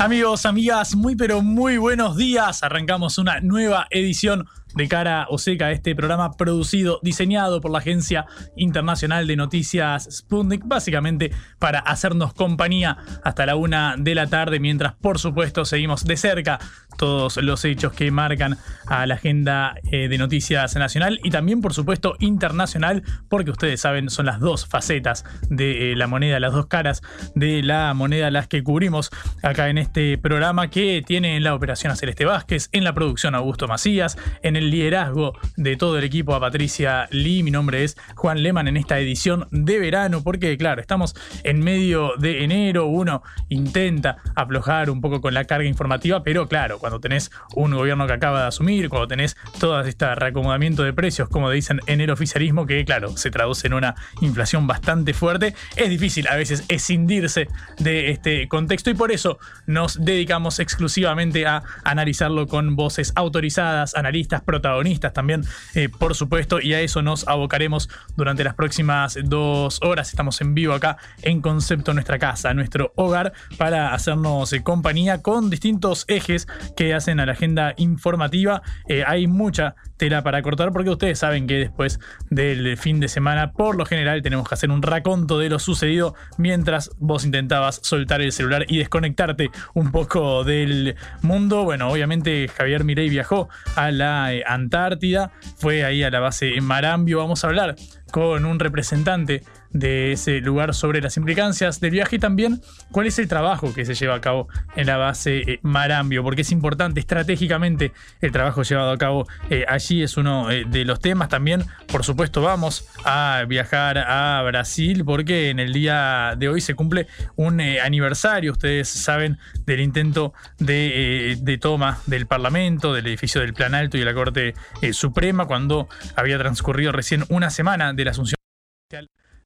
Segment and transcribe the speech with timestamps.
[0.00, 2.62] Amigos, amigas, muy pero muy buenos días.
[2.62, 8.26] Arrancamos una nueva edición de cara o seca este programa producido, diseñado por la Agencia
[8.54, 14.94] Internacional de Noticias Sputnik, básicamente para hacernos compañía hasta la una de la tarde, mientras
[14.94, 16.60] por supuesto seguimos de cerca
[16.98, 21.72] todos los hechos que marcan a la agenda eh, de noticias nacional y también por
[21.72, 26.66] supuesto internacional, porque ustedes saben son las dos facetas de eh, la moneda, las dos
[26.66, 27.02] caras
[27.34, 29.10] de la moneda las que cubrimos
[29.42, 33.34] acá en este programa que tiene en la operación a Celeste Vázquez, en la producción
[33.34, 37.42] Augusto Macías, en el liderazgo de todo el equipo a Patricia Lee.
[37.42, 42.12] Mi nombre es Juan Leman en esta edición de verano, porque claro, estamos en medio
[42.18, 47.30] de enero, uno intenta aflojar un poco con la carga informativa, pero claro, cuando tenés
[47.54, 51.80] un gobierno que acaba de asumir, cuando tenés todo este reacomodamiento de precios, como dicen
[51.86, 56.36] en el oficialismo, que claro, se traduce en una inflación bastante fuerte, es difícil a
[56.36, 63.12] veces escindirse de este contexto y por eso nos dedicamos exclusivamente a analizarlo con voces
[63.14, 65.44] autorizadas, analistas, protagonistas también,
[65.74, 70.08] eh, por supuesto, y a eso nos abocaremos durante las próximas dos horas.
[70.08, 75.50] Estamos en vivo acá en Concepto, nuestra casa, nuestro hogar, para hacernos eh, compañía con
[75.50, 76.46] distintos ejes
[76.78, 78.62] que hacen a la agenda informativa.
[78.86, 81.98] Eh, hay mucha tela para cortar porque ustedes saben que después
[82.30, 86.14] del fin de semana, por lo general, tenemos que hacer un raconto de lo sucedido
[86.36, 91.64] mientras vos intentabas soltar el celular y desconectarte un poco del mundo.
[91.64, 96.62] Bueno, obviamente Javier Mirey viajó a la eh, Antártida, fue ahí a la base en
[96.62, 97.18] Marambio.
[97.18, 97.74] Vamos a hablar
[98.12, 103.18] con un representante de ese lugar sobre las implicancias del viaje y también cuál es
[103.18, 107.00] el trabajo que se lleva a cabo en la base eh, Marambio, porque es importante
[107.00, 111.28] estratégicamente el trabajo llevado a cabo eh, allí, es uno eh, de los temas.
[111.28, 116.74] También, por supuesto, vamos a viajar a Brasil porque en el día de hoy se
[116.74, 123.54] cumple un aniversario, ustedes saben, del intento de, de, toma del Parlamento, del edificio del
[123.54, 124.54] Plan Alto y de la Corte
[124.92, 128.38] Suprema, cuando había transcurrido recién una semana de la asunción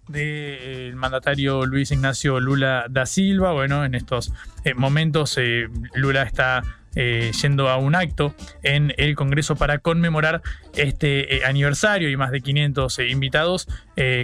[0.09, 3.53] del mandatario Luis Ignacio Lula da Silva.
[3.53, 4.33] Bueno, en estos
[4.65, 6.63] eh, momentos eh, Lula está
[6.95, 10.43] eh, yendo a un acto en el Congreso para conmemorar
[10.77, 13.69] este aniversario y más de 500 invitados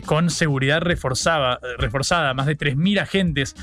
[0.07, 2.33] con seguridad reforzada, reforzada.
[2.35, 3.55] Más de 3.000 agentes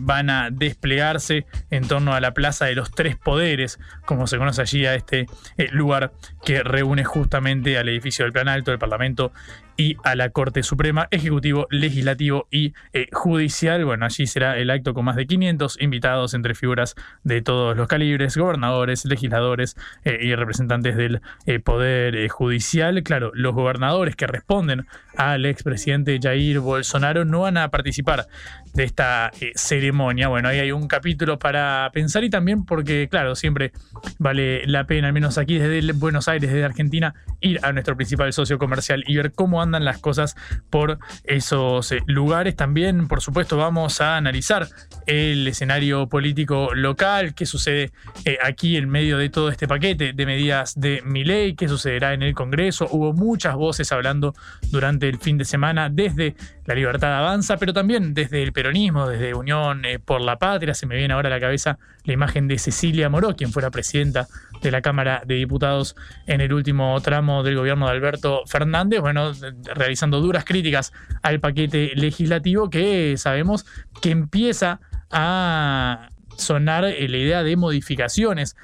[0.00, 4.62] van a desplegarse en torno a la Plaza de los Tres Poderes, como se conoce
[4.62, 5.26] allí a este
[5.70, 6.12] lugar
[6.44, 9.32] que reúne justamente al edificio del Plan Alto del Parlamento
[9.80, 13.82] y a la Corte Suprema, Ejecutivo, Legislativo y eh, Judicial.
[13.86, 17.88] Bueno, allí será el acto con más de 500 invitados entre figuras de todos los
[17.88, 23.02] calibres, gobernadores, legisladores eh, y representantes del eh, Poder Judicial.
[23.02, 28.26] Claro, los gobernadores que responden al expresidente Jair Bolsonaro no van a participar
[28.74, 30.28] de esta ceremonia.
[30.28, 33.72] Bueno, ahí hay un capítulo para pensar y también porque, claro, siempre
[34.18, 38.32] vale la pena, al menos aquí desde Buenos Aires, desde Argentina, ir a nuestro principal
[38.32, 40.36] socio comercial y ver cómo anda las cosas
[40.70, 42.56] por esos eh, lugares.
[42.56, 44.68] También, por supuesto, vamos a analizar
[45.06, 47.92] el escenario político local, qué sucede
[48.24, 52.14] eh, aquí en medio de todo este paquete de medidas de mi ley, qué sucederá
[52.14, 52.88] en el Congreso.
[52.90, 54.34] Hubo muchas voces hablando
[54.70, 56.34] durante el fin de semana desde
[56.64, 60.74] la libertad avanza, pero también desde el peronismo, desde Unión eh, por la Patria.
[60.74, 64.26] Se me viene ahora a la cabeza la imagen de Cecilia Moró, quien fuera presidenta
[64.62, 65.96] de la Cámara de Diputados
[66.26, 69.00] en el último tramo del gobierno de Alberto Fernández.
[69.00, 69.32] Bueno,
[69.74, 70.92] realizando duras críticas
[71.22, 73.66] al paquete legislativo que sabemos
[74.00, 78.56] que empieza a sonar la idea de modificaciones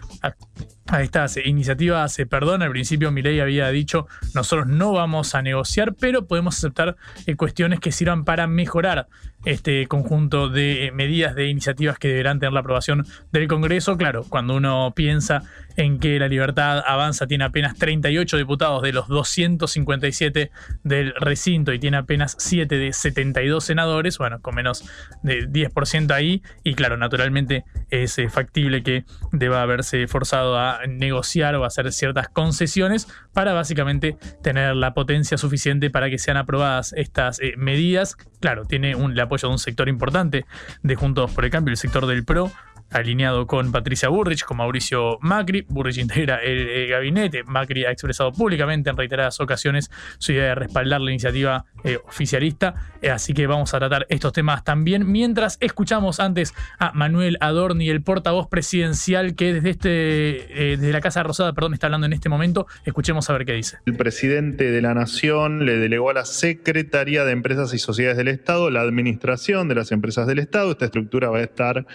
[0.89, 6.27] a estas iniciativas, perdón, al principio Milei había dicho, nosotros no vamos a negociar, pero
[6.27, 6.97] podemos aceptar
[7.27, 9.09] eh, cuestiones que sirvan para mejorar
[9.47, 13.97] este conjunto de medidas, de iniciativas que deberán tener la aprobación del Congreso.
[13.97, 15.43] Claro, cuando uno piensa
[15.77, 20.51] en que la libertad avanza tiene apenas 38 diputados de los 257
[20.83, 24.85] del recinto y tiene apenas 7 de 72 senadores, bueno, con menos
[25.23, 31.55] de 10% ahí, y claro, naturalmente es eh, factible que deba haberse forzado a negociar
[31.55, 37.39] o hacer ciertas concesiones para básicamente tener la potencia suficiente para que sean aprobadas estas
[37.41, 38.17] eh, medidas.
[38.41, 40.47] Claro, tiene un, el apoyo de un sector importante
[40.83, 42.51] de Juntos por el Cambio, el sector del PRO,
[42.91, 45.65] alineado con Patricia Burrich, con Mauricio Macri.
[45.69, 47.45] Burrich integra el, gabinete.
[47.45, 52.75] Macri ha expresado públicamente en reiteradas ocasiones su idea de respaldar la iniciativa eh, oficialista.
[53.03, 55.11] Eh, así que vamos a tratar estos temas también.
[55.11, 61.23] Mientras escuchamos antes a Manuel Adorni, el portavoz presidencial que desde, este, eh, la Casa
[61.23, 62.67] Rosada perdón, está hablando en este momento.
[62.85, 63.79] Escuchemos a ver qué dice.
[63.87, 68.29] El presidente de la Nación le delegó a la Secretaría de Empresas y Sociedades del
[68.29, 70.71] Estado la administración de las empresas del Estado.
[70.71, 71.87] Esta estructura va a estar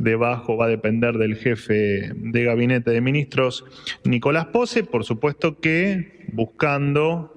[0.00, 3.64] debajo va a depender del jefe de gabinete de ministros,
[4.04, 7.36] Nicolás Pose, por supuesto que buscando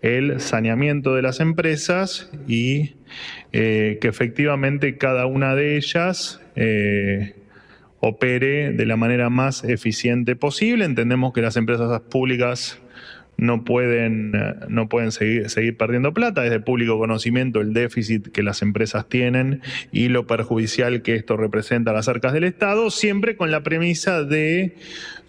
[0.00, 2.94] el saneamiento de las empresas y
[3.52, 7.34] eh, que efectivamente cada una de ellas eh,
[7.98, 10.84] opere de la manera más eficiente posible.
[10.84, 12.80] Entendemos que las empresas públicas
[13.40, 16.44] no pueden, eh, no pueden seguir, seguir perdiendo plata.
[16.44, 21.38] Es de público conocimiento el déficit que las empresas tienen y lo perjudicial que esto
[21.38, 24.76] representa a las arcas del Estado, siempre con la premisa de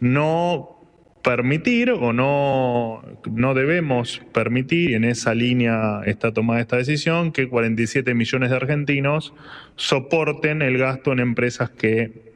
[0.02, 0.78] no
[1.24, 8.14] permitir o no, no debemos permitir, en esa línea está tomada esta decisión, que 47
[8.14, 9.34] millones de argentinos
[9.78, 12.31] soporten el gasto en empresas que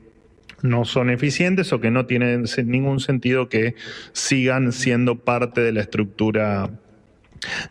[0.70, 3.76] no son eficientes o que no tienen ningún sentido que
[4.12, 6.70] sigan siendo parte de la estructura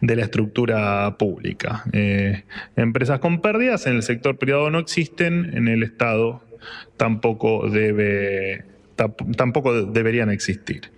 [0.00, 1.84] de la estructura pública.
[1.92, 2.44] Eh,
[2.76, 6.42] empresas con pérdidas en el sector privado no existen, en el Estado
[6.96, 8.64] tampoco debe
[8.96, 10.90] tampoco deberían existir.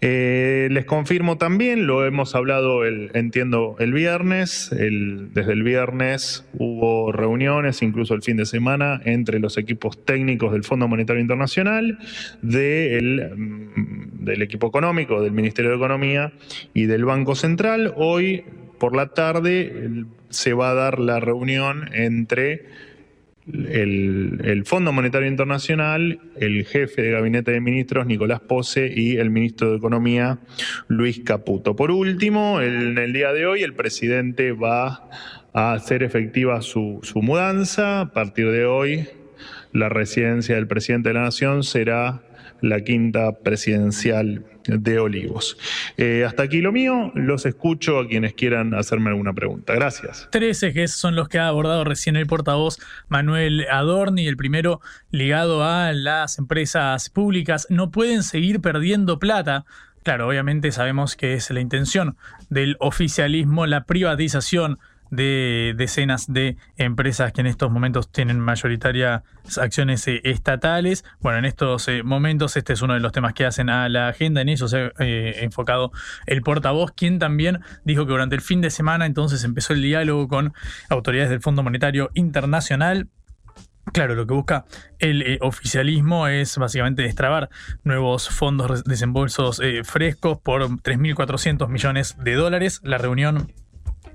[0.00, 7.12] Eh, les confirmo también, lo hemos hablado, el, entiendo, el viernes, desde el viernes hubo
[7.12, 11.98] reuniones, incluso el fin de semana, entre los equipos técnicos del Fondo Monetario Internacional,
[12.42, 12.48] mm,
[14.24, 16.32] del equipo económico, del Ministerio de Economía
[16.74, 17.92] y del Banco Central.
[17.96, 18.44] Hoy
[18.78, 22.66] por la tarde se va a dar la reunión entre
[23.46, 29.70] el, Fondo Monetario Internacional, el jefe de gabinete de ministros, Nicolás Pose, y el ministro
[29.70, 30.38] de Economía,
[30.88, 31.74] Luis Caputo.
[31.74, 35.08] Por último, en el día de hoy, el presidente va
[35.52, 38.00] a hacer efectiva su, su mudanza.
[38.00, 39.08] A partir de hoy,
[39.72, 42.22] la residencia del presidente de la Nación será
[42.60, 45.56] la quinta presidencial de Olivos.
[45.96, 49.74] Eh, hasta aquí lo mío, los escucho a quienes quieran hacerme alguna pregunta.
[49.74, 50.28] Gracias.
[50.30, 52.78] Tres ejes son los que ha abordado recién el portavoz
[53.08, 54.26] Manuel Adorni.
[54.26, 54.80] El primero
[55.10, 57.66] ligado a las empresas públicas.
[57.70, 59.64] No pueden seguir perdiendo plata.
[60.02, 62.16] Claro, obviamente sabemos que es la intención
[62.50, 64.78] del oficialismo, la privatización
[65.12, 69.22] de decenas de empresas que en estos momentos tienen mayoritarias
[69.60, 71.04] acciones eh, estatales.
[71.20, 74.08] Bueno, en estos eh, momentos este es uno de los temas que hacen a la
[74.08, 75.92] agenda, en eso se ha eh, enfocado
[76.26, 80.28] el portavoz, quien también dijo que durante el fin de semana entonces empezó el diálogo
[80.28, 80.54] con
[80.88, 83.08] autoridades del Fondo Monetario Internacional.
[83.92, 84.64] Claro, lo que busca
[84.98, 87.50] el oficialismo es básicamente destrabar
[87.82, 92.80] nuevos fondos, desembolsos frescos por 3.400 millones de dólares.
[92.84, 93.52] La reunión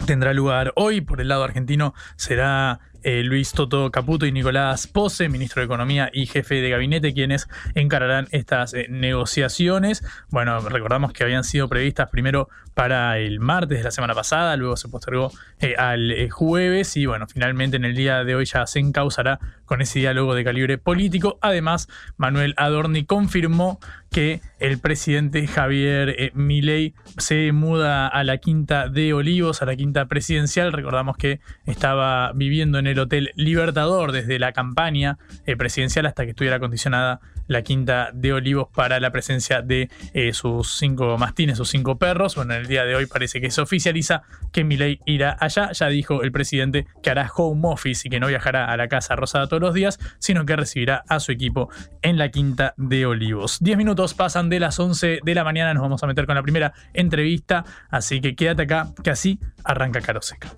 [0.06, 1.02] tendrá lugar hoy.
[1.02, 6.10] Por el lado argentino será eh, Luis Toto Caputo y Nicolás Pose, ministro de Economía
[6.12, 10.04] y jefe de gabinete, quienes encararán estas eh, negociaciones.
[10.30, 14.76] Bueno, recordamos que habían sido previstas primero para el martes de la semana pasada, luego
[14.78, 18.80] se postergó eh, al jueves y bueno, finalmente en el día de hoy ya se
[18.80, 21.38] encauzará con ese diálogo de calibre político.
[21.42, 29.14] Además, Manuel Adorni confirmó que el presidente Javier Milei se muda a la quinta de
[29.14, 30.74] Olivos, a la quinta presidencial.
[30.74, 36.32] Recordamos que estaba viviendo en el Hotel Libertador desde la campaña eh, presidencial hasta que
[36.32, 41.70] estuviera acondicionada la quinta de Olivos para la presencia de eh, sus cinco mastines, sus
[41.70, 42.36] cinco perros.
[42.36, 45.72] Bueno, en el día de hoy parece que se oficializa que Milei irá allá.
[45.72, 49.16] Ya dijo el presidente que hará home office y que no viajará a la Casa
[49.16, 51.70] Rosada todos los días, sino que recibirá a su equipo
[52.02, 53.58] en la quinta de Olivos.
[53.60, 56.44] Diez minutos pasan de las 11 de la mañana, nos vamos a meter con la
[56.44, 60.54] primera entrevista, así que quédate acá, que así arranca Caroseca.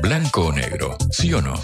[0.00, 1.54] Blanco o negro, sí o no.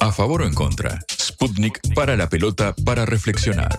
[0.00, 1.00] A favor o en contra.
[1.10, 3.78] Sputnik para la pelota para reflexionar.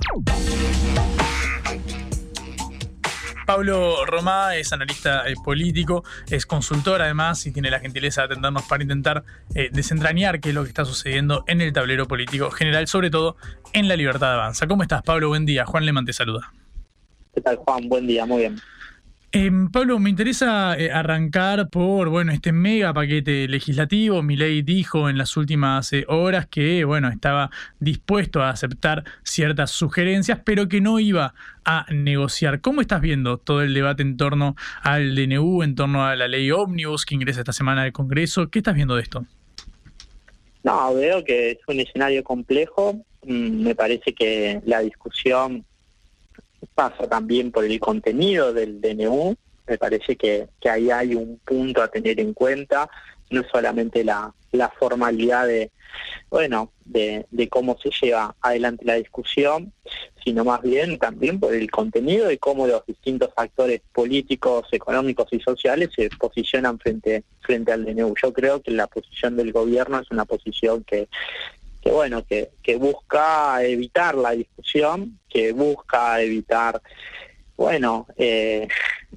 [3.45, 8.63] Pablo Romá es analista eh, político, es consultor además y tiene la gentileza de atendernos
[8.63, 9.23] para intentar
[9.55, 13.37] eh, desentrañar qué es lo que está sucediendo en el tablero político general, sobre todo
[13.71, 14.67] en la libertad de avanza.
[14.67, 15.29] ¿Cómo estás, Pablo?
[15.29, 15.65] Buen día.
[15.65, 16.51] Juan Leman te saluda.
[17.33, 17.87] ¿Qué tal, Juan?
[17.87, 18.59] Buen día, muy bien.
[19.33, 24.23] Em, Pablo, me interesa eh, arrancar por bueno este mega paquete legislativo.
[24.23, 30.39] Milei dijo en las últimas eh, horas que bueno estaba dispuesto a aceptar ciertas sugerencias,
[30.45, 31.33] pero que no iba
[31.65, 32.61] a negociar.
[32.61, 36.49] ¿Cómo estás viendo todo el debate en torno al DNU, en torno a la ley
[36.51, 38.49] ómnibus que ingresa esta semana al Congreso?
[38.49, 39.25] ¿Qué estás viendo de esto?
[40.63, 42.93] No, veo que es un escenario complejo.
[43.25, 45.65] Mm, me parece que la discusión
[46.73, 49.35] pasa también por el contenido del DNU.
[49.67, 52.89] Me parece que, que ahí hay un punto a tener en cuenta,
[53.29, 55.71] no solamente la, la formalidad de,
[56.29, 59.73] bueno, de, de, cómo se lleva adelante la discusión,
[60.23, 65.39] sino más bien también por el contenido de cómo los distintos actores políticos, económicos y
[65.39, 68.13] sociales se posicionan frente, frente al DNU.
[68.21, 71.07] Yo creo que la posición del gobierno es una posición que,
[71.87, 76.81] que bueno, que, busca evitar la discusión, que busca evitar,
[77.55, 78.67] bueno, eh,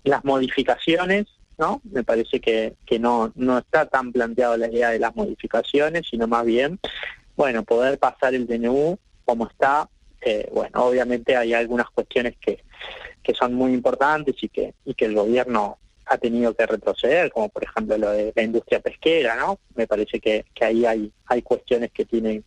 [0.05, 1.27] las modificaciones,
[1.59, 1.81] ¿no?
[1.83, 6.29] Me parece que, que no, no está tan planteado la idea de las modificaciones, sino
[6.29, 6.79] más bien,
[7.35, 9.89] bueno, poder pasar el DNU como está.
[10.53, 12.62] Bueno, obviamente hay algunas cuestiones que,
[13.23, 15.79] que son muy importantes y que, y que el gobierno
[16.11, 19.61] ha tenido que retroceder, como por ejemplo lo de la industria pesquera, ¿no?
[19.76, 22.45] Me parece que, que ahí hay, hay cuestiones que tienen,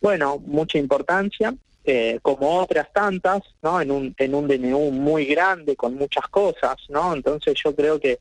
[0.00, 1.54] bueno, mucha importancia,
[1.84, 3.80] eh, como otras tantas, ¿no?
[3.80, 7.14] En un, en un DNU muy grande, con muchas cosas, ¿no?
[7.14, 8.18] Entonces yo creo que,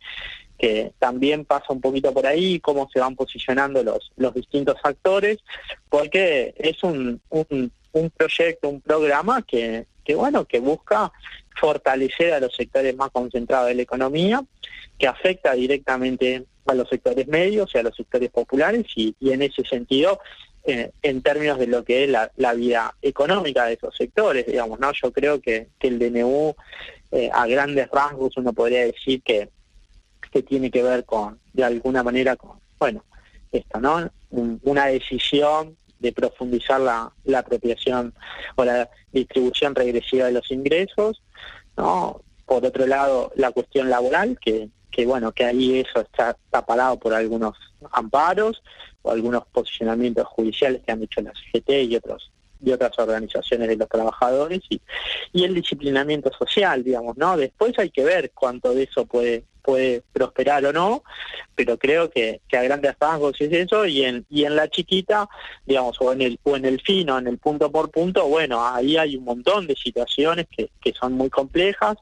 [0.60, 5.40] que también pasa un poquito por ahí cómo se van posicionando los, los distintos actores,
[5.90, 11.12] porque es un, un, un proyecto, un programa que, que bueno, que busca
[11.60, 14.44] fortalecer a los sectores más concentrados de la economía,
[14.98, 19.64] que afecta directamente a los sectores medios y a los sectores populares y, en ese
[19.64, 20.20] sentido
[20.66, 24.92] eh, en términos de lo que es la, vida económica de esos sectores, digamos, ¿no?
[24.92, 26.56] Yo creo que, que el DNU
[27.12, 29.50] eh, a grandes rasgos uno podría decir que,
[30.32, 33.04] que tiene que ver con, de alguna manera, con, bueno,
[33.52, 34.12] esto, ¿no?
[34.30, 38.14] Un, una decisión de profundizar la, la apropiación
[38.56, 41.22] o la distribución regresiva de los ingresos,
[41.78, 42.22] ¿no?
[42.46, 47.14] Por otro lado, la cuestión laboral, que, que bueno, que ahí eso está tapado por
[47.14, 47.56] algunos
[47.92, 48.62] amparos
[49.02, 53.78] o algunos posicionamientos judiciales que han hecho la CGT y otros y otras organizaciones de
[53.78, 54.82] los trabajadores y,
[55.32, 57.38] y el disciplinamiento social, digamos, ¿no?
[57.38, 61.04] Después hay que ver cuánto de eso puede puede prosperar o no,
[61.54, 65.30] pero creo que, que a grandes rasgos es eso y en y en la chiquita,
[65.64, 68.98] digamos, o en el o en el fino, en el punto por punto, bueno, ahí
[68.98, 71.98] hay un montón de situaciones que, que son muy complejas,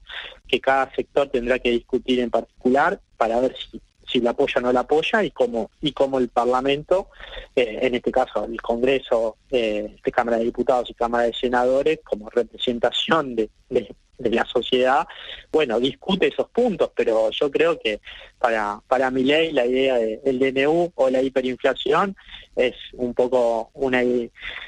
[0.47, 4.61] que cada sector tendrá que discutir en particular para ver si si la apoya o
[4.61, 7.09] no la apoya y cómo y cómo el Parlamento,
[7.55, 11.99] eh, en este caso el Congreso eh, de Cámara de Diputados y Cámara de Senadores,
[12.03, 15.07] como representación de, de, de, la sociedad,
[15.51, 17.99] bueno, discute esos puntos, pero yo creo que
[18.39, 22.15] para, para mi ley la idea del de, DNU o la hiperinflación
[22.55, 24.01] es un poco una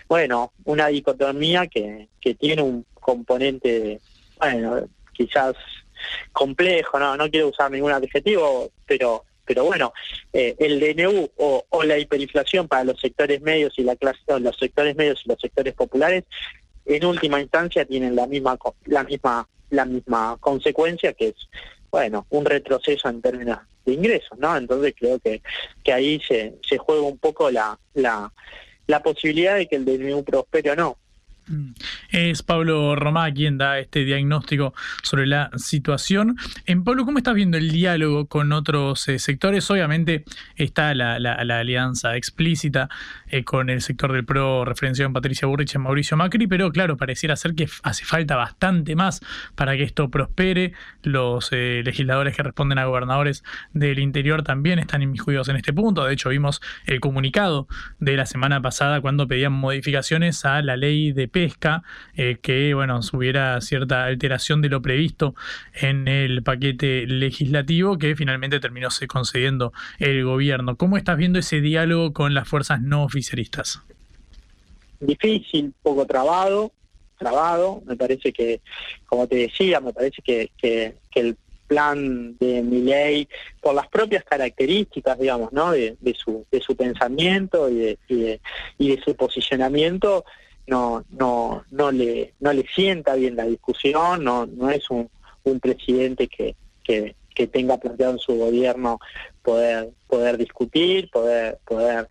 [0.07, 3.99] bueno, una dicotomía que, que tiene un componente,
[4.37, 5.55] bueno, quizás
[6.31, 9.93] complejo, no, no quiero usar ningún adjetivo, pero pero bueno,
[10.31, 14.55] eh, el DNU o, o, la hiperinflación para los sectores medios y la clase, los
[14.59, 16.23] sectores medios y los sectores populares,
[16.85, 21.49] en última instancia tienen la misma la misma la misma consecuencia que es
[21.89, 24.55] bueno un retroceso en términos de ingresos, ¿no?
[24.55, 25.41] Entonces creo que
[25.83, 28.31] que ahí se se juega un poco la la
[28.85, 30.98] la posibilidad de que el DNU prospere o no.
[32.09, 36.37] Es Pablo Romá quien da este diagnóstico sobre la situación.
[36.65, 39.69] En Pablo, ¿cómo estás viendo el diálogo con otros eh, sectores?
[39.69, 40.25] Obviamente
[40.55, 42.89] está la alianza explícita
[43.31, 46.97] eh, con el sector del PRO referenciado en Patricia Burrich y Mauricio Macri, pero claro,
[46.97, 49.21] pareciera ser que hace falta bastante más
[49.55, 50.73] para que esto prospere.
[51.03, 56.05] Los eh, legisladores que responden a gobernadores del interior también están inmiscuidos en este punto.
[56.05, 57.67] De hecho, vimos el comunicado
[57.99, 61.83] de la semana pasada cuando pedían modificaciones a la ley de pesca,
[62.17, 65.35] eh, que bueno, hubiera cierta alteración de lo previsto
[65.73, 70.75] en el paquete legislativo que finalmente terminó concediendo el gobierno.
[70.75, 73.81] ¿Cómo estás viendo ese diálogo con las fuerzas no oficialistas?
[74.99, 76.73] Difícil, poco trabado,
[77.17, 77.81] trabado.
[77.85, 78.59] Me parece que,
[79.05, 83.29] como te decía, me parece que, que, el plan de mi ley
[83.61, 88.15] por las propias características digamos no de, de, su de su pensamiento y de, y
[88.15, 88.41] de,
[88.79, 90.25] y de su posicionamiento
[90.69, 95.09] no no no le no le sienta bien la discusión no no es un,
[95.61, 98.99] presidente que, que, que tenga planteado en su gobierno
[99.41, 102.07] poder poder discutir, poder poder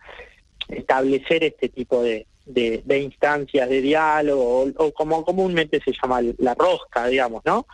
[0.67, 7.07] establecer este tipo de, de, instancias de diálogo o, como comúnmente se llama la rosca,
[7.07, 7.65] digamos, ¿no?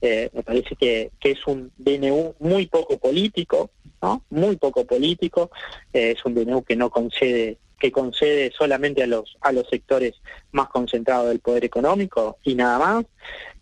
[0.00, 3.70] Eh, me parece que, que, es un DNU muy poco político,
[4.02, 4.22] ¿no?
[4.30, 5.50] Muy poco político,
[5.92, 10.14] eh, es un DNU que no concede que concede solamente a los a los sectores
[10.52, 13.04] más concentrados del poder económico y nada más,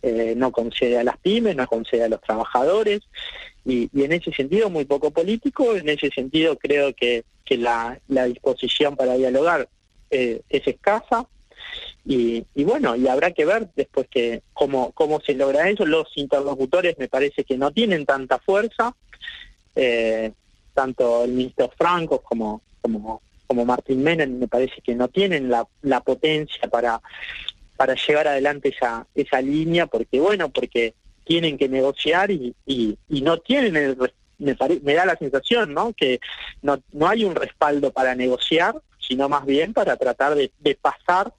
[0.00, 3.00] eh, no concede a las pymes, no concede a los trabajadores.
[3.64, 7.98] Y, y, en ese sentido muy poco político, en ese sentido creo que, que la,
[8.06, 9.68] la disposición para dialogar
[10.12, 11.26] eh, es escasa.
[12.04, 15.84] Y, bueno, y habrá que ver después que cómo, cómo se logra eso.
[15.84, 18.94] Los interlocutores me parece que no tienen tanta fuerza,
[19.74, 20.30] eh,
[20.74, 23.20] tanto el ministro Franco como, como,
[23.52, 27.02] como Martín Menem me parece que no tienen la, la potencia para,
[27.76, 30.94] para llevar adelante esa, esa línea, porque bueno, porque
[31.24, 33.98] tienen que negociar y, y, no tienen el
[34.38, 35.92] me, me da la sensación ¿no?
[35.92, 36.18] que
[36.62, 41.34] no, no hay un respaldo para negociar sino más bien para tratar de, pasar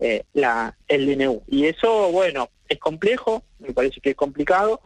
[0.00, 1.42] eh, la, el DNU.
[1.48, 4.80] Y eso, bueno, es complejo, me parece que es complicado,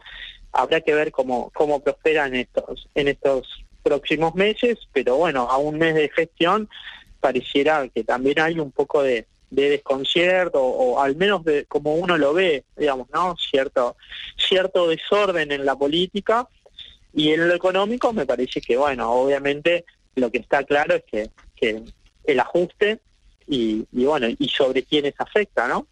[0.51, 5.57] habrá que ver cómo, cómo prospera en estos, en estos próximos meses, pero bueno, a
[5.57, 6.69] un mes de gestión
[7.19, 12.17] pareciera que también hay un poco de, de desconcierto o al menos de como uno
[12.17, 13.35] lo ve, digamos, ¿no?
[13.37, 13.95] Cierto
[14.37, 16.47] cierto desorden en la política
[17.13, 19.85] y en lo económico me parece que bueno, obviamente
[20.15, 21.83] lo que está claro es que, que
[22.23, 22.99] el ajuste
[23.47, 25.87] y, y bueno, y sobre quiénes afecta, ¿no?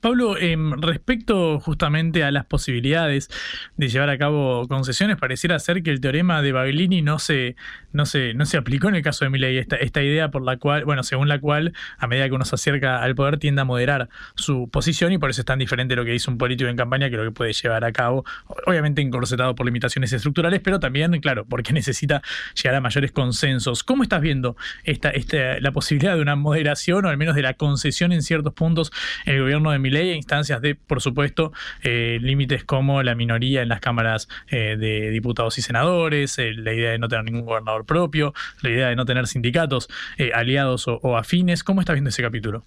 [0.00, 3.28] Pablo, em, respecto justamente a las posibilidades
[3.76, 7.54] de llevar a cabo concesiones, pareciera ser que el teorema de Baglini no se,
[7.92, 9.58] no se, no se aplicó en el caso de Milei.
[9.58, 12.54] Esta, esta idea por la cual, bueno, según la cual, a medida que uno se
[12.54, 16.04] acerca al poder, tiende a moderar su posición y por eso es tan diferente lo
[16.04, 18.24] que dice un político en campaña que lo que puede llevar a cabo,
[18.66, 22.22] obviamente encorsetado por limitaciones estructurales, pero también, claro, porque necesita
[22.54, 23.84] llegar a mayores consensos.
[23.84, 27.54] ¿Cómo estás viendo esta, esta, la posibilidad de una moderación o al menos de la
[27.54, 28.92] concesión en ciertos puntos
[29.26, 30.10] el gobierno de Milei?
[30.10, 35.10] e instancias de, por supuesto, eh, límites como la minoría en las cámaras eh, de
[35.10, 38.96] diputados y senadores, eh, la idea de no tener ningún gobernador propio, la idea de
[38.96, 39.88] no tener sindicatos
[40.34, 41.64] aliados o, afines.
[41.64, 42.62] ¿Cómo está viendo ese capítulo?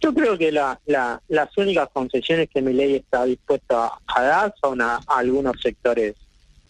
[0.00, 4.80] Yo creo que la, las únicas concesiones que mi ley está dispuesta a dar son
[4.80, 6.14] a, algunos sectores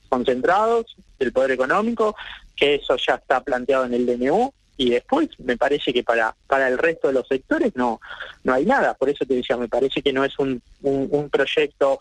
[0.09, 2.15] concentrados del poder económico,
[2.57, 6.69] que eso ya está planteado en el DNU, y después me parece que para para
[6.69, 8.01] el resto de los sectores no
[8.45, 8.95] no hay nada.
[8.95, 11.99] Por eso te decía me parece que no es un, un, proyecto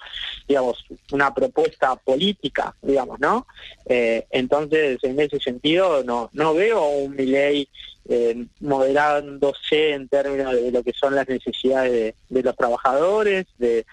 [0.47, 3.45] digamos una propuesta política digamos no
[3.86, 7.67] eh, entonces en ese sentido no no veo un ley
[8.08, 13.86] eh, moderándose en términos de lo que son las necesidades de, los trabajadores de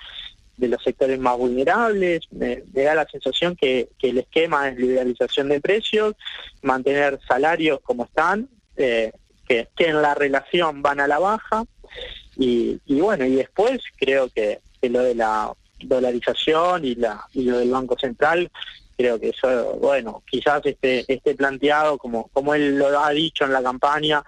[0.56, 5.50] de los sectores más vulnerables, me, da la sensación que, que el esquema es liberalización
[5.50, 6.14] de precios,
[6.62, 9.12] mantener salarios como están, eh,
[9.46, 11.64] que, en la relación van a la baja.
[12.36, 17.70] Y, bueno, y después creo que, lo de la dolarización y, la, y lo del
[17.70, 18.50] Banco Central,
[18.96, 23.52] creo que eso, bueno, quizás esté, esté planteado como, como él lo ha dicho en
[23.52, 24.22] la campaña,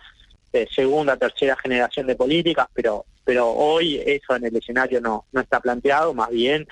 [0.74, 5.60] segunda, tercera generación de políticas, pero pero hoy eso en el escenario no, no está
[5.60, 6.66] planteado, más bien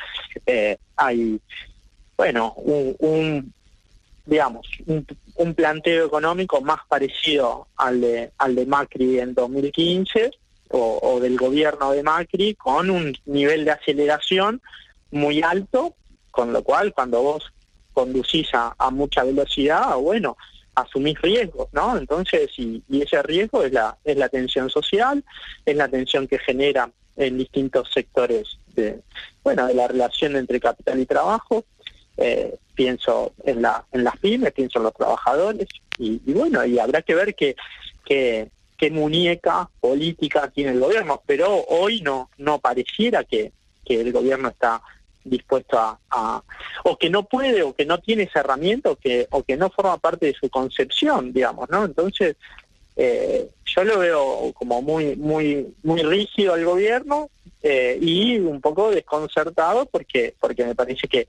[0.47, 1.39] eh, hay,
[2.17, 3.53] bueno, un
[4.27, 10.33] digamos, un, planteo económico más parecido al de, al de Macri en 2015
[10.71, 14.61] o, del gobierno de Macri, con un nivel de aceleración
[15.13, 15.95] muy alto,
[16.33, 17.53] con lo cual cuando vos
[17.93, 20.37] conducís a, mucha velocidad, bueno,
[20.75, 21.97] asumís riesgos, ¿no?
[21.97, 25.25] Entonces, y, y, ese riesgo es la, es la tensión social,
[25.65, 29.01] es la tensión que genera en distintos sectores de,
[29.43, 31.65] bueno, de la relación entre capital y trabajo,
[32.17, 35.67] eh, pienso en, la, en las pymes, pienso en los trabajadores
[35.99, 37.57] y, bueno, y habrá que ver qué,
[38.05, 43.51] qué, qué muñeca política tiene el gobierno, pero hoy no, no pareciera que,
[43.85, 44.83] que el gobierno está
[45.25, 46.43] dispuesto a,
[46.85, 49.71] o que no puede o que no tiene esa herramienta o que o que no
[49.71, 52.37] forma parte de su concepción digamos no entonces
[52.95, 57.29] eh, yo lo veo como muy muy muy rígido el gobierno
[57.69, 61.27] eh, y un poco desconcertado porque porque me parece que,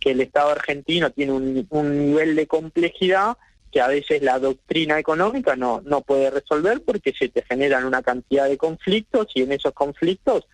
[0.00, 3.36] que el Estado argentino tiene un, nivel de complejidad
[3.70, 8.02] que a veces la doctrina económica no, no puede resolver porque se te generan una
[8.02, 10.46] cantidad de conflictos y en esos conflictos,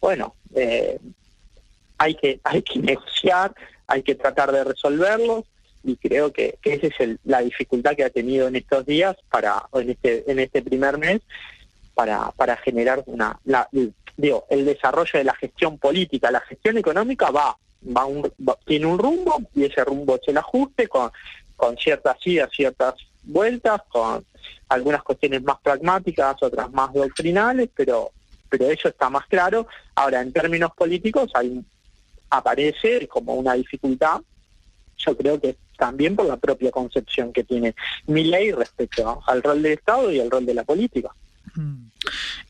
[0.00, 0.98] bueno, eh,
[1.96, 3.54] hay, que, hay que negociar,
[3.86, 5.44] hay que tratar de resolverlos
[5.82, 9.88] y creo que, esa es la dificultad que ha tenido en estos días para en
[9.88, 11.22] este en este primer mes
[11.94, 13.66] para para generar una la,
[14.20, 16.30] digo, el desarrollo de la gestión política.
[16.30, 18.30] La gestión económica va, va, un,
[18.66, 21.10] tiene un rumbo y ese rumbo es el ajuste con,
[21.56, 24.24] con ciertas idas, ciertas vueltas, con
[24.68, 28.10] algunas cuestiones más pragmáticas, otras más doctrinales, pero,
[28.48, 29.66] pero eso está más claro.
[29.94, 31.30] Ahora, en términos políticos,
[32.30, 34.20] aparece como una dificultad,
[34.96, 37.74] yo creo que también por la propia concepción que tiene
[38.06, 41.10] mi ley respecto al rol del Estado y al rol de la política.
[41.54, 41.90] Mm.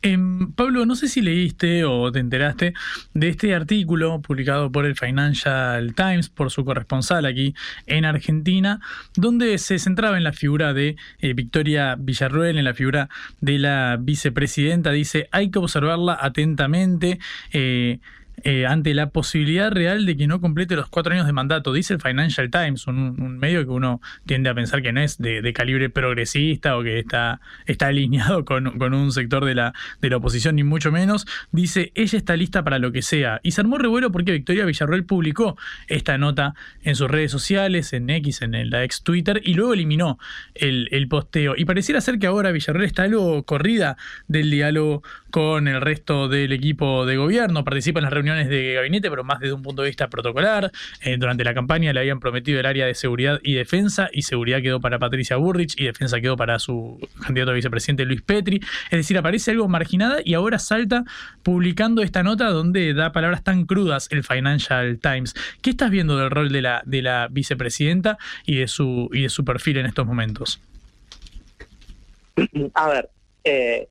[0.02, 2.72] Em, Pablo, no sé si leíste o te enteraste
[3.14, 7.54] de este artículo publicado por el Financial Times, por su corresponsal aquí
[7.86, 8.80] en Argentina,
[9.16, 13.08] donde se centraba en la figura de eh, Victoria Villarruel, en la figura
[13.40, 14.90] de la vicepresidenta.
[14.92, 17.18] Dice, hay que observarla atentamente.
[17.52, 17.98] Eh,
[18.44, 21.72] eh, ante la posibilidad real de que no complete los cuatro años de mandato.
[21.72, 25.52] Dice el Financial Times, un, medio que uno tiende a pensar que no es de,
[25.52, 30.56] calibre progresista o que está, está alineado con, un sector de la, de la oposición,
[30.56, 31.26] ni mucho menos.
[31.52, 33.40] Dice, ella está lista para lo que sea.
[33.42, 35.56] Y se armó revuelo porque Victoria Villarroel publicó
[35.88, 40.18] esta nota en sus redes sociales, en X, en la ex Twitter, y luego eliminó
[40.54, 41.54] el, el posteo.
[41.56, 43.96] Y pareciera ser que ahora Villarroel está algo corrida
[44.28, 49.10] del diálogo con el resto del equipo de gobierno, participa en las reuniones de gabinete,
[49.10, 50.70] pero más desde un punto de vista protocolar.
[51.02, 54.60] Eh, durante la campaña le habían prometido el área de seguridad y defensa, y seguridad
[54.62, 58.60] quedó para Patricia Burrich y defensa quedó para su candidato a vicepresidente Luis Petri.
[58.90, 61.04] Es decir, aparece algo marginada y ahora salta
[61.42, 65.34] publicando esta nota donde da palabras tan crudas el Financial Times.
[65.62, 69.28] ¿Qué estás viendo del rol de la, de la vicepresidenta y de su, y de
[69.28, 70.60] su perfil en estos momentos?
[72.74, 73.10] A ver,
[73.44, 73.88] eh,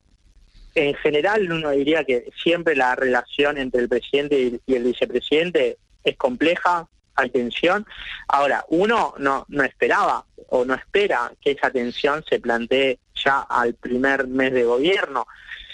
[0.88, 6.16] en general uno diría que siempre la relación entre el presidente y el vicepresidente es
[6.18, 7.86] compleja, hay tensión.
[8.28, 13.74] Ahora, uno no, no esperaba o no espera que esa tensión se plantee ya al
[13.74, 15.28] primer mes de gobierno.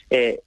[0.09, 0.41] Eh,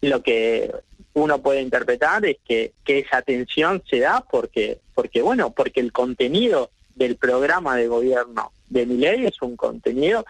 [0.00, 0.72] lo que
[1.14, 5.92] uno puede interpretar es que, que esa tensión se da porque, porque, bueno, porque el
[5.92, 10.24] contenido del programa de gobierno de mi ley es un contenido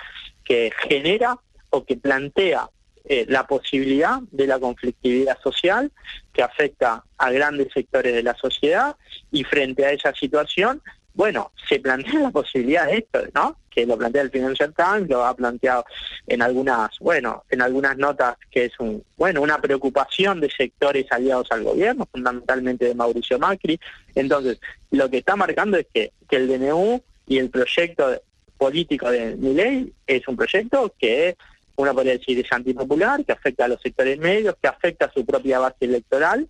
[0.45, 1.39] que genera
[1.71, 2.69] o que plantea
[3.11, 5.91] eh, la posibilidad de la conflictividad social
[6.33, 8.97] que afecta a grandes sectores de la sociedad
[9.33, 10.83] y frente a esa situación,
[11.15, 13.57] bueno, se plantea la posibilidad de esto, ¿no?
[13.71, 15.87] Que lo plantea el Financial Times, lo ha planteado
[16.27, 21.51] en algunas, bueno, en algunas notas que es un, bueno, una preocupación de sectores aliados
[21.51, 23.81] al gobierno, fundamentalmente de Mauricio Macri.
[24.15, 28.21] Entonces, lo que está marcando es que, que el DNU y el proyecto
[28.59, 31.37] político de mi ley es un proyecto que
[31.79, 35.25] uno podría decir es antipopular, que afecta a los sectores medios, que afecta a su
[35.25, 36.49] propia base electoral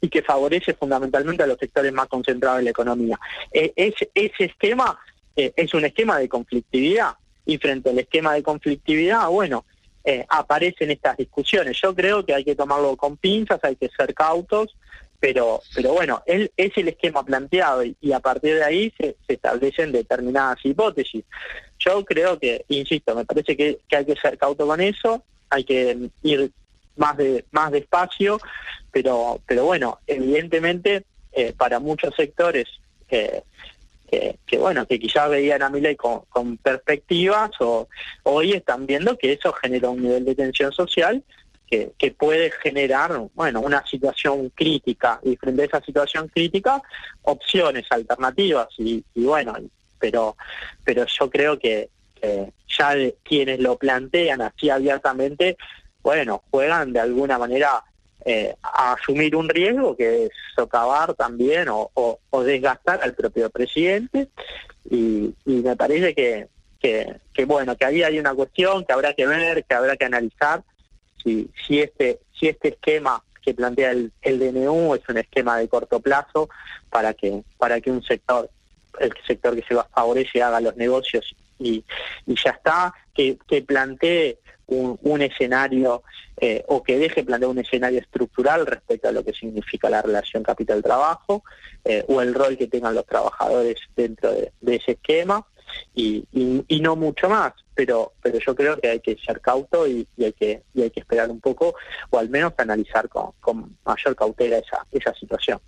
[0.00, 3.18] y que favorece fundamentalmente a los sectores más concentrados en la economía.
[3.50, 4.98] Eh, ese, esquema
[5.36, 7.14] eh, es un esquema de conflictividad
[7.46, 9.64] y frente al esquema de conflictividad, bueno,
[10.04, 11.78] eh, aparecen estas discusiones.
[11.80, 14.76] Yo creo que hay que tomarlo con pinzas, hay que ser cautos,
[15.18, 19.92] pero, pero bueno, él, es el esquema planteado y, a partir de ahí se, establecen
[19.92, 21.24] determinadas hipótesis.
[21.80, 26.10] Yo creo que, insisto, me parece que, hay que ser cauto con eso, hay que
[26.22, 26.50] ir
[26.96, 28.38] más de más despacio,
[28.92, 32.68] pero pero bueno, evidentemente eh, para muchos sectores
[33.08, 33.42] que,
[34.58, 37.88] bueno, que quizás veían a Milei con, con perspectivas o
[38.24, 41.24] hoy están viendo que eso genera un nivel de tensión social
[41.70, 45.20] que, puede generar bueno una situación crítica.
[45.22, 46.82] Y frente a esa situación crítica
[47.22, 48.68] opciones alternativas.
[48.78, 49.54] Y, bueno
[50.00, 50.36] pero
[50.84, 51.90] pero yo creo que,
[52.78, 55.56] ya quienes lo plantean así abiertamente
[56.02, 57.82] bueno juegan de alguna manera
[58.26, 64.28] eh, a asumir un riesgo que es socavar también o, desgastar al propio presidente.
[64.90, 66.48] Y, me parece que,
[66.80, 70.62] que, bueno que ahí hay una cuestión que habrá que ver que habrá que analizar
[71.22, 75.68] si, si, este, si este esquema que plantea el, el DNU es un esquema de
[75.68, 76.50] corto plazo
[76.90, 78.50] para que, para que un sector,
[78.98, 81.84] el sector que se va favorece haga los negocios y,
[82.26, 86.02] y ya está, que, que plantee un, un escenario
[86.42, 90.42] eh, o que deje plantear un escenario estructural respecto a lo que significa la relación
[90.42, 91.44] capital-trabajo
[91.84, 95.46] eh, o el rol que tengan los trabajadores dentro de, ese esquema
[95.94, 100.08] y, y, no mucho más, pero pero yo creo que hay que ser cauto y,
[100.18, 101.74] hay que y hay que esperar un poco
[102.08, 105.60] o al menos analizar con, con mayor cautela esa esa situación.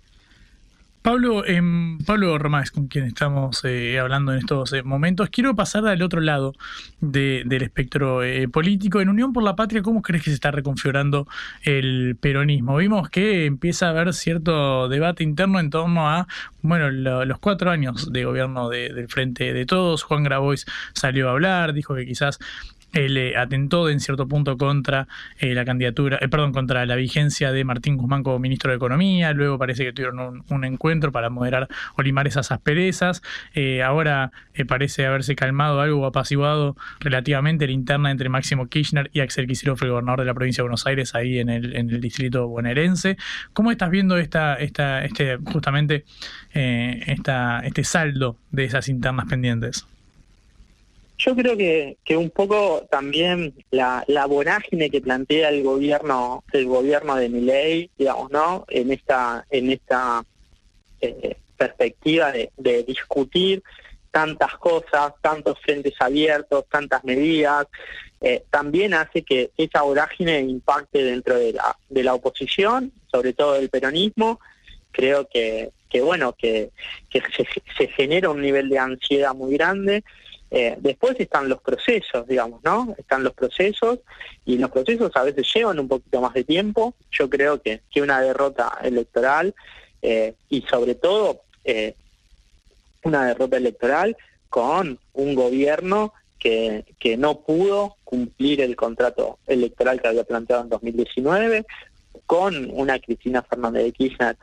[1.03, 1.61] Pablo, eh,
[2.05, 6.21] Pablo Romás, con quien estamos eh, hablando en estos eh, momentos, quiero pasar al otro
[6.21, 6.53] lado
[7.01, 9.01] del espectro eh, político.
[9.01, 11.27] En Unión por la Patria, ¿cómo crees que se está reconfigurando
[11.63, 12.77] el peronismo?
[12.77, 16.25] Vimos que empieza a haber cierto debate interno en torno a,
[16.61, 20.03] bueno, los cuatro años de gobierno del Frente de Todos.
[20.03, 22.39] Juan Grabois salió a hablar, dijo que quizás
[22.93, 25.07] él eh, atentó en cierto punto contra
[25.39, 29.33] eh, la candidatura, eh, perdón, contra la vigencia de Martín Guzmán como ministro de Economía.
[29.33, 33.21] Luego parece que tuvieron un, encuentro para moderar o limar esas asperezas.
[33.83, 34.31] ahora
[34.67, 39.81] parece haberse calmado algo o apaciguado relativamente la interna entre Máximo Kirchner y Axel Kicillof,
[39.83, 43.17] el gobernador de la provincia de Buenos Aires, ahí en el, en el distrito bonaerense.
[43.51, 46.05] ¿Cómo estás viendo esta, esta, este, justamente
[46.53, 49.85] esta, este saldo de esas internas pendientes?
[51.25, 56.65] Yo creo que, que un poco también la, la vorágine que plantea el gobierno, el
[56.65, 58.65] gobierno de Miley, digamos, ¿no?
[58.67, 60.25] En esta, en esta
[60.99, 63.63] eh, perspectiva de, discutir
[64.11, 67.67] tantas cosas, tantos frentes abiertos, tantas medidas,
[68.19, 73.53] eh, también hace que esa vorágine impacte dentro de la, de la oposición, sobre todo
[73.53, 74.41] del peronismo.
[74.91, 76.71] Creo que, que bueno, que,
[77.09, 80.03] que se, se genera un nivel de ansiedad muy grande
[80.55, 82.93] eh, después están los procesos, digamos, ¿no?
[82.99, 84.01] Están los procesos
[84.45, 86.93] y los procesos a veces llevan un poquito más de tiempo.
[87.09, 89.55] Yo creo que, que una derrota electoral
[90.03, 91.95] eh, y sobre todo eh,
[93.01, 94.15] una derrota electoral
[94.49, 100.69] con un gobierno que, que no pudo cumplir el contrato electoral que había planteado en
[100.69, 101.65] 2019,
[102.27, 104.37] con una Cristina Fernández de Kirchner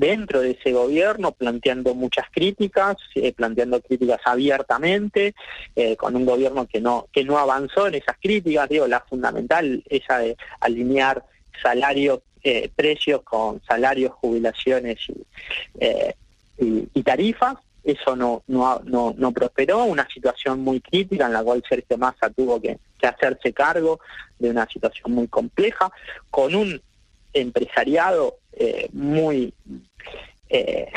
[0.00, 5.34] dentro de ese gobierno planteando muchas críticas, eh, planteando críticas abiertamente,
[5.76, 9.84] eh, con un gobierno que no que no avanzó en esas críticas, digo, la fundamental
[9.90, 11.22] esa de alinear
[11.62, 14.98] salarios, eh, precios con salarios, jubilaciones
[16.58, 21.98] y, tarifas, eso no, no, no, prosperó, una situación muy crítica en la cual Sergio
[21.98, 24.00] Massa tuvo que hacerse cargo
[24.38, 25.90] de una situación muy compleja,
[26.30, 26.80] con un
[27.32, 29.54] empresariado eh, muy
[30.50, 30.88] eh,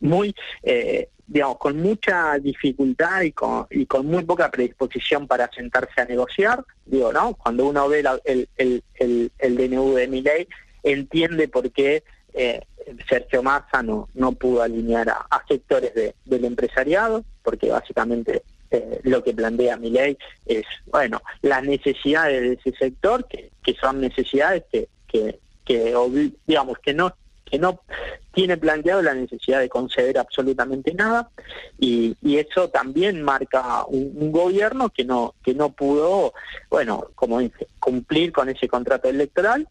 [0.00, 6.00] muy eh, digamos con mucha dificultad y con, y con muy poca predisposición para sentarse
[6.00, 10.48] a negociar digo no cuando uno ve el, el, el, el, DNU de mi ley
[10.82, 12.62] entiende por qué eh,
[13.08, 19.22] Sergio Massa no, no pudo alinear a, sectores de, del empresariado porque básicamente eh, lo
[19.22, 24.64] que plantea mi ley es bueno las necesidades de ese sector que, que son necesidades
[24.72, 25.38] que, que,
[25.70, 27.80] que digamos que no que no
[28.32, 31.30] tiene planteado la necesidad de conceder absolutamente nada
[31.78, 36.32] y, eso también marca un, gobierno que no que no pudo
[36.70, 39.68] bueno como dice cumplir con ese contrato electoral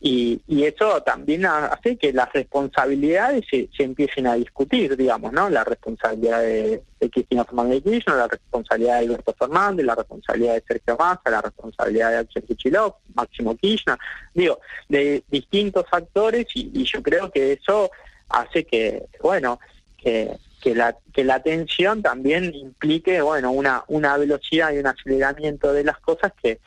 [0.00, 5.50] y, y eso también hace que las responsabilidades se, se, empiecen a discutir digamos no
[5.50, 10.64] la responsabilidad de, Cristina Fernández de Kirchner la responsabilidad de Alberto Fernández la responsabilidad de
[10.66, 13.98] Sergio Massa la responsabilidad de Axel Kichilov Máximo Kirchner.
[14.32, 17.90] Digo de distintos actores y yo creo que eso
[18.28, 19.58] hace que, bueno,
[19.96, 25.72] que, que la que la atención también implique, bueno, una una velocidad y un aceleramiento
[25.72, 26.60] de las cosas que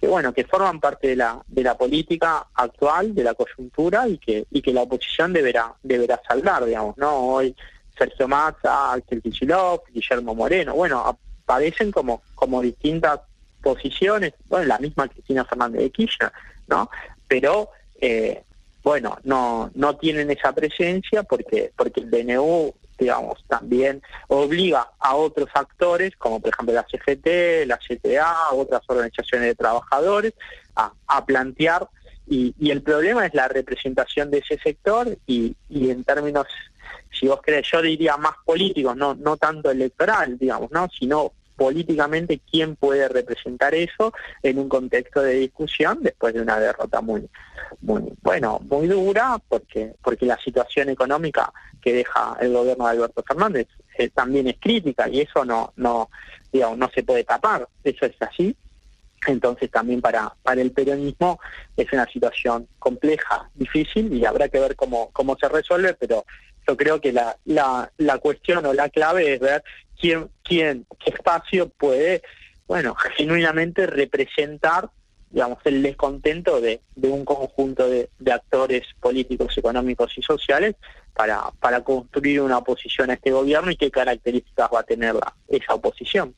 [0.00, 4.18] que bueno, que forman parte de la de la política actual, de la coyuntura y
[4.18, 7.34] que y que la oposición deberá deberá saldar, digamos, ¿no?
[7.34, 7.54] Hoy
[7.96, 13.20] Sergio Massa, Axel Kicillof, Guillermo Moreno, bueno, aparecen como como distintas
[13.62, 16.32] posiciones, bueno, la misma Cristina Fernández de Kirchner,
[16.68, 16.90] ¿no?
[17.26, 18.44] Pero eh,
[18.88, 25.50] bueno, no, no tienen esa presencia porque, porque el DNU, digamos, también obliga a otros
[25.52, 30.32] actores, como por ejemplo la CGT, la CTA, otras organizaciones de trabajadores,
[30.74, 31.86] a, plantear,
[32.26, 36.46] y, y, el problema es la representación de ese sector y, en términos,
[37.12, 40.88] si vos querés, yo diría más políticos, no, no tanto electoral, digamos, ¿no?
[40.98, 47.00] sino políticamente quién puede representar eso en un contexto de discusión después de una derrota
[47.00, 47.28] muy
[47.80, 53.24] muy bueno muy dura porque porque la situación económica que deja el gobierno de Alberto
[53.26, 53.66] Fernández
[53.98, 56.08] eh, también es crítica y eso no no
[56.52, 58.56] digamos no se puede tapar eso es así.
[59.26, 61.40] Entonces también para para el peronismo
[61.76, 66.24] es una situación compleja difícil y habrá que ver cómo cómo se resuelve pero
[66.68, 69.64] yo creo que la, la, la cuestión o la clave es ver
[69.98, 72.22] quién, quién, qué espacio puede,
[72.66, 74.90] bueno, genuinamente representar,
[75.30, 80.76] digamos, el descontento de, de un conjunto de, de, actores políticos, económicos y sociales
[81.14, 85.34] para, para construir una oposición a este gobierno y qué características va a tener la,
[85.48, 86.34] esa oposición.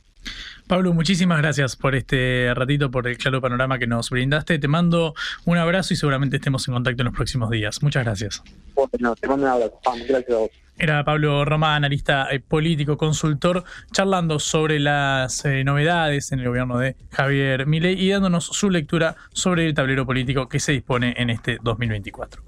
[0.67, 4.59] Pablo, muchísimas gracias por este ratito, por el claro panorama que nos brindaste.
[4.59, 7.83] Te mando un abrazo y seguramente estemos en contacto en los próximos días.
[7.83, 8.43] Muchas gracias.
[8.75, 9.81] Bueno, te mando un abrazo.
[10.09, 10.51] Gracias a vos.
[10.81, 16.79] Era Pablo Román, analista eh, político, consultor, charlando sobre las eh, novedades en el gobierno
[16.79, 21.29] de Javier Milei y dándonos su lectura sobre el tablero político que se dispone en
[21.29, 22.43] este 2024.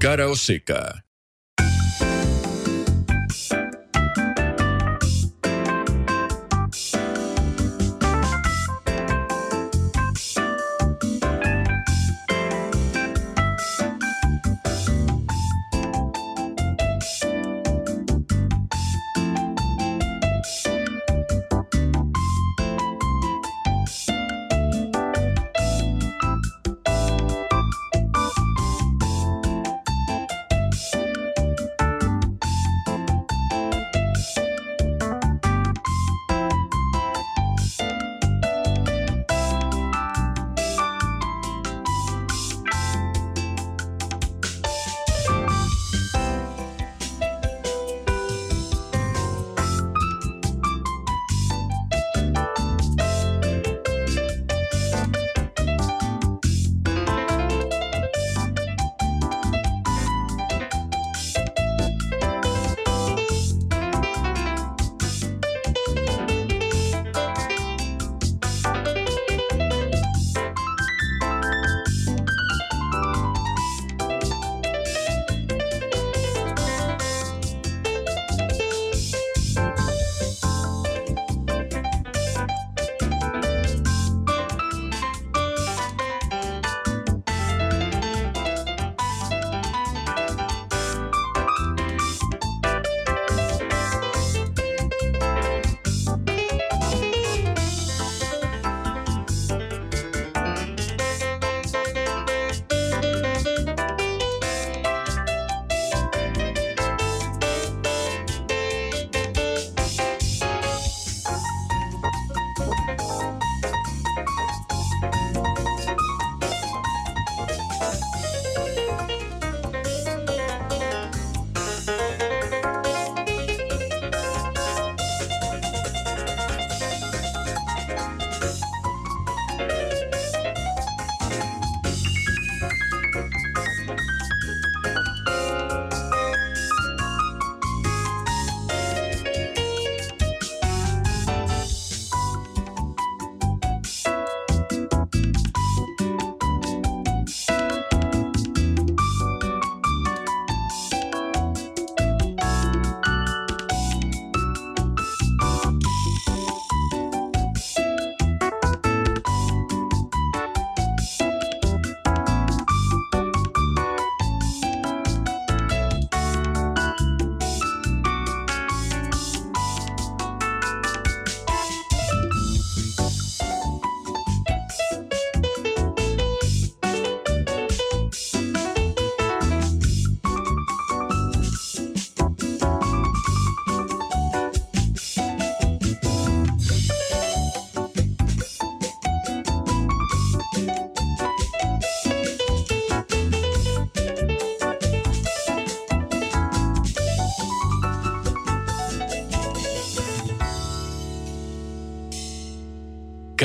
[0.00, 1.04] Cara o seca.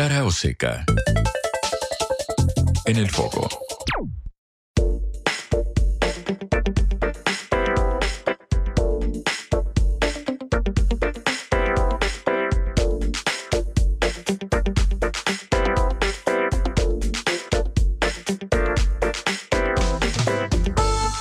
[0.10, 0.86] Cara o seca.
[2.86, 3.48] En el foco.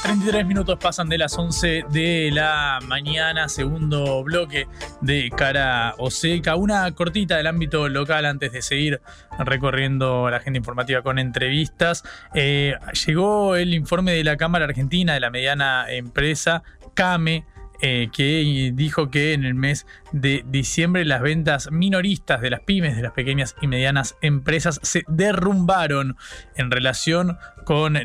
[0.02, 4.67] 33 minutos pasan de las 11 de la mañana, segundo bloque
[5.08, 6.54] de cara o seca.
[6.54, 9.00] Una cortita del ámbito local antes de seguir
[9.38, 12.04] recorriendo la agenda informativa con entrevistas.
[12.34, 12.74] Eh,
[13.06, 16.62] llegó el informe de la Cámara Argentina de la Mediana Empresa,
[16.94, 17.46] CAME.
[17.80, 22.96] Eh, que dijo que en el mes de diciembre las ventas minoristas de las pymes,
[22.96, 26.16] de las pequeñas y medianas empresas, se derrumbaron
[26.56, 27.98] en relación con,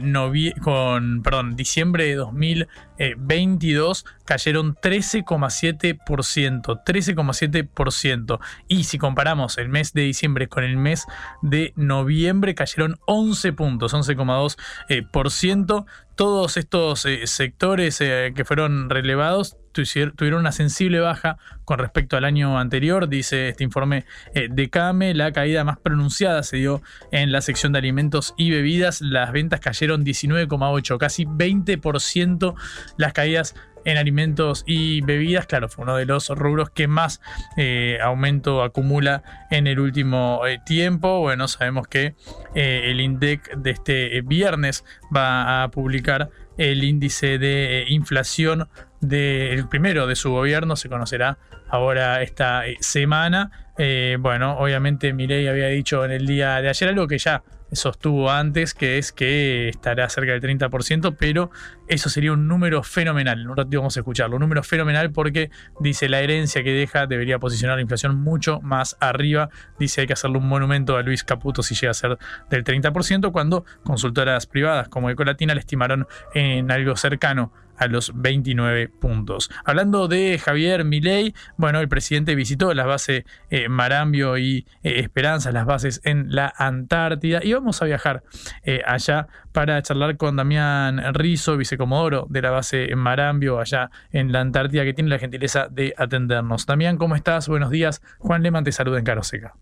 [0.61, 6.83] con perdón, diciembre de 2022 cayeron 13,7%.
[6.83, 8.39] 13,7%.
[8.67, 11.05] Y si comparamos el mes de diciembre con el mes
[11.41, 15.85] de noviembre, cayeron 11 puntos, 11,2%.
[16.15, 22.25] Todos estos eh, sectores eh, que fueron relevados tuvieron una sensible baja con respecto al
[22.25, 25.13] año anterior, dice este informe eh, de CAME.
[25.13, 29.01] La caída más pronunciada se dio en la sección de alimentos y bebidas.
[29.01, 32.55] Las ventas cayeron 19,8, casi 20%
[32.97, 33.55] las caídas
[33.85, 35.45] en alimentos y bebidas.
[35.45, 37.21] Claro, fue uno de los rubros que más
[37.57, 41.19] eh, aumento acumula en el último eh, tiempo.
[41.19, 42.15] Bueno, sabemos que
[42.55, 48.69] el INDEC de este viernes va a publicar el índice de inflación
[49.03, 51.37] del primero de su gobierno, se conocerá
[51.69, 53.51] ahora esta eh, semana.
[53.77, 57.43] Eh, bueno, obviamente Milei había dicho en el día de ayer algo que ya
[57.75, 61.49] sostuvo antes, que es que estará cerca del 30%, pero
[61.87, 63.41] eso sería un número fenomenal.
[63.41, 64.35] En un ratito vamos a escucharlo.
[64.35, 65.49] Un número fenomenal porque
[65.79, 69.49] dice la herencia que deja debería posicionar la inflación mucho más arriba.
[69.79, 72.17] Dice hay que hacerle un monumento a Luis Caputo si llega a ser
[72.49, 78.89] del 30%, cuando consultoras privadas como Ecolatina le estimaron en algo cercano a los 29
[78.89, 79.49] puntos.
[79.65, 85.51] Hablando de Javier Milei, bueno, el presidente visitó las bases eh, Marambio y eh, Esperanza,
[85.51, 88.23] las bases en la Antártida, y vamos a viajar
[88.63, 94.41] eh, allá para charlar con Damián Rizo, vicecomodoro de la base Marambio, allá en la
[94.41, 96.65] Antártida, que tiene la gentileza de atendernos.
[96.65, 97.47] Damián, ¿cómo estás?
[97.47, 98.01] Buenos días.
[98.19, 99.53] Juan Leman te saluda en Caroseca.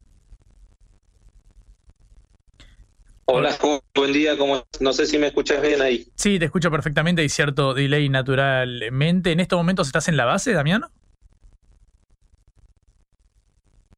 [3.33, 3.57] Hola,
[3.95, 4.37] buen día.
[4.37, 4.65] ¿cómo?
[4.81, 6.05] No sé si me escuchas bien ahí.
[6.15, 7.21] Sí, te escucho perfectamente.
[7.21, 9.31] Hay cierto delay naturalmente.
[9.31, 10.83] ¿En estos momentos estás en la base, Damián?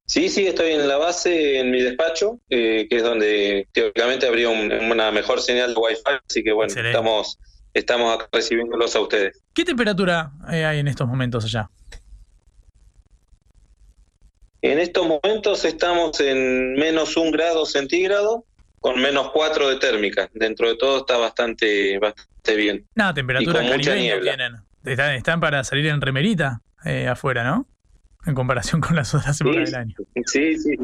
[0.06, 4.50] Sí, sí, estoy en la base, en mi despacho, eh, que es donde teóricamente habría
[4.50, 7.40] una mejor señal de Wi-Fi, así que bueno, estamos,
[7.74, 9.42] estamos acá recibiéndolos a ustedes.
[9.56, 11.72] ¿Qué temperatura eh, hay en estos momentos allá?
[14.62, 18.46] En estos momentos estamos en menos un grado centígrado,
[18.84, 20.30] con menos 4 de térmica.
[20.34, 22.86] Dentro de todo está bastante, bastante bien.
[22.96, 24.56] No, temperatura caribeña tienen.
[25.16, 27.66] Están, para salir en remerita eh, afuera, ¿no?
[28.26, 29.96] En comparación con las otras épocas del año.
[30.26, 30.76] Sí, sí.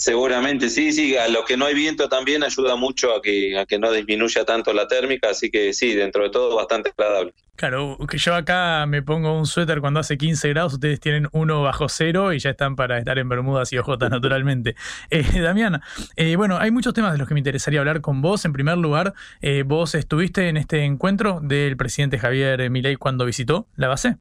[0.00, 1.14] Seguramente, sí, sí.
[1.18, 4.46] A lo que no hay viento también ayuda mucho a que, a que no disminuya
[4.46, 7.34] tanto la térmica, así que sí, dentro de todo bastante agradable.
[7.54, 11.60] Claro, que yo acá me pongo un suéter cuando hace 15 grados, ustedes tienen uno
[11.60, 14.74] bajo cero y ya están para estar en Bermudas y Ojotas naturalmente.
[15.10, 15.82] Eh, Damián,
[16.16, 18.44] eh, bueno, hay muchos temas de los que me interesaría hablar con vos.
[18.44, 23.66] En primer lugar, eh, vos estuviste en este encuentro del presidente Javier Milei cuando visitó
[23.76, 24.16] la base.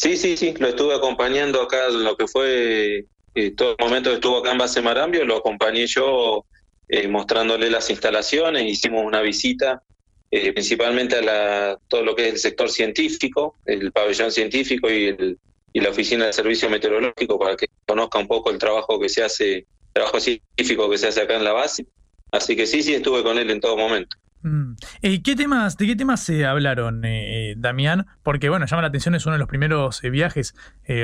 [0.00, 4.10] Sí, sí, sí, lo estuve acompañando acá en lo que fue eh, todo el momento
[4.10, 6.46] que estuvo acá en Base Marambio, lo acompañé yo
[6.88, 9.82] eh, mostrándole las instalaciones, hicimos una visita
[10.30, 15.06] eh, principalmente a la, todo lo que es el sector científico, el pabellón científico y,
[15.06, 15.38] el,
[15.72, 19.24] y la oficina de servicio meteorológico para que conozca un poco el trabajo que se
[19.24, 21.86] hace, trabajo científico que se hace acá en la base.
[22.30, 24.16] Así que sí, sí, estuve con él en todo momento.
[24.42, 24.74] Mm.
[25.02, 28.06] Eh, ¿qué temas, ¿De qué temas se hablaron, eh, eh, Damián?
[28.22, 30.54] Porque, bueno, llama la atención, es uno de los primeros viajes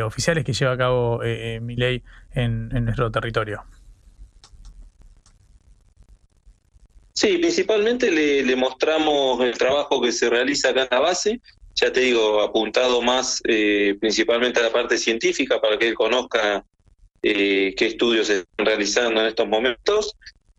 [0.05, 1.21] oficiales que lleva a cabo
[1.61, 3.65] Milei en, en nuestro territorio.
[7.13, 11.41] Sí, principalmente le, mostramos el trabajo que se realiza acá en la base,
[11.75, 13.43] ya te digo, apuntado más
[14.01, 16.65] principalmente a la parte científica para que él conozca
[17.21, 20.17] qué estudios se están realizando en estos momentos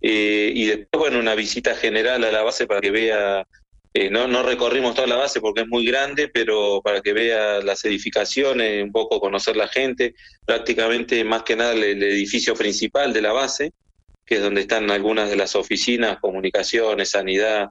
[0.07, 3.47] eh, y después, bueno, una visita general a la base para que vea,
[3.91, 7.59] eh, no, no recorrimos toda la base porque es muy grande, pero para que vea
[7.61, 10.13] las edificaciones, un poco conocer la gente,
[10.45, 13.73] prácticamente más que nada el, edificio principal de la base,
[14.27, 17.69] que es donde están algunas de las oficinas, comunicaciones, sanidad,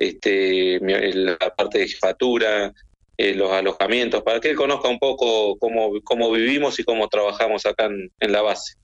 [0.00, 2.72] este, la parte de jefatura,
[3.16, 7.64] eh, los alojamientos, para que él conozca un poco cómo, cómo vivimos y cómo trabajamos
[7.64, 8.74] acá en, en la base.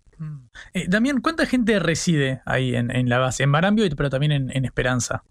[0.74, 3.42] Eh, Damián, ¿cuánta gente reside ahí en, la base?
[3.42, 5.24] En Marambio, pero también en, en Esperanza.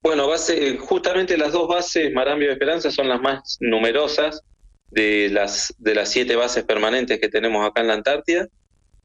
[0.00, 4.42] Bueno, base, justamente las dos bases, Marambio y Esperanza, son las más numerosas
[4.90, 8.46] de las, de las siete bases permanentes que tenemos acá en la Antártida.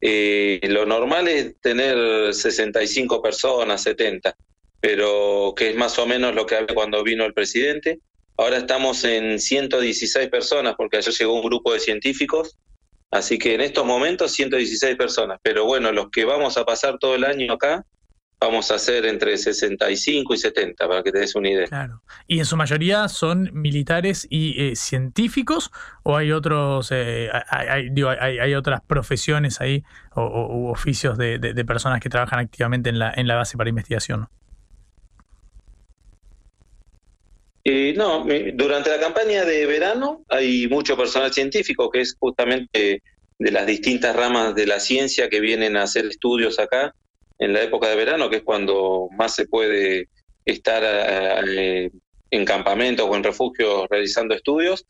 [0.00, 4.34] Eh, lo normal es tener 65 personas, 70,
[4.80, 8.00] pero que es más o menos lo que había cuando vino el presidente.
[8.36, 12.58] Ahora estamos en 116 personas, porque ayer llegó un grupo de científicos,
[13.10, 15.38] así que en estos momentos 116 personas.
[15.42, 17.84] Pero bueno, los que vamos a pasar todo el año acá,
[18.40, 21.66] vamos a ser entre 65 y 70, para que te des una idea.
[21.66, 22.02] Claro.
[22.26, 25.70] ¿Y en su mayoría son militares y eh, científicos
[26.02, 32.00] o hay otros, eh, hay, otras profesiones ahí o, u oficios de, de, de, personas
[32.00, 34.28] que trabajan activamente en la, en la base para investigación?
[37.66, 43.02] Eh, no, durante la campaña de verano hay mucho personal científico que es justamente
[43.38, 46.94] de las distintas ramas de la ciencia que vienen a hacer estudios acá
[47.38, 50.08] en la época de verano, que es cuando más se puede
[50.44, 51.90] estar eh,
[52.30, 54.84] en campamentos o en refugios realizando estudios.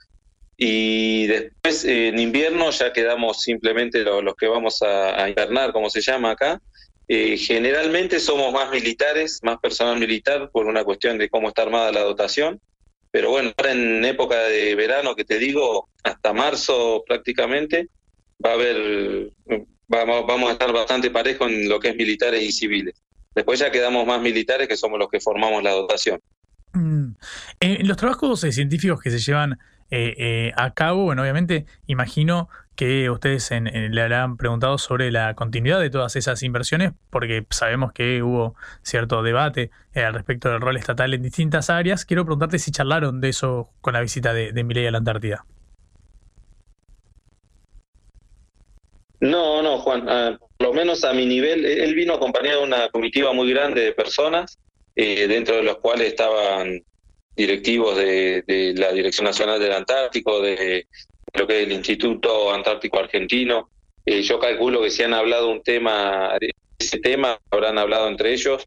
[0.56, 6.00] Y después en invierno ya quedamos simplemente los, que vamos a, a, invernar, como se
[6.00, 6.60] llama acá.
[7.06, 11.92] Eh, generalmente somos más militares, más personal militar por una cuestión de cómo está armada
[11.92, 12.60] la dotación.
[13.10, 17.88] Pero bueno, ahora en época de verano, que te digo, hasta marzo prácticamente,
[18.44, 19.30] va a haber
[19.88, 22.94] vamos, vamos a estar bastante parejos en lo que es militares y civiles.
[23.34, 26.20] Después ya quedamos más militares que somos los que formamos la dotación.
[26.72, 27.10] Mm.
[27.60, 29.58] Eh, los trabajos científicos que se llevan
[29.90, 35.80] eh, eh, a cabo, bueno, obviamente imagino que ustedes le habrán preguntado sobre la continuidad
[35.80, 40.76] de todas esas inversiones, porque sabemos que hubo cierto debate eh, al respecto del rol
[40.76, 42.04] estatal en distintas áreas.
[42.04, 45.44] Quiero preguntarte si charlaron de eso con la visita de, de Milei a la Antártida.
[49.24, 52.90] No, no, Juan, uh, por lo menos a mi nivel, él vino acompañado de una
[52.90, 54.58] comitiva muy grande de personas,
[54.96, 56.84] eh, dentro de los cuales estaban
[57.34, 60.86] directivos de, la Dirección Nacional del Antártico, de
[61.34, 63.70] lo que es el Instituto Antártico Argentino.
[64.06, 66.36] Eh, yo calculo que si han hablado un tema,
[66.78, 68.66] ese tema, habrán hablado entre ellos.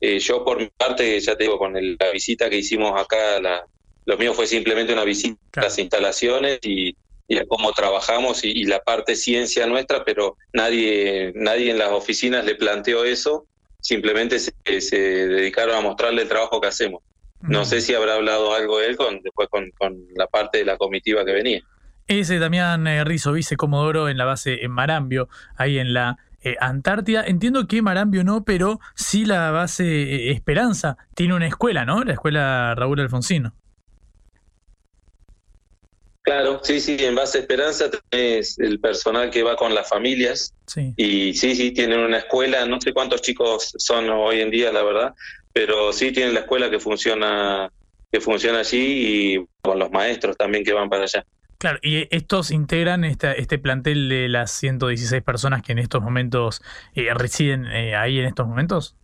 [0.00, 3.40] Eh, yo por mi parte, ya te digo, con el, la visita que hicimos acá,
[3.40, 3.64] la,
[4.04, 5.66] lo mío fue simplemente una visita claro.
[5.66, 6.96] a las instalaciones y
[7.28, 11.90] y a cómo trabajamos y, y, la parte ciencia nuestra, pero nadie, nadie en las
[11.90, 13.46] oficinas le planteó eso,
[13.80, 17.02] simplemente se, se dedicaron a mostrarle el trabajo que hacemos.
[17.40, 20.76] No sé si habrá hablado algo él con, después con, con la parte de la
[20.76, 21.62] comitiva que venía.
[22.08, 27.24] Ese Damián eh, Rizo, vicecomodoro en la base en Marambio, ahí en la eh, Antártida.
[27.26, 32.04] Entiendo que Marambio no, pero sí la base eh, Esperanza tiene una escuela, ¿no?
[32.04, 33.54] La escuela Raúl Alfonsino.
[36.22, 40.54] Claro, sí, sí, en base Esperanza tenés el personal que va con las familias.
[40.66, 40.92] Sí.
[40.96, 44.82] Y sí, sí, tienen una escuela, no sé cuántos chicos son hoy en día, la
[44.82, 45.14] verdad,
[45.52, 47.70] pero sí tienen la escuela que funciona
[48.10, 51.24] que funciona allí y con los maestros también que van para allá.
[51.58, 56.62] Claro, y estos integran esta, este plantel de las 116 personas que en estos momentos
[56.94, 58.96] eh, residen eh, ahí en estos momentos.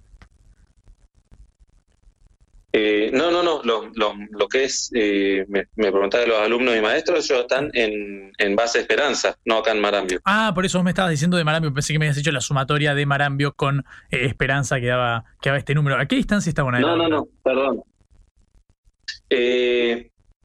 [2.74, 6.38] Eh, no, no, no, lo, lo, lo que es, eh, me, me preguntaba de los
[6.38, 10.20] alumnos y maestros, ellos están en, en base Esperanza, no acá en Marambio.
[10.24, 12.94] Ah, por eso me estabas diciendo de Marambio, pensé que me habías hecho la sumatoria
[12.94, 13.80] de Marambio con
[14.10, 15.98] eh, Esperanza que daba, que daba este número.
[15.98, 17.82] ¿A qué distancia está una No, no, no, perdón.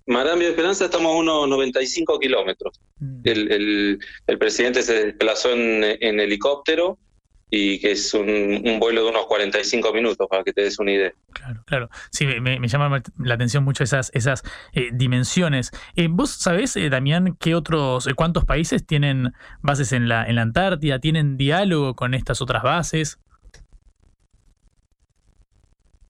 [0.08, 2.80] Marambio Esperanza estamos a unos 95 kilómetros.
[3.00, 3.22] Mm.
[3.24, 6.98] El, el, el, presidente se desplazó en, en helicóptero
[7.50, 10.92] y que es un, un, vuelo de unos 45 minutos, para que te des una
[10.92, 11.14] idea.
[11.32, 11.90] Claro, claro.
[12.12, 14.44] Sí, me, me llama la atención mucho esas, esas
[14.74, 15.72] eh, dimensiones.
[15.96, 20.36] Eh, ¿Vos sabés, eh, Damián, qué otros, eh, cuántos países tienen bases en la, en
[20.36, 21.00] la Antártida?
[21.00, 23.20] ¿Tienen diálogo con estas otras bases?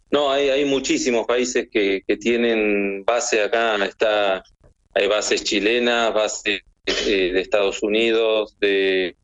[0.10, 3.84] No, hay, hay muchísimos países que, que tienen base acá.
[3.86, 4.44] Está,
[4.94, 9.16] hay bases chilenas, bases de Estados Unidos, de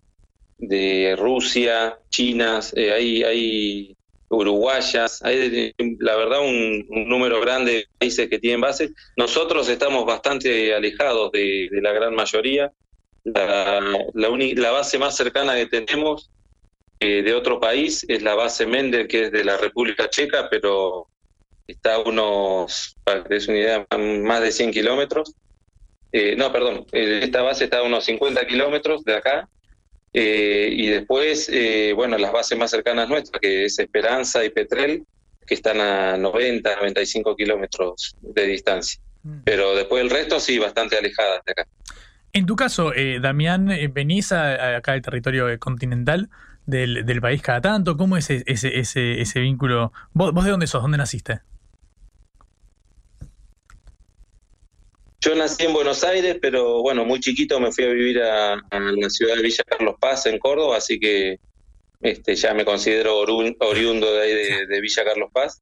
[0.68, 3.98] de Rusia, chinas, eh, hay, hay
[4.30, 8.92] uruguayas, hay la verdad un, número grande de países que tienen bases.
[9.18, 12.72] Nosotros estamos bastante alejados de, la gran mayoría.
[13.26, 13.80] La,
[14.14, 16.43] la, la, base más cercana que tenemos eh,
[17.06, 21.08] de otro país es la base Mendel, que es de la República Checa, pero
[21.68, 25.36] está a unos, para que des una idea, más de 100 kilómetros.
[26.12, 29.50] Eh, no, perdón, eh, esta base está a unos 50 kilómetros de acá
[30.14, 35.04] eh, y después, eh, bueno, las bases más cercanas nuestras, que es Esperanza y Petrel,
[35.46, 39.02] que están a 90, 95 kilómetros de distancia.
[39.24, 39.40] Mm.
[39.44, 41.68] Pero después el resto sí, bastante alejadas de acá.
[42.32, 46.30] En tu caso, eh, Damián, eh, ¿venís a, a acá al territorio eh, continental
[46.66, 47.98] del, del país cada tanto?
[47.98, 49.92] ¿Cómo es ese, ese, ese, ese vínculo?
[50.14, 50.82] ¿Vos, ¿Vos de dónde sos?
[50.82, 51.42] ¿Dónde naciste?
[55.22, 58.80] Yo nací en Buenos Aires, pero bueno, muy chiquito me fui a vivir a, a
[58.80, 61.38] la ciudad de Villa Carlos Paz, en Córdoba, así que
[62.02, 65.62] este, ya me considero oriundo de ahí de, de Villa Carlos Paz.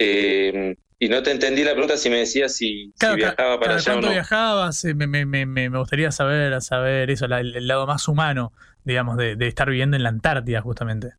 [0.00, 3.60] Eh, y no te entendí la pregunta si me decías si, Claro, si ca- viajaba
[3.60, 4.10] para allá o no.
[4.10, 4.84] viajabas?
[4.84, 8.52] Eh, Me, me, me, me gustaría saber, saber eso, la- el lado más humano,
[8.88, 11.12] digamos, de, de estar viviendo en la Antártida, justamente.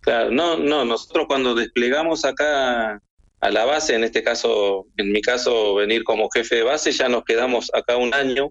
[0.00, 3.00] Claro, no, no, nosotros cuando desplegamos acá
[3.40, 7.08] a la base, en este caso, en mi caso, venir como jefe de base, ya
[7.08, 8.50] nos quedamos acá un año,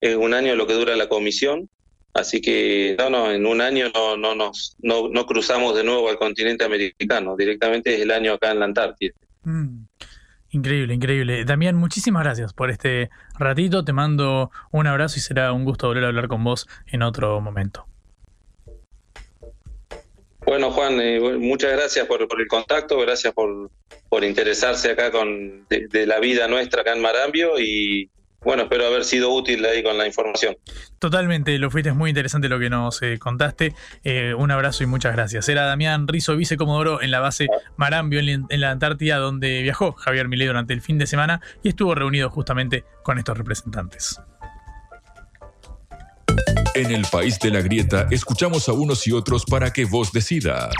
[0.00, 1.70] es un año lo que dura la comisión,
[2.14, 6.08] así que no, no, en un año no, no nos, no, no cruzamos de nuevo
[6.08, 9.14] al continente americano, directamente es el año acá en la Antártida.
[9.44, 9.84] Mm,
[10.50, 11.44] Increíble, increíble.
[11.44, 13.84] Damián, muchísimas gracias por este ratito.
[13.84, 17.40] Te mando un abrazo y será un gusto volver a hablar con vos en otro
[17.40, 17.86] momento.
[20.46, 23.70] Bueno, Juan, eh, muchas gracias por, por el contacto, gracias por,
[24.08, 28.10] por interesarse acá con de, de la vida nuestra acá en Marambio y
[28.48, 30.56] bueno, espero haber sido útil ahí con la información.
[30.98, 33.74] Totalmente, lo fuiste, es muy interesante lo que nos eh, contaste.
[34.04, 35.50] Eh, un abrazo y muchas gracias.
[35.50, 40.28] Era Damián Rizo, vicecomodoro en la base Marambio, en, en la Antártida, donde viajó Javier
[40.28, 44.18] Milei durante el fin de semana y estuvo reunido justamente con estos representantes.
[46.74, 50.72] En el país de la grieta escuchamos a unos y otros para que vos decidas.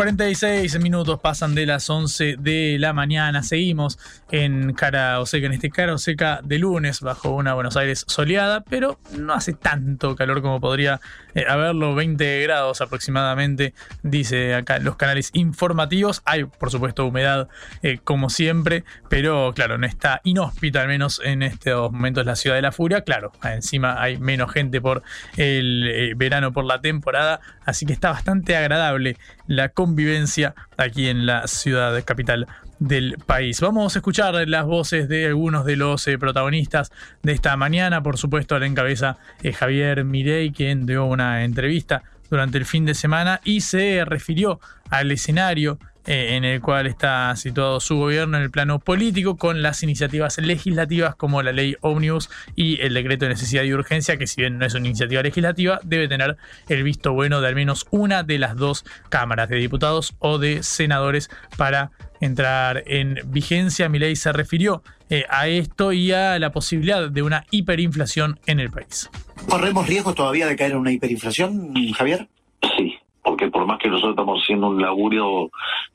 [0.00, 3.42] 46 minutos pasan de las 11 de la mañana.
[3.42, 3.98] Seguimos
[4.30, 8.98] en Cara Oseca, en este Cara Oseca de lunes, bajo una Buenos Aires soleada, pero
[9.16, 11.00] no hace tanto calor como podría
[11.34, 11.94] eh, haberlo.
[11.94, 16.22] 20 grados aproximadamente, dice acá los canales informativos.
[16.24, 17.48] Hay, por supuesto, humedad
[17.82, 22.56] eh, como siempre, pero claro, no está inhóspita, al menos en estos momentos, la ciudad
[22.56, 23.02] de la furia.
[23.02, 25.02] Claro, encima hay menos gente por
[25.36, 29.16] el eh, verano, por la temporada, así que está bastante agradable
[29.46, 32.46] la convivencia aquí en la ciudad capital
[32.80, 33.60] del país.
[33.60, 36.90] Vamos a escuchar las voces de algunos de los eh, protagonistas
[37.22, 38.02] de esta mañana.
[38.02, 42.94] Por supuesto, la encabeza eh, Javier Mirey, quien dio una entrevista durante el fin de
[42.94, 48.44] semana y se refirió al escenario eh, en el cual está situado su gobierno en
[48.44, 53.32] el plano político con las iniciativas legislativas como la ley Omnibus y el decreto de
[53.32, 57.12] necesidad y urgencia, que si bien no es una iniciativa legislativa, debe tener el visto
[57.12, 61.28] bueno de al menos una de las dos cámaras de diputados o de senadores
[61.58, 63.88] para entrar en vigencia.
[63.88, 68.70] Milei se refirió eh, a esto y a la posibilidad de una hiperinflación en el
[68.70, 69.10] país.
[69.48, 72.28] ¿Corremos riesgos todavía de caer en una hiperinflación, Javier?
[72.76, 75.50] Sí, porque por más que nosotros estamos haciendo un laburo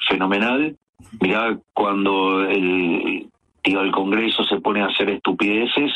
[0.08, 0.76] fenomenal,
[1.20, 3.30] mirá cuando el,
[3.64, 5.92] digo, el Congreso se pone a hacer estupideces,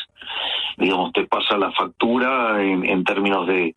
[0.77, 3.75] digamos, te pasa la factura en, en términos de,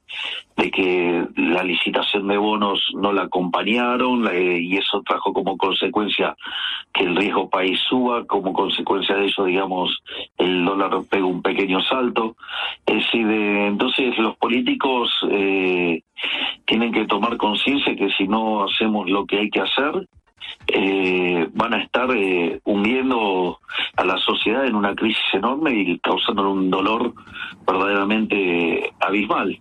[0.70, 6.36] que la licitación de bonos no la acompañaron la- y eso trajo como consecuencia
[6.92, 10.02] que el riesgo país suba, como consecuencia de eso, digamos,
[10.38, 12.36] el dólar pega un pequeño salto.
[12.86, 16.02] Es de- entonces los políticos eh,
[16.66, 20.06] tienen que tomar conciencia que si no hacemos lo que hay que hacer,
[20.66, 23.60] eh, van a estar eh, hundiendo
[23.96, 27.14] a la sociedad en una crisis enorme y causándole un dolor
[27.66, 29.60] verdaderamente abismal.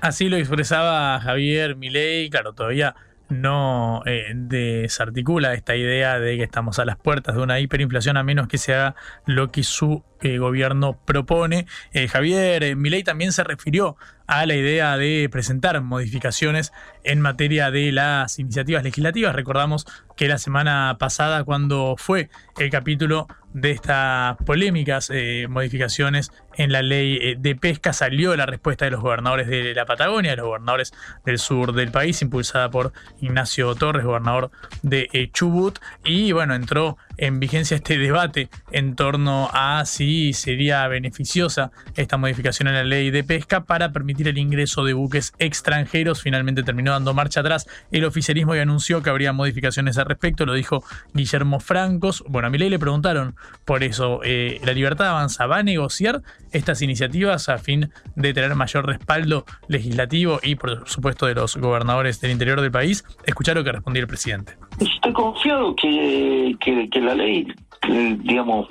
[0.00, 2.96] Así lo expresaba Javier Milei, claro, todavía
[3.32, 8.22] no eh, desarticula esta idea de que estamos a las puertas de una hiperinflación a
[8.22, 8.94] menos que se haga
[9.26, 11.66] lo que su eh, gobierno propone.
[11.92, 13.96] Eh, Javier Milei también se refirió
[14.32, 16.72] a la idea de presentar modificaciones
[17.04, 19.34] en materia de las iniciativas legislativas.
[19.34, 26.72] Recordamos que la semana pasada, cuando fue el capítulo de estas polémicas eh, modificaciones en
[26.72, 30.36] la ley eh, de pesca, salió la respuesta de los gobernadores de la Patagonia, de
[30.36, 30.92] los gobernadores
[31.24, 34.50] del sur del país, impulsada por Ignacio Torres, gobernador
[34.82, 40.86] de eh, Chubut, y bueno, entró en vigencia este debate en torno a si sería
[40.88, 46.22] beneficiosa esta modificación en la ley de pesca para permitir el ingreso de buques extranjeros.
[46.22, 50.54] Finalmente terminó dando marcha atrás el oficialismo y anunció que habría modificaciones al respecto, lo
[50.54, 50.84] dijo
[51.14, 52.24] Guillermo Francos.
[52.28, 56.22] Bueno, a mi ley le preguntaron por eso, eh, ¿la libertad avanza va a negociar
[56.52, 62.20] estas iniciativas a fin de tener mayor respaldo legislativo y por supuesto de los gobernadores
[62.20, 63.04] del interior del país?
[63.26, 64.56] Escuchar lo que respondía el presidente.
[64.80, 67.46] Estoy confiado que, que, que la ley,
[67.88, 68.66] eh, digamos,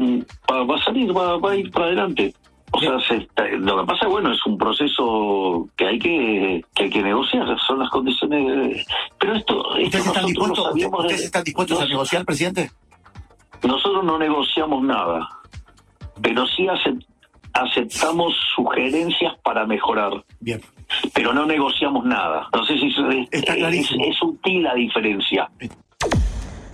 [0.49, 2.33] va, va a salir, va, va a ir para adelante.
[2.73, 6.83] O sea, se está- lo que pasa, bueno, es un proceso que hay que, que
[6.83, 8.45] hay que negociar, son las condiciones.
[8.47, 8.85] de-
[9.19, 10.05] pero esto, esto ¿Ustedes
[11.25, 12.71] están dispuestos, a negociar, presidente?
[13.63, 15.27] Nosotros no negociamos nada,
[16.21, 17.05] pero sí acep-
[17.63, 20.23] aceptamos sugerencias para mejorar.
[20.39, 20.61] Bien.
[21.13, 22.47] Pero no negociamos nada.
[22.53, 23.87] No sé si es, Está es,
[24.17, 25.49] sutil la diferencia.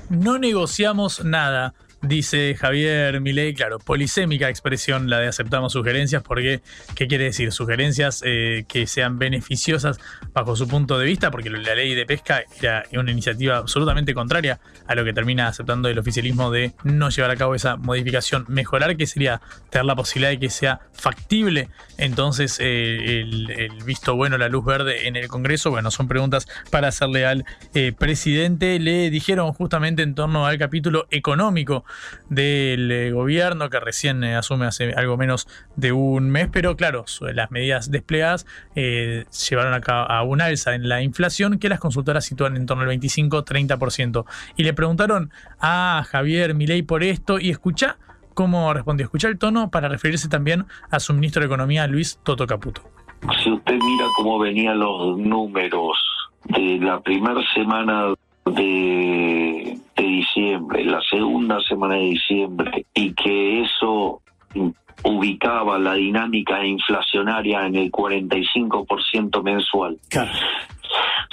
[0.09, 3.53] No negociamos nada, dice Javier Milei.
[3.53, 6.61] Claro, polisémica expresión la de aceptamos sugerencias, porque
[6.95, 7.51] ¿qué quiere decir?
[7.51, 9.99] Sugerencias eh, que sean beneficiosas
[10.33, 14.59] bajo su punto de vista, porque la ley de pesca era una iniciativa absolutamente contraria
[14.87, 18.45] a lo que termina aceptando el oficialismo de no llevar a cabo esa modificación.
[18.47, 21.69] Mejorar, que sería tener la posibilidad de que sea factible.
[21.97, 26.89] Entonces, eh, el, visto bueno, la luz verde en el Congreso, bueno, son preguntas para
[26.89, 28.79] hacerle al eh, presidente.
[28.79, 31.85] Le dijeron justamente en torno al capítulo económico
[32.29, 37.05] del eh, gobierno que recién eh, asume hace algo menos de un mes, pero claro,
[37.21, 41.79] las medidas desplegadas eh, llevaron a, cabo a un alza en la inflación que las
[41.79, 44.25] consultoras sitúan en torno al 25-30%.
[44.55, 47.97] Y le preguntaron a Javier Milei por esto y escucha
[48.33, 49.05] cómo respondió.
[49.05, 52.83] Escucha el tono para referirse también a su ministro de Economía, Luis Toto Caputo.
[53.43, 55.97] Si usted mira cómo venían los números
[56.45, 58.13] de la primera semana
[58.45, 59.46] de,
[59.95, 64.22] de diciembre, la segunda semana de diciembre, y que eso
[65.03, 69.97] ubicaba la dinámica inflacionaria en el 45% mensual.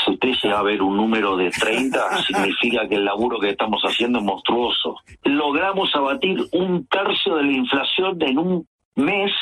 [0.04, 3.82] Si usted llega a ver un número de 30, significa que el laburo que estamos
[3.82, 4.96] haciendo es monstruoso.
[5.24, 8.66] Logramos abatir un tercio de la inflación en un
[8.96, 9.32] mes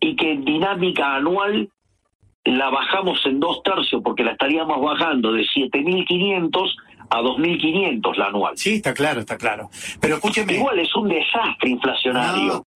[0.00, 1.68] y que en dinámica anual
[2.44, 6.74] la bajamos en dos tercios porque la estaríamos bajando de 7.500
[7.10, 8.56] a 2.500 la anual.
[8.56, 9.70] Sí, está claro, está claro.
[10.00, 10.54] Pero escúcheme.
[10.54, 12.66] Igual es un desastre inflacionario.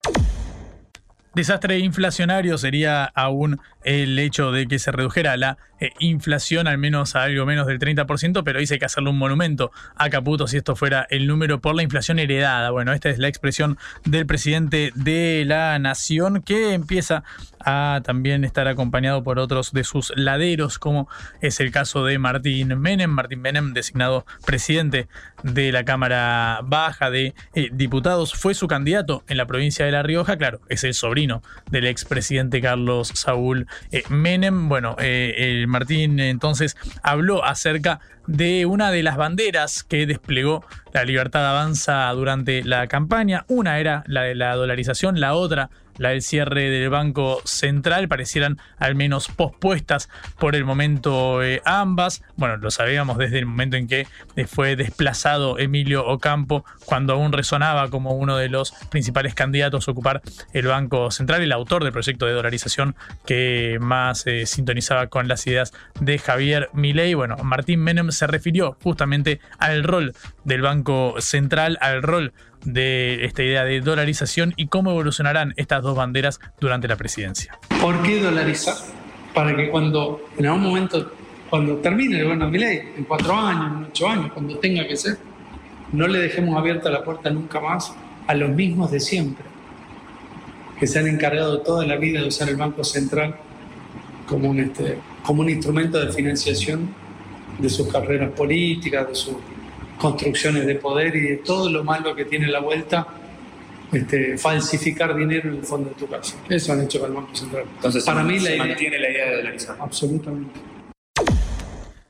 [1.33, 7.15] Desastre inflacionario sería aún el hecho de que se redujera la eh, inflación al menos
[7.15, 10.75] a algo menos del 30%, pero dice que hacerle un monumento a Caputo si esto
[10.75, 12.71] fuera el número por la inflación heredada.
[12.71, 17.23] Bueno, esta es la expresión del presidente de la nación que empieza
[17.65, 21.09] a también estar acompañado por otros de sus laderos, como
[21.41, 23.11] es el caso de Martín Menem.
[23.11, 25.09] Martín Menem, designado presidente
[25.45, 30.03] de la Cámara Baja de eh, Diputados, fue su candidato en la provincia de La
[30.03, 30.37] Rioja.
[30.37, 31.20] Claro, es el sobrino
[31.71, 34.69] del expresidente Carlos Saúl eh, Menem.
[34.69, 41.05] Bueno, eh, el Martín entonces habló acerca de una de las banderas que desplegó la
[41.05, 43.45] Libertad Avanza durante la campaña.
[43.49, 45.69] Una era la de la dolarización, la otra
[46.01, 52.23] la del cierre del Banco Central, parecieran al menos pospuestas por el momento eh, ambas.
[52.37, 57.33] Bueno, lo sabíamos desde el momento en que eh, fue desplazado Emilio Ocampo, cuando aún
[57.33, 60.23] resonaba como uno de los principales candidatos a ocupar
[60.55, 62.97] el Banco Central, el autor del proyecto de dolarización
[63.27, 67.13] que más eh, sintonizaba con las ideas de Javier Milei.
[67.13, 72.33] Bueno, Martín Menem se refirió justamente al rol del Banco Central, al rol
[72.65, 77.59] de esta idea de dolarización y cómo evolucionarán estas dos banderas durante la presidencia.
[77.81, 78.75] ¿Por qué dolarizar?
[79.35, 81.13] Para que cuando, en algún momento,
[81.49, 84.97] cuando termine el gobierno de Milei, en cuatro años, en ocho años, cuando tenga que
[84.97, 85.19] ser,
[85.93, 87.93] no le dejemos abierta la puerta nunca más
[88.27, 89.45] a los mismos de siempre,
[90.79, 93.35] que se han encargado toda la vida de usar el Banco Central
[94.27, 96.95] como un, este, como un instrumento de financiación
[97.59, 99.35] de sus carreras políticas, de sus
[100.01, 103.07] construcciones de poder y de todo lo malo que tiene la vuelta
[103.93, 106.37] este, falsificar dinero en el fondo de tu casa.
[106.49, 107.65] Eso han hecho con el Banco Central.
[107.77, 109.77] Entonces, Para se, mí la se idea- mantiene la idea de dolarizar.
[109.81, 110.61] Absolutamente.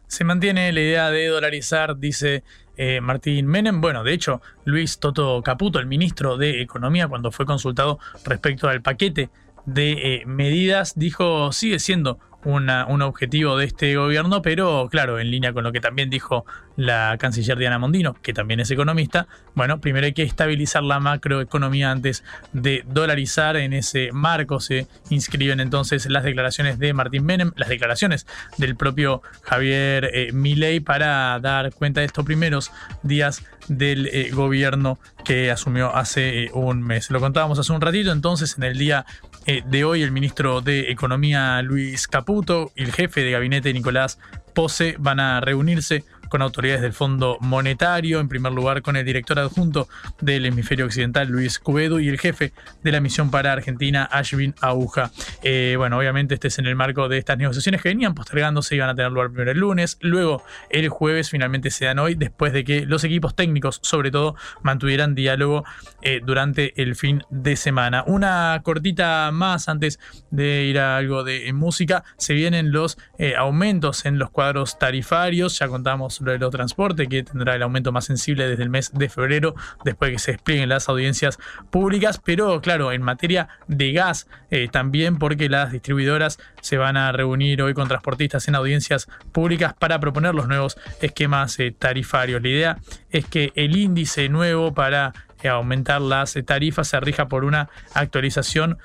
[0.07, 2.43] Se mantiene la idea de dolarizar, dice
[2.76, 3.80] eh, Martín Menem.
[3.80, 8.82] Bueno, de hecho, Luis Toto Caputo, el ministro de Economía, cuando fue consultado respecto al
[8.82, 9.30] paquete
[9.66, 15.53] de eh, medidas, dijo sigue siendo un objetivo de este gobierno, pero claro, en línea
[15.53, 16.45] con lo que también dijo
[16.76, 21.91] la canciller Diana Mondino, que también es economista, bueno, primero hay que estabilizar la macroeconomía
[21.91, 23.57] antes de dolarizar.
[23.57, 28.26] En ese marco se inscriben entonces las declaraciones de Martín Menem, las declaraciones
[28.59, 32.70] del propio Javier eh, Milei para dar cuenta de estos primeros
[33.03, 37.11] días del eh, gobierno que asumió hace eh, un mes.
[37.11, 39.05] Lo contábamos hace un ratito, entonces en el día
[39.47, 44.18] eh, de hoy el ministro de Economía Luis Caputo y el jefe de gabinete Nicolás
[44.55, 49.39] Pose van a reunirse con autoridades del Fondo Monetario, en primer lugar con el director
[49.39, 49.89] adjunto
[50.20, 52.53] del hemisferio occidental, Luis Cubedo, y el jefe
[52.83, 55.11] de la misión para Argentina, Ashwin Aguja.
[55.43, 58.89] Eh, bueno, obviamente este es en el marco de estas negociaciones que venían postergándose, iban
[58.89, 62.64] a tener lugar primero el lunes, luego el jueves, finalmente se dan hoy, después de
[62.64, 65.64] que los equipos técnicos, sobre todo, mantuvieran diálogo
[66.01, 68.05] eh, durante el fin de semana.
[68.07, 69.99] Una cortita más antes
[70.31, 75.59] de ir a algo de música, se vienen los eh, aumentos en los cuadros tarifarios,
[75.59, 79.08] ya contamos de los transporte, que tendrá el aumento más sensible desde el mes de
[79.08, 79.54] febrero,
[79.84, 81.38] después de que se desplieguen las audiencias
[81.70, 87.12] públicas, pero claro, en materia de gas eh, también, porque las distribuidoras se van a
[87.12, 92.42] reunir hoy con transportistas en audiencias públicas para proponer los nuevos esquemas eh, tarifarios.
[92.42, 92.78] La idea
[93.10, 95.12] es que el índice nuevo para
[95.42, 98.78] eh, aumentar las tarifas se rija por una actualización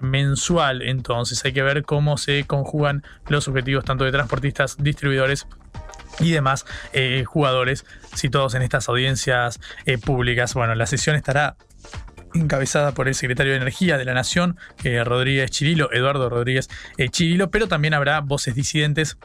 [0.00, 0.82] mensual.
[0.82, 5.46] Entonces hay que ver cómo se conjugan los objetivos tanto de transportistas, distribuidores
[6.20, 10.54] y demás eh, jugadores situados en estas audiencias eh, públicas.
[10.54, 11.56] Bueno, la sesión estará
[12.34, 17.08] encabezada por el secretario de Energía de la Nación, eh, Rodríguez Chirilo, Eduardo Rodríguez eh,
[17.08, 19.18] Chirilo, pero también habrá voces disidentes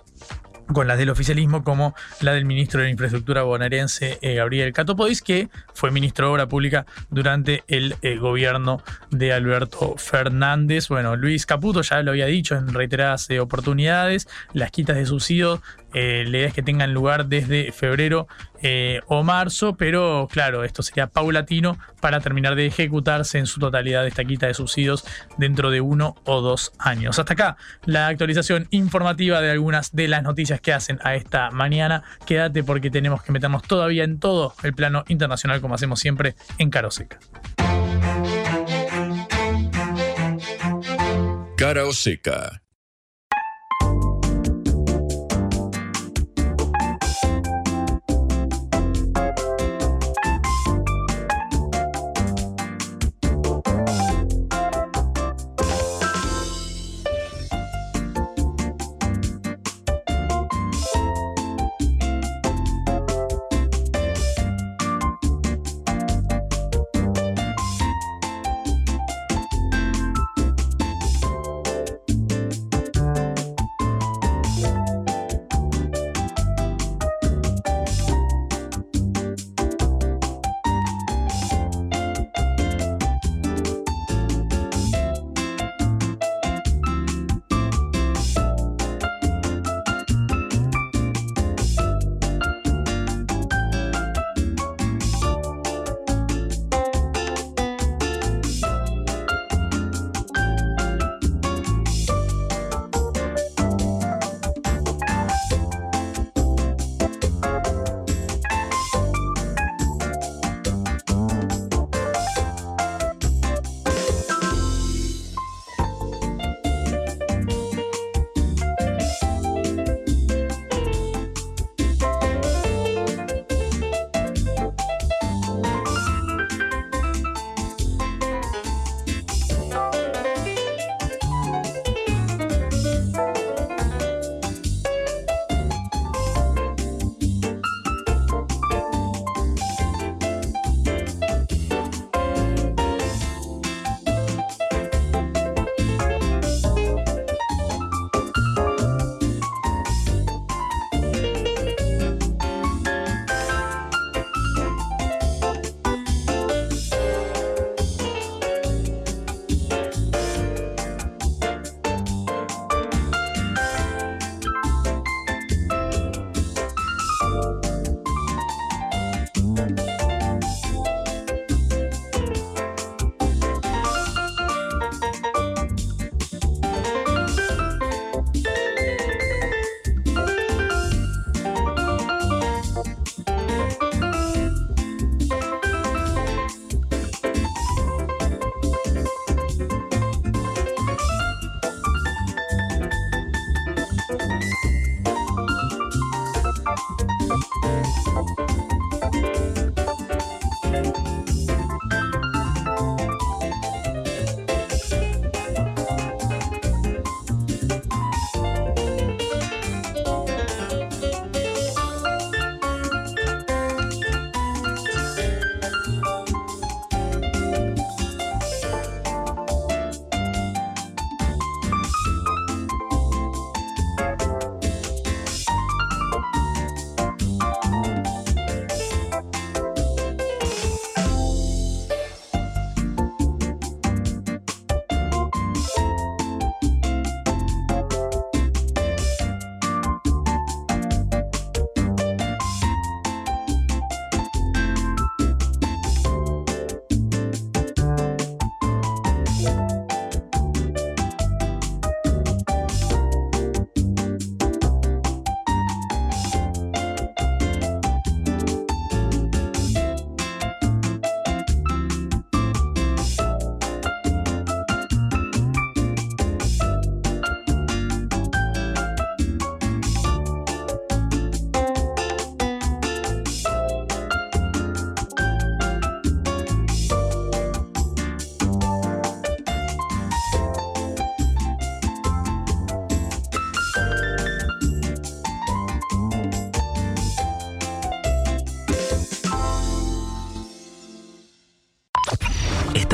[0.73, 5.91] con las del oficialismo como la del ministro de Infraestructura bonaerense Gabriel Catopodis, que fue
[5.91, 8.81] ministro de Obra Pública durante el gobierno
[9.11, 10.87] de Alberto Fernández.
[10.87, 15.61] Bueno, Luis Caputo ya lo había dicho en reiteradas oportunidades, las quitas de subsidio,
[15.97, 18.27] eh, la idea es que tengan lugar desde febrero
[18.61, 24.05] eh, o marzo, pero claro, esto sería paulatino para terminar de ejecutarse en su totalidad
[24.05, 25.05] esta quita de subsidios
[25.37, 27.17] dentro de uno o dos años.
[27.17, 32.03] Hasta acá la actualización informativa de algunas de las noticias que hacen a esta mañana.
[32.25, 36.71] Quédate porque tenemos que meternos todavía en todo el plano internacional como hacemos siempre en
[36.71, 37.19] Caro Seca.
[41.55, 41.93] Cara o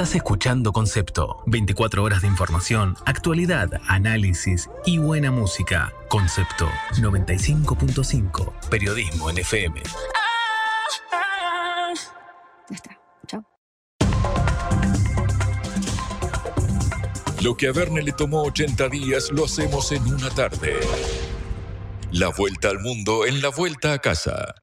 [0.01, 1.43] Estás escuchando Concepto.
[1.45, 5.93] 24 horas de información, actualidad, análisis y buena música.
[6.07, 8.51] Concepto 95.5.
[8.67, 9.79] Periodismo en FM.
[12.67, 12.99] Ya está.
[13.27, 13.45] Chao.
[17.43, 20.79] Lo que a Verne le tomó 80 días lo hacemos en una tarde.
[22.11, 24.60] La vuelta al mundo en la vuelta a casa.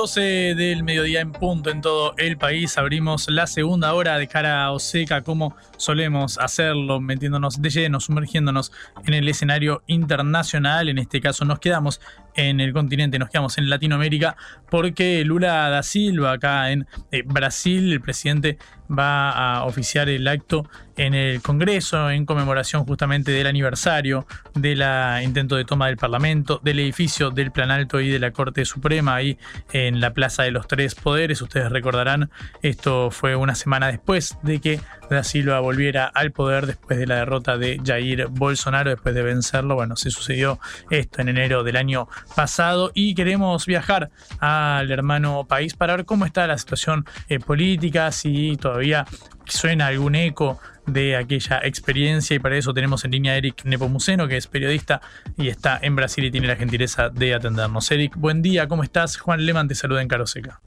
[0.00, 2.78] 12 del mediodía en punto en todo el país.
[2.78, 8.72] Abrimos la segunda hora de cara a Oseca, como solemos hacerlo, metiéndonos de lleno, sumergiéndonos
[9.04, 10.88] en el escenario internacional.
[10.88, 12.00] En este caso, nos quedamos
[12.34, 14.36] en el continente, nos quedamos en Latinoamérica,
[14.70, 18.58] porque Lula da Silva, acá en eh, Brasil, el presidente
[18.90, 24.82] va a oficiar el acto en el Congreso en conmemoración justamente del aniversario del
[25.22, 29.14] intento de toma del Parlamento, del edificio del Plan Alto y de la Corte Suprema
[29.14, 29.38] ahí
[29.72, 31.40] en la Plaza de los Tres Poderes.
[31.40, 32.30] Ustedes recordarán,
[32.62, 37.16] esto fue una semana después de que Da Silva volviera al poder después de la
[37.16, 39.74] derrota de Jair Bolsonaro, después de vencerlo.
[39.74, 45.74] Bueno, se sucedió esto en enero del año pasado y queremos viajar al hermano país
[45.74, 49.06] para ver cómo está la situación eh, política, si todavía
[49.46, 54.28] suena algún eco de aquella experiencia y para eso tenemos en línea a Eric Nepomuceno,
[54.28, 55.00] que es periodista
[55.36, 57.90] y está en Brasil y tiene la gentileza de atendernos.
[57.90, 59.16] Eric, buen día, ¿cómo estás?
[59.18, 60.60] Juan Leman te saluda en Caroseca.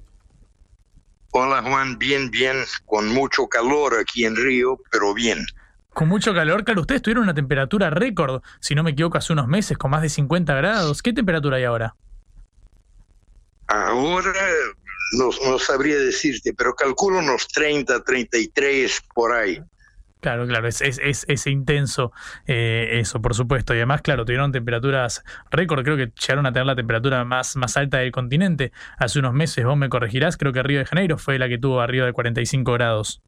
[1.32, 5.44] Hola Juan, bien, bien, con mucho calor aquí en Río, pero bien.
[5.94, 9.48] Con mucho calor, claro, ustedes tuvieron una temperatura récord, si no me equivoco, hace unos
[9.48, 11.02] meses, con más de 50 grados.
[11.02, 11.96] ¿Qué temperatura hay ahora?
[13.68, 14.34] Ahora
[15.18, 19.62] no, no sabría decirte, pero calculo unos 30, 33 por ahí.
[20.24, 22.14] Claro, claro, es, es, es, intenso
[22.48, 23.74] eh, eso, por supuesto.
[23.74, 25.22] Y además, claro, tuvieron temperaturas
[25.52, 28.72] récord, creo que llegaron a tener la temperatura más, más alta del continente.
[28.98, 31.82] Hace unos meses, vos me corregirás, creo que Río de Janeiro fue la que tuvo
[31.82, 33.22] arriba de 45 grados.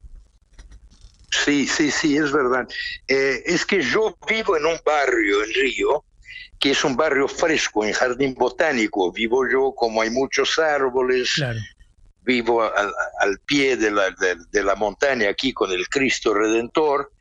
[1.32, 2.68] Sí, sí, sí, es verdad.
[3.08, 6.04] Eh, es que yo vivo en un barrio en Río,
[6.60, 9.12] que es un barrio fresco, en Jardín Botánico.
[9.12, 11.60] Vivo yo como hay muchos árboles, claro
[12.26, 14.10] vivo al, pie de la,
[14.52, 17.12] de, la montaña aquí con el Cristo Redentor,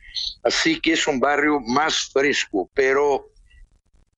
[0.42, 3.30] así que es un barrio más fresco, pero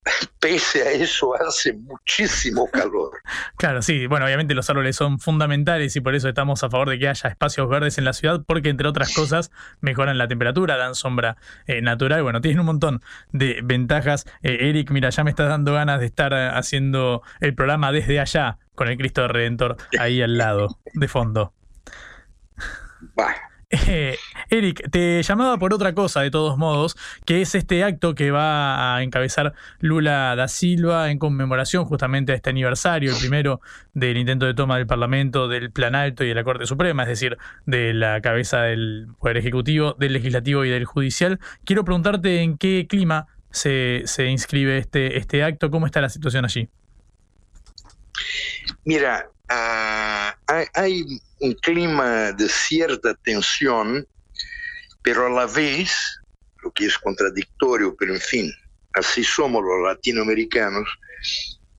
[0.39, 3.11] pese a eso hace muchísimo calor.
[3.57, 6.99] Claro, sí, bueno, obviamente los árboles son fundamentales y por eso estamos a favor de
[6.99, 9.51] que haya espacios verdes en la ciudad, porque entre otras cosas
[9.81, 13.01] mejoran la temperatura, dan sombra eh, natural, bueno, tienen un montón
[13.31, 14.25] de ventajas.
[14.41, 18.57] Eh, Eric, mira, ya me estás dando ganas de estar haciendo el programa desde allá,
[18.75, 21.53] con el Cristo Redentor ahí al lado, de fondo.
[24.49, 26.95] Eric, te llamaba por otra cosa, de todos modos,
[27.25, 32.35] que es este acto que va a encabezar Lula da Silva en conmemoración justamente a
[32.35, 33.59] este aniversario, el primero
[33.93, 37.09] del intento de toma del Parlamento, del Plan Alto y de la Corte Suprema, es
[37.09, 41.39] decir, de la cabeza del Poder Ejecutivo, del Legislativo y del Judicial.
[41.65, 46.45] Quiero preguntarte en qué clima se, se inscribe este, este acto, cómo está la situación
[46.45, 46.69] allí.
[48.85, 51.03] Mira, hay, hay,
[51.39, 54.07] un clima de cierta tensión,
[55.01, 55.91] pero a la vez,
[56.63, 58.51] lo que es contradictorio, pero en fin,
[58.93, 60.87] así somos los latinoamericanos,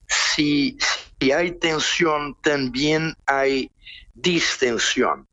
[0.06, 0.78] si,
[1.20, 3.70] si hay tensión, también hay
[4.14, 5.28] distensión.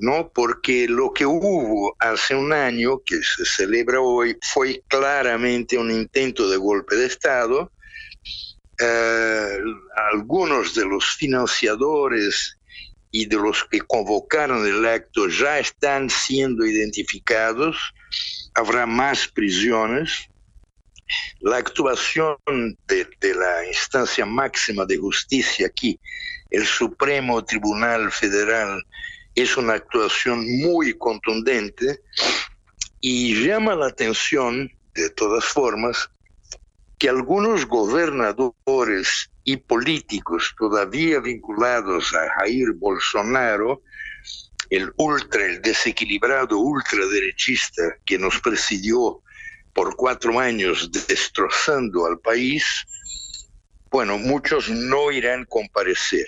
[0.00, 0.30] ¿no?
[0.32, 6.48] Porque lo que hubo hace un año, que se celebra hoy, fue claramente un intento
[6.48, 7.70] de golpe de Estado,
[8.80, 9.58] eh,
[10.10, 12.58] algunos de los financiadores
[13.10, 17.76] y de los que convocaron el acto ya están siendo identificados,
[18.54, 20.28] habrá más prisiones.
[21.40, 22.36] La actuación
[22.86, 25.98] de, de, la instancia máxima de justicia aquí,
[26.50, 28.80] el Supremo Tribunal Federal,
[29.34, 32.00] es una actuación muy contundente
[33.00, 36.10] y llama la atención, de todas formas,
[37.00, 43.82] que algunos gobernadores y políticos todavía vinculados a Jair Bolsonaro,
[44.68, 49.22] el ultra, el desequilibrado ultraderechista que nos presidió
[49.72, 52.66] por cuatro años destrozando al país,
[53.90, 56.26] bueno, muchos no irán a comparecer,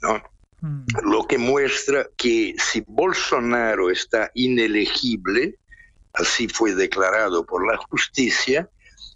[0.00, 0.22] ¿no?
[0.62, 0.84] Mm.
[1.02, 5.58] Lo que muestra que si Bolsonaro está inelegible,
[6.14, 8.66] así fue declarado por la justicia,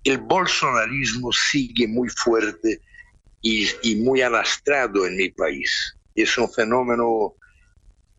[0.04, 2.80] el bolsonarismo sigue muy fuerte
[3.40, 5.96] y, muy arrastrado en mi país.
[6.14, 7.34] Es un fenómeno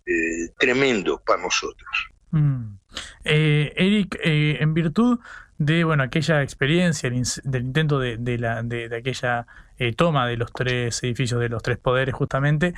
[0.06, 1.90] eh, tremendo para nosotros.
[2.32, 2.76] Mm.
[3.24, 5.20] Eh, Eric, eh, en virtud
[5.58, 11.02] de bueno aquella experiencia, del intento de, la, de, aquella eh, toma de los tres
[11.04, 12.74] edificios, de los tres poderes justamente,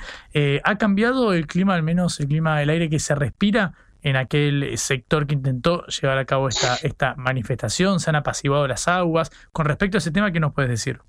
[0.62, 4.76] ¿ha cambiado el clima, al menos el clima del aire que se respira en aquel
[4.78, 8.00] sector que intentó llevar a cabo esta, esta manifestación?
[8.00, 9.30] ¿Se han apaciguado las aguas?
[9.52, 11.00] Con respecto a ese tema, ¿qué nos puedes decir?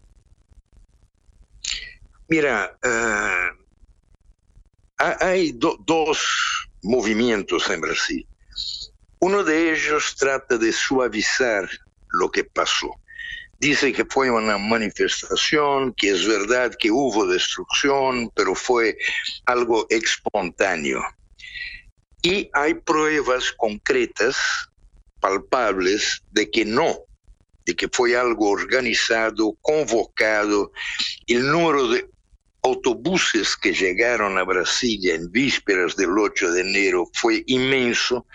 [2.27, 3.59] Mira, uh,
[4.97, 8.27] hay do, dos movimientos en Brasil.
[9.19, 11.69] Uno de ellos trata de suavizar
[12.11, 12.89] lo que pasó.
[13.59, 18.97] Dice que fue una manifestación, que es verdad que hubo destrucción, pero fue
[19.45, 21.01] algo espontáneo.
[22.21, 24.37] Y hay pruebas concretas,
[25.19, 26.99] palpables, de que no,
[27.65, 30.71] de que fue algo organizado, convocado.
[31.27, 32.09] El número de
[32.63, 38.25] autobuses que llegaron a Brasilia en vísperas del 8 de enero fue inmenso.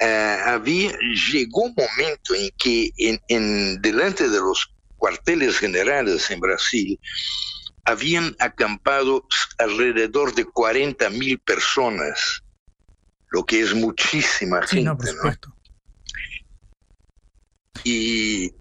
[0.00, 0.92] Uh, había,
[1.32, 6.98] llegó un momento en que en, en, delante de los cuarteles generales en Brasil
[7.84, 9.26] habían acampado
[9.58, 12.42] alrededor de 40 mil personas,
[13.32, 14.90] lo que es muchísima sí, gente.
[14.90, 15.48] No, por supuesto.
[15.48, 15.56] ¿no?
[17.84, 18.52] Y,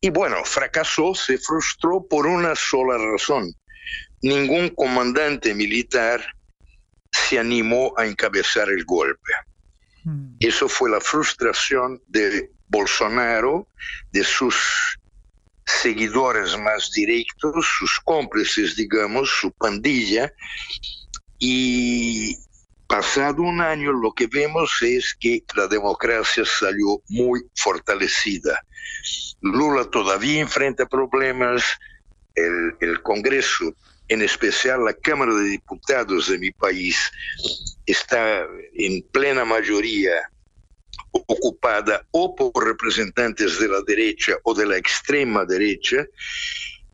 [0.00, 3.54] y bueno, fracasó, se frustró por una sola razón
[4.22, 6.24] ningún comandante militar
[7.10, 9.32] se animó a encabezar el golpe.
[10.04, 10.36] Mm.
[10.40, 13.66] Eso fue la frustración de Bolsonaro,
[14.12, 14.56] de sus
[15.64, 20.32] seguidores más directos, sus cómplices, digamos, su pandilla.
[21.38, 22.36] Y
[22.90, 28.60] pasado un año lo que vemos es que la democracia salió muy fortalecida.
[29.40, 31.62] Lula todavía enfrenta problemas,
[32.34, 33.76] el, Congreso
[34.08, 36.98] en especial la Cámara de Diputados de mi país,
[37.86, 40.28] está en plena mayoría
[41.12, 46.04] ocupada o por representantes de la derecha o de la extrema derecha,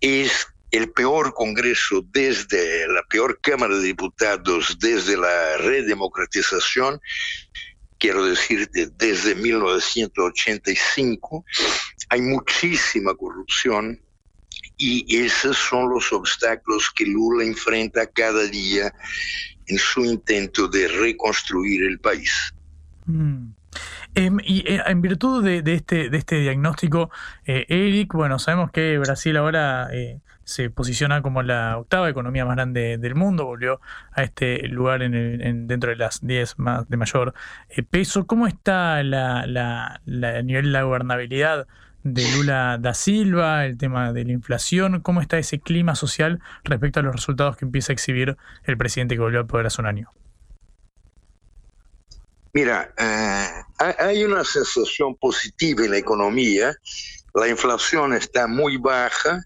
[0.02, 0.46] es
[0.76, 7.00] el peor Congreso desde la peor Cámara de Diputados desde la redemocratización,
[7.98, 11.44] quiero decir, desde 1985.
[12.10, 14.00] Hay muchísima corrupción,
[14.78, 18.92] y esos son los obstáculos que Lula enfrenta cada día
[19.66, 22.30] en su intento de reconstruir el país.
[23.06, 23.52] Mm.
[24.14, 27.10] Eh, y eh, en virtud de, este, este diagnóstico,
[27.44, 32.54] eh, Eric, bueno, sabemos que Brasil ahora eh, se posiciona como la octava economía más
[32.54, 33.80] grande del mundo, volvió
[34.12, 37.34] a este lugar en el, en, dentro de las 10 más de mayor
[37.68, 38.28] eh, peso.
[38.28, 41.66] ¿Cómo está la, nivel de la gobernabilidad
[42.04, 47.00] de Lula da Silva, el tema de la inflación, cómo está ese clima social respecto
[47.00, 49.88] a los resultados que empieza a exhibir el presidente que volvió al poder hace un
[49.88, 50.12] año.
[52.52, 53.48] Mira, eh,
[53.98, 56.76] hay una sensación positiva en la economía,
[57.34, 59.42] la inflación está muy baja,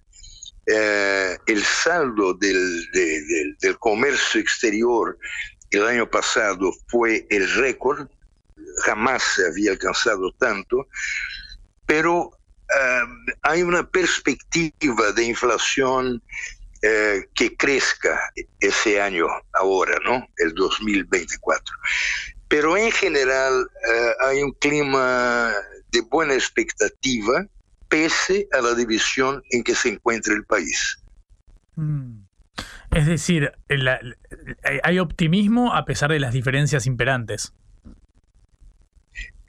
[0.73, 5.19] eh, el saldo del, de, del, del comercio exterior
[5.71, 8.09] el año pasado fue el récord,
[8.85, 10.89] jamás se había alcanzado tanto,
[11.87, 18.21] pero uh, hay una perspectiva de inflación uh, que crezca
[18.61, 20.27] ese año ahora, ¿no?
[20.39, 21.77] El 2024.
[22.49, 25.53] Pero en general uh, hay un clima
[25.91, 27.47] de buena expectativa
[27.91, 31.03] pese a la división en que se encuentra el país.
[31.77, 32.23] Mm.
[32.93, 34.17] Es decir, la, la,
[34.83, 37.53] hay optimismo a pesar de las diferencias imperantes.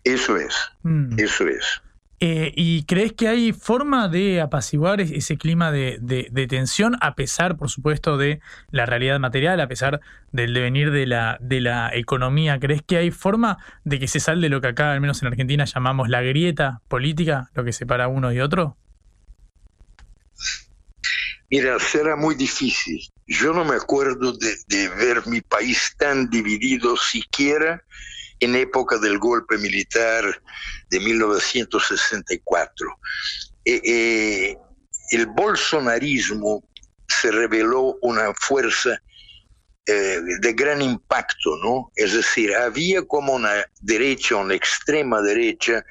[0.04, 1.20] Eso es, mm.
[1.20, 1.82] eso es.
[2.24, 7.72] Eh, ¿Y crees que hay forma de apaciguar ese clima de, tensión, a pesar, por
[7.72, 10.02] supuesto, de la realidad material, a pesar
[10.32, 12.60] del devenir de la, de la economía?
[12.60, 15.66] ¿Crees que hay forma de que se salde lo que acá, al menos en Argentina,
[15.66, 18.78] llamamos la grieta política, lo que separa uno y otro?
[21.50, 23.02] Mira, será muy difícil.
[23.26, 27.84] Yo no me acuerdo de ver mi país tan dividido siquiera
[28.42, 30.42] en época del golpe militar
[30.90, 33.00] de 1964.
[33.64, 34.58] Eh, eh,
[35.12, 36.64] el bolsonarismo
[37.08, 39.00] se reveló una fuerza
[39.86, 41.92] eh, de gran impacto, ¿no?
[41.96, 45.86] Es decir, había como una derecha, una extrema derecha,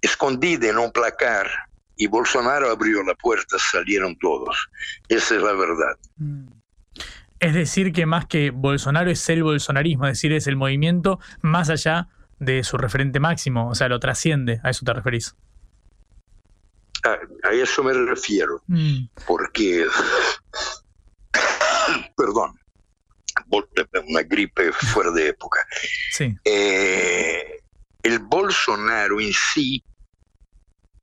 [0.00, 1.48] escondida en un placar,
[1.96, 4.56] y Bolsonaro abrió la puerta, salieron todos.
[5.08, 5.98] Esa es la verdad.
[6.16, 6.59] Mm.
[7.40, 11.70] Es decir, que más que Bolsonaro es el bolsonarismo, es decir, es el movimiento más
[11.70, 12.08] allá
[12.38, 15.34] de su referente máximo, o sea, lo trasciende, a eso te referís.
[17.04, 17.18] A,
[17.48, 19.06] a eso me refiero, mm.
[19.26, 19.86] porque,
[22.16, 22.60] perdón,
[24.08, 25.66] una gripe fuera de época.
[26.12, 26.34] Sí.
[26.44, 27.60] Eh,
[28.02, 29.82] el Bolsonaro en sí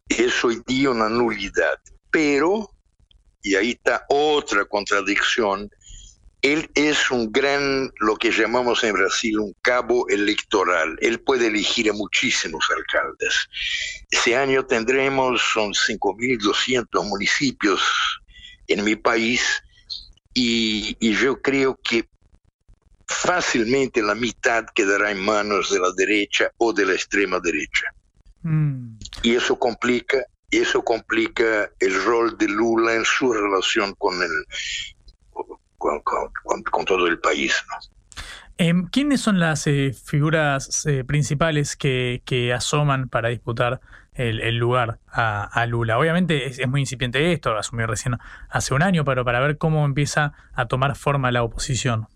[0.10, 1.80] es hoy día una nulidad.
[2.10, 2.70] Pero,
[3.42, 5.70] y ahí está otra contradicción,
[6.54, 10.98] él es un gran, lo que llamamos en Brasil, un cabo electoral.
[11.02, 13.50] Él puede elegir a muchísimos alcaldes.
[14.12, 17.82] Este año tendremos, son 5.200 municipios
[18.68, 19.42] en mi país,
[20.34, 22.08] y, y yo creo que
[23.08, 27.88] fácilmente la mitad quedará en manos de la derecha o de la extrema derecha.
[28.44, 28.98] Mm.
[29.24, 34.32] Y eso complica, eso complica el rol de Lula en su relación con el
[35.78, 37.56] con, con- con- con todo el país.
[37.70, 37.76] ¿no?
[38.58, 43.82] Em, ¿Quiénes son las eh, figuras eh, principales que, que asoman para disputar
[44.14, 46.00] el, el lugar a, a Lula?
[46.00, 48.18] Obviamente es, es muy incipiente esto, asumió recién
[48.50, 52.08] hace un año, pero para ver cómo empieza a tomar forma la oposición.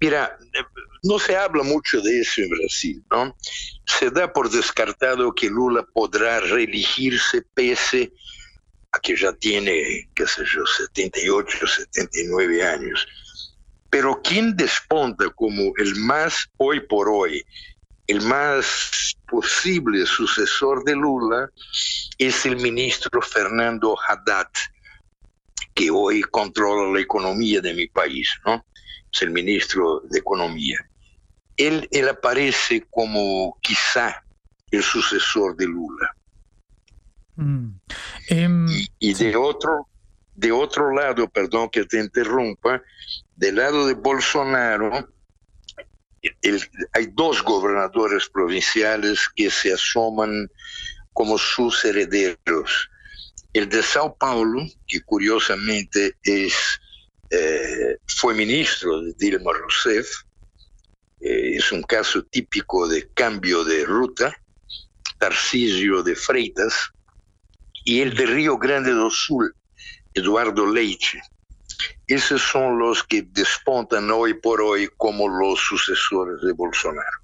[0.00, 0.64] Mira, eh,
[1.02, 3.36] no se habla mucho de eso en Brasil, ¿no?
[3.84, 8.10] Se da por descartado que Lula podrá reelegirse pese a
[8.98, 13.06] que ya tiene, qué sé yo, 78, 79 años.
[13.88, 17.44] Pero quien desponta como el más, hoy por hoy,
[18.06, 21.48] el más posible sucesor de Lula
[22.18, 24.48] es el ministro Fernando Haddad,
[25.74, 28.64] que hoy controla la economía de mi país, ¿no?
[29.12, 30.78] Es el ministro de Economía.
[31.56, 34.24] Él, él aparece como quizá
[34.70, 36.14] el sucesor de Lula.
[37.40, 37.80] Mm.
[38.28, 38.66] Em,
[38.98, 39.88] Y de otro,
[40.34, 42.82] de otro lado, perdón que te interrumpa,
[43.34, 45.08] del lado de Bolsonaro,
[46.42, 50.48] el- hay dos gobernadores provinciales que se asoman
[51.14, 52.90] como sus herederos.
[53.54, 56.78] El de Sao Paulo, que curiosamente es,
[57.30, 60.08] eh, fue ministro de Dilma Rousseff,
[61.20, 64.36] eh, es un caso típico de cambio de ruta,
[65.18, 66.90] Tarcisio de Freitas,
[67.84, 69.54] y el de Río Grande do Sul,
[70.14, 71.20] Eduardo Leite.
[72.06, 77.18] Esos son los que despontan hoy por hoy como los sucesores de Bolsonaro.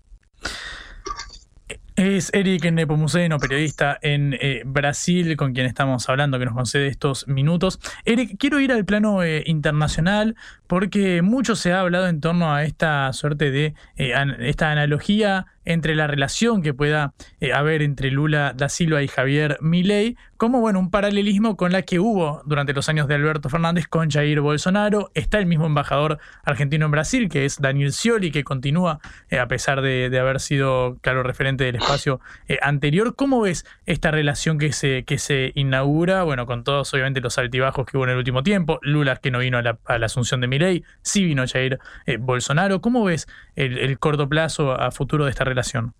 [1.97, 7.27] Es Eric Nepomuceno, periodista en eh, Brasil, con quien estamos hablando, que nos concede estos
[7.27, 7.81] minutos.
[8.05, 12.64] Eric, quiero ir al plano eh, internacional porque mucho se ha hablado en torno a
[12.64, 18.52] esta suerte de eh, esta analogía entre la relación que pueda eh, haber entre Lula
[18.56, 22.88] da Silva y Javier Milei, como bueno, un paralelismo con la que hubo durante los
[22.88, 25.10] años de Alberto Fernández con Jair Bolsonaro.
[25.14, 29.48] Está el mismo embajador argentino en Brasil, que es Daniel Scioli, que continúa eh, a
[29.48, 32.20] pesar de, haber sido, claro, referente del espacio
[32.62, 33.16] anterior.
[33.16, 36.22] ¿Cómo ves esta relación que se, que se inaugura?
[36.22, 38.78] Bueno, con todos obviamente los altibajos que hubo en el último tiempo.
[38.82, 40.56] Lula que no vino a la, a la asunción de Milei,
[41.03, 42.81] sí vino Jair eh, Bolsonaro.
[42.81, 45.95] ¿Cómo ves el, el corto plazo a futuro de esta relación?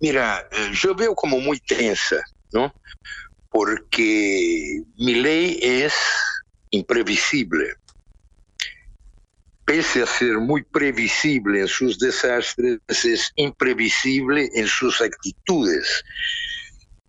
[0.00, 2.16] Mira, eh, yo veo como muy tensa,
[2.52, 2.72] ¿no?
[3.50, 5.94] Porque mi ley es
[6.70, 7.74] imprevisible.
[9.64, 16.04] Pese a ser muy previsible en sus desastres, es imprevisible en sus actitudes.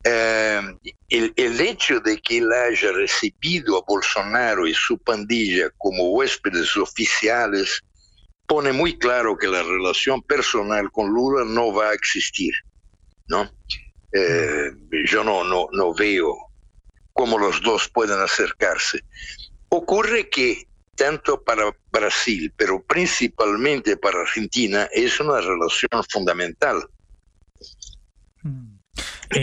[0.03, 0.61] Eh,
[1.09, 7.81] el, hecho de que él haya recibido a Bolsonaro y su pandilla como huéspedes oficiales
[8.47, 12.53] pone muy claro que la relación personal con Lula no va a existir.
[13.27, 13.51] ¿no?
[14.11, 14.71] Eh,
[15.05, 16.35] yo no, no, no veo
[17.13, 19.01] cómo los dos pueden acercarse.
[19.69, 20.69] Ocurre que
[20.99, 26.85] tanto para Brasil, pero principalmente para Argentina, es una relación fundamental.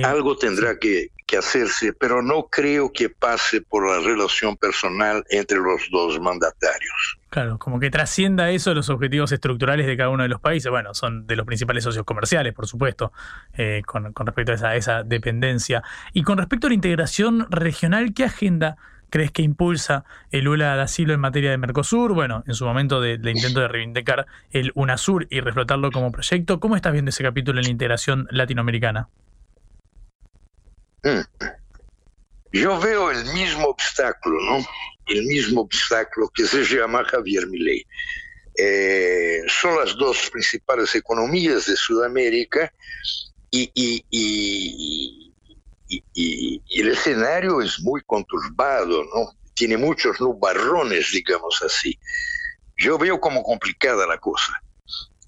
[0.05, 5.59] Algo tendrá que, que hacerse, pero no creo que pase por la relación personal entre
[5.59, 7.19] los dos mandatarios.
[7.31, 10.71] Claro, como que trascienda eso los objetivos estructurales de cada uno de los países.
[10.71, 13.13] Bueno, son de los principales socios comerciales, por supuesto,
[13.57, 15.83] eh, con, con respecto a esa, esa dependencia.
[16.13, 18.77] Y con respecto a la integración regional, ¿qué agenda
[19.11, 22.15] crees que impulsa el Lula da Silva en materia de Mercosur?
[22.15, 26.59] Bueno, en su momento de, de intento de reivindicar el UNASUR y reflotarlo como proyecto.
[26.61, 29.09] ¿Cómo estás viendo ese capítulo en la integración latinoamericana?
[31.07, 31.23] Mm.
[32.53, 34.66] Yo veo el mismo obstáculo, ¿no?
[35.07, 37.87] El mismo obstáculo que se llama Javier Milei.
[38.59, 42.73] Eh, son las dos principales economías de Sudamérica
[43.51, 45.33] y- y- y-
[46.16, 49.39] y el escenario es muy conturbado, ¿no?
[49.55, 51.97] Tiene muchos nubarrones, digamos así.
[52.77, 54.53] Yo veo como complicada la cosa.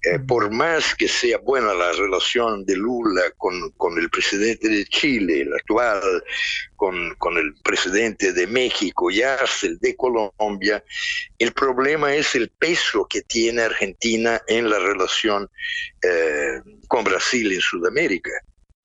[0.01, 4.85] Eh, por más que sea buena la relación de Lula con, con el presidente de
[4.85, 6.23] Chile, el actual,
[6.77, 10.81] con, con, el presidente de México y hasta el de Colombia,
[11.37, 15.49] el problema es el peso que tiene Argentina en la relación
[16.01, 18.31] eh, con Brasil en Sudamérica.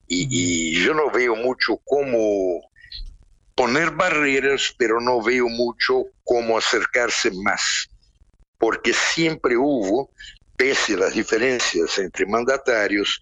[0.07, 2.59] Y, y yo no veo mucho cómo
[3.55, 7.89] poner barreras, pero no veo mucho cómo acercarse más,
[8.57, 10.11] porque siempre hubo
[10.55, 13.21] pese a las diferencias entre mandatarios,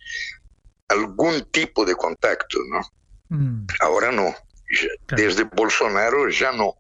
[0.88, 3.38] algún tipo de contacto, ¿no?
[3.38, 3.68] Mm.
[3.82, 4.34] Ahora no.
[5.16, 6.76] Desde Bolsonaro ya no.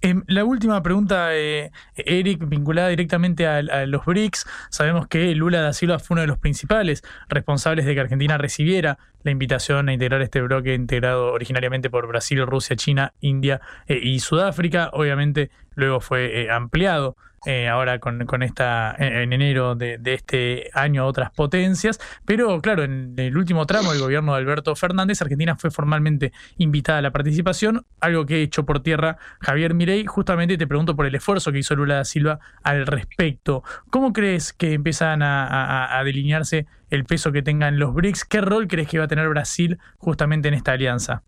[0.00, 4.46] Em, la última pregunta, eh, Eric, vinculada directamente a, a, los BRICS.
[4.70, 8.98] Sabemos que Lula da Silva fue uno de los principales responsables de que Argentina recibiera
[9.22, 14.20] la invitación a integrar este bloque integrado originariamente por Brasil, Rusia, China, India eh, y
[14.20, 14.90] Sudáfrica.
[14.92, 17.16] Obviamente luego fue eh, ampliado
[17.46, 22.82] eh, ahora con, esta en enero de, de, este año a otras potencias, pero claro,
[22.82, 27.12] en el último tramo del gobierno de Alberto Fernández, Argentina fue formalmente invitada a la
[27.12, 30.04] participación, algo que echó por tierra Javier Mirey.
[30.04, 33.62] Justamente te pregunto por el esfuerzo que hizo Lula da Silva al respecto.
[33.88, 38.24] ¿Cómo crees que empiezan a, a, a delinearse el peso que tengan los BRICS?
[38.24, 41.22] ¿Qué rol crees que va a tener Brasil justamente en esta alianza?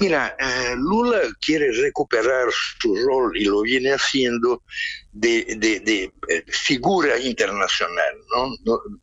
[0.00, 2.48] Mira, uh, Lula quiere recuperar
[2.80, 4.62] su rol y lo viene haciendo
[5.12, 8.14] de, eh, figura internacional,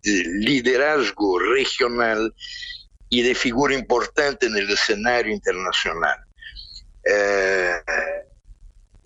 [0.02, 2.34] de liderazgo regional
[3.10, 6.18] y de figura importante en el escenario internacional.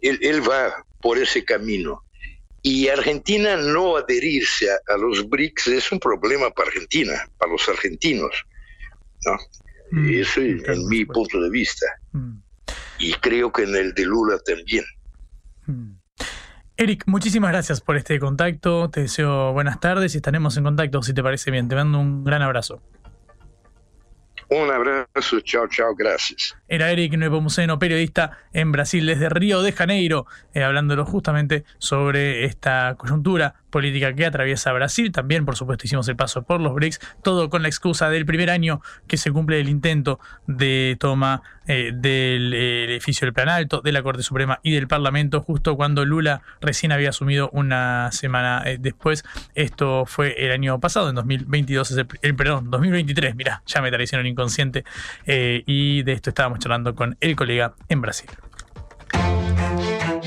[0.01, 2.03] Él, él, va por ese camino.
[2.63, 7.67] Y Argentina no adherirse a, a, los BRICS es un problema para Argentina, para los
[7.67, 8.31] argentinos.
[9.25, 9.37] ¿no?
[9.91, 11.85] Mm, Eso es en mi punto de vista.
[12.11, 12.37] Mm.
[12.99, 14.85] Y creo que en el de Lula también.
[15.65, 16.01] Mm.
[16.77, 18.89] Eric, muchísimas gracias por este contacto.
[18.89, 21.67] Te deseo buenas tardes y estaremos en contacto si te parece bien.
[21.67, 22.81] Te mando un gran abrazo.
[24.53, 26.57] Un abrazo, chao, chao, gracias.
[26.67, 32.95] Era Eric Nepomuceno, periodista en Brasil desde Río de Janeiro, eh, hablándolo justamente sobre esta
[32.97, 35.11] coyuntura política que atraviesa Brasil.
[35.11, 38.51] También, por supuesto, hicimos el paso por los BRICS, todo con la excusa del primer
[38.51, 43.81] año que se cumple el intento de toma eh, del eh, edificio del Plan Alto,
[43.81, 48.63] de la Corte Suprema y del Parlamento, justo cuando Lula recién había asumido una semana
[48.65, 49.23] eh, después.
[49.55, 54.21] Esto fue el año pasado, en 2022, el, el, perdón, 2023, mirá, ya me traicionó
[54.21, 54.83] el inconsciente.
[55.25, 58.29] y de esto estábamos charlando con el colega en Brasil.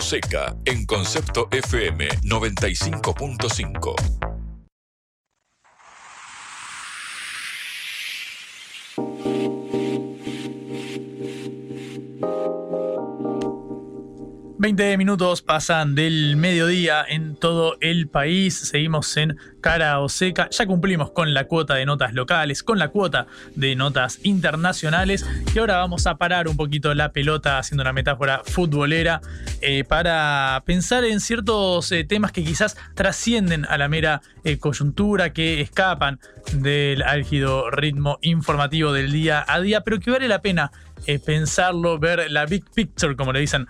[0.00, 4.15] Seca en Concepto FM 95.5.
[14.66, 18.58] Veinte minutos pasan del mediodía en todo el país.
[18.58, 20.50] Seguimos en cara o seca.
[20.50, 25.24] Ya cumplimos con la cuota de notas locales, con la cuota de notas internacionales.
[25.54, 29.20] Y ahora vamos a parar un poquito la pelota, haciendo una metáfora futbolera,
[29.60, 35.32] eh, para pensar en ciertos eh, temas que quizás trascienden a la mera eh, coyuntura,
[35.32, 36.18] que escapan
[36.52, 40.72] del álgido ritmo informativo del día a día, pero que vale la pena
[41.24, 43.66] pensarlo, ver la big picture, como le dicen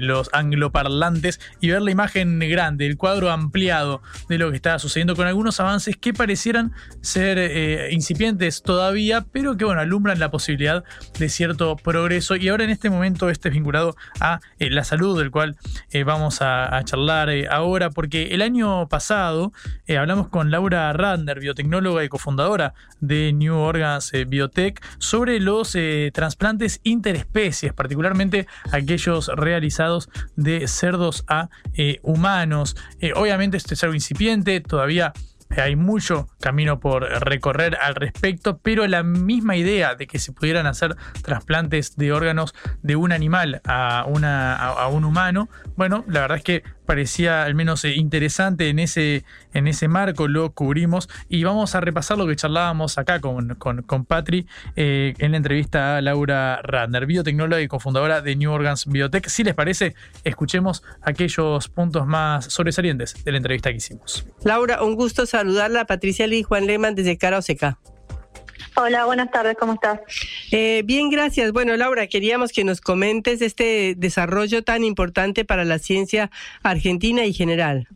[0.00, 5.16] los angloparlantes, y ver la imagen grande, el cuadro ampliado de lo que está sucediendo
[5.16, 10.84] con algunos avances que parecieran ser eh, incipientes todavía, pero que bueno, alumbran la posibilidad
[11.18, 12.36] de cierto progreso.
[12.36, 15.56] Y ahora en este momento este es vinculado a eh, la salud, del cual
[15.90, 19.52] eh, vamos a, charlar ahora, porque el año pasado
[19.88, 25.76] hablamos con Laura Radner, biotecnóloga y cofundadora de New Organs Biotech, sobre los
[26.12, 31.48] trasplantes interespecies, particularmente aquellos realizados de cerdos a
[32.02, 32.76] humanos.
[33.14, 35.12] obviamente este es algo incipiente, todavía
[35.50, 40.66] hay mucho camino por recorrer al respecto, pero la misma idea de que se pudieran
[40.66, 46.44] hacer trasplantes de órganos de un animal a, a, un humano, bueno, la verdad es
[46.44, 51.74] que parecía al menos eh, interesante en ese, en ese marco, lo cubrimos y vamos
[51.74, 54.46] a repasar lo que charlábamos acá con, con, Patri
[54.76, 59.28] eh, en la entrevista a Laura Radner, biotecnóloga y cofundadora de New Organs Biotech.
[59.28, 59.94] Si les parece,
[60.24, 64.26] escuchemos aquellos puntos más sobresalientes de la entrevista que hicimos.
[64.44, 65.86] Laura, un gusto saludarla.
[65.86, 67.78] Patricia Lee y Juan Lehmann desde Cara Oseca.
[68.76, 70.00] Hola, buenas tardes, ¿cómo estás?
[70.50, 71.52] Eh, bien, gracias.
[71.52, 76.30] Bueno, Laura, queríamos que nos comentes este desarrollo tan importante para la ciencia
[76.62, 77.88] argentina y general.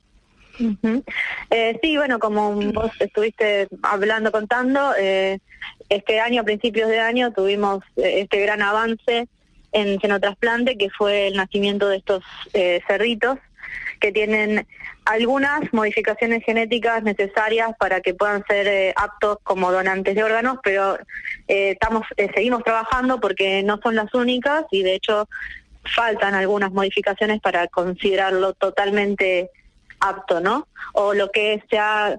[1.51, 5.39] Eh, sí, bueno, como vos estuviste hablando, contando, eh,
[5.89, 9.29] este año, a principios de año, tuvimos este gran avance
[9.73, 12.25] en xenotrasplante, que fue el nacimiento de estos
[12.87, 13.39] cerritos
[14.01, 14.67] que tienen
[15.09, 20.99] algunas modificaciones genéticas necesarias para que puedan ser eh, aptos como donantes de órganos, pero
[21.49, 25.27] eh, estamos eh, seguimos trabajando porque no son las únicas y de hecho
[25.95, 29.51] faltan algunas modificaciones para considerarlo totalmente
[29.99, 30.69] apto, ¿no?
[30.93, 32.19] O lo que sea,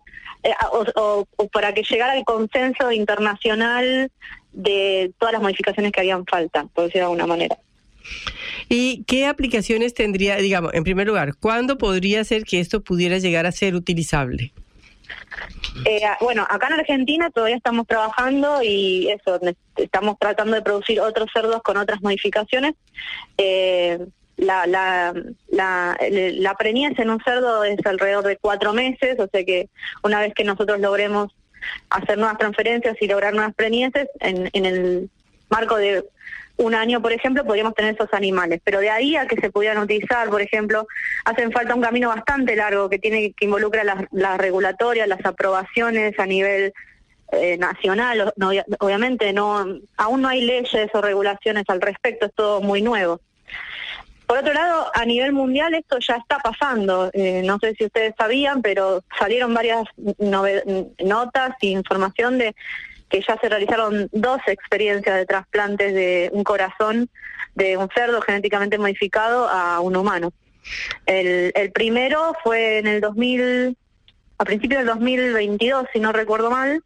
[0.71, 4.11] o, o, para que llegara al consenso internacional
[4.51, 7.57] de todas las modificaciones que harían falta, por decirlo de alguna manera.
[8.67, 13.45] ¿Y qué aplicaciones tendría, digamos, en primer lugar, cuándo podría ser que esto pudiera llegar
[13.45, 14.53] a ser utilizable?
[15.85, 19.39] Eh, bueno, acá en Argentina todavía estamos trabajando y eso,
[19.75, 22.75] estamos tratando de producir otros cerdos con otras modificaciones.
[23.37, 23.99] Eh,
[24.37, 25.13] la, la,
[25.49, 29.69] la, la preñez en un cerdo es alrededor de cuatro meses, o sea que
[30.03, 31.33] una vez que nosotros logremos
[31.89, 35.09] hacer nuevas transferencias y lograr nuevas preñeces, en, en el
[35.49, 36.05] marco de
[36.59, 38.61] un año, por ejemplo, podríamos tener esos animales.
[38.63, 40.87] Pero de ahí a que se pudieran utilizar, por ejemplo,
[41.25, 46.19] hacen falta un camino bastante largo que tiene que involucra las, las regulatorias, las aprobaciones
[46.19, 46.73] a nivel
[47.31, 48.33] eh, nacional.
[48.79, 49.65] obviamente no,
[49.97, 53.21] aún no hay leyes o regulaciones al respecto, es todo muy nuevo.
[54.27, 57.09] Por otro lado, a nivel mundial esto ya está pasando.
[57.13, 59.83] Eh, no sé si ustedes sabían, pero salieron varias
[60.99, 62.53] notas e información de
[63.09, 67.09] que ya se realizaron dos experiencias de trasplantes de un corazón
[67.55, 70.31] de un cerdo genéticamente modificado a un humano.
[71.05, 73.75] El, primero fue en el 2000,
[74.37, 76.83] a principios del 2022, si no recuerdo mal,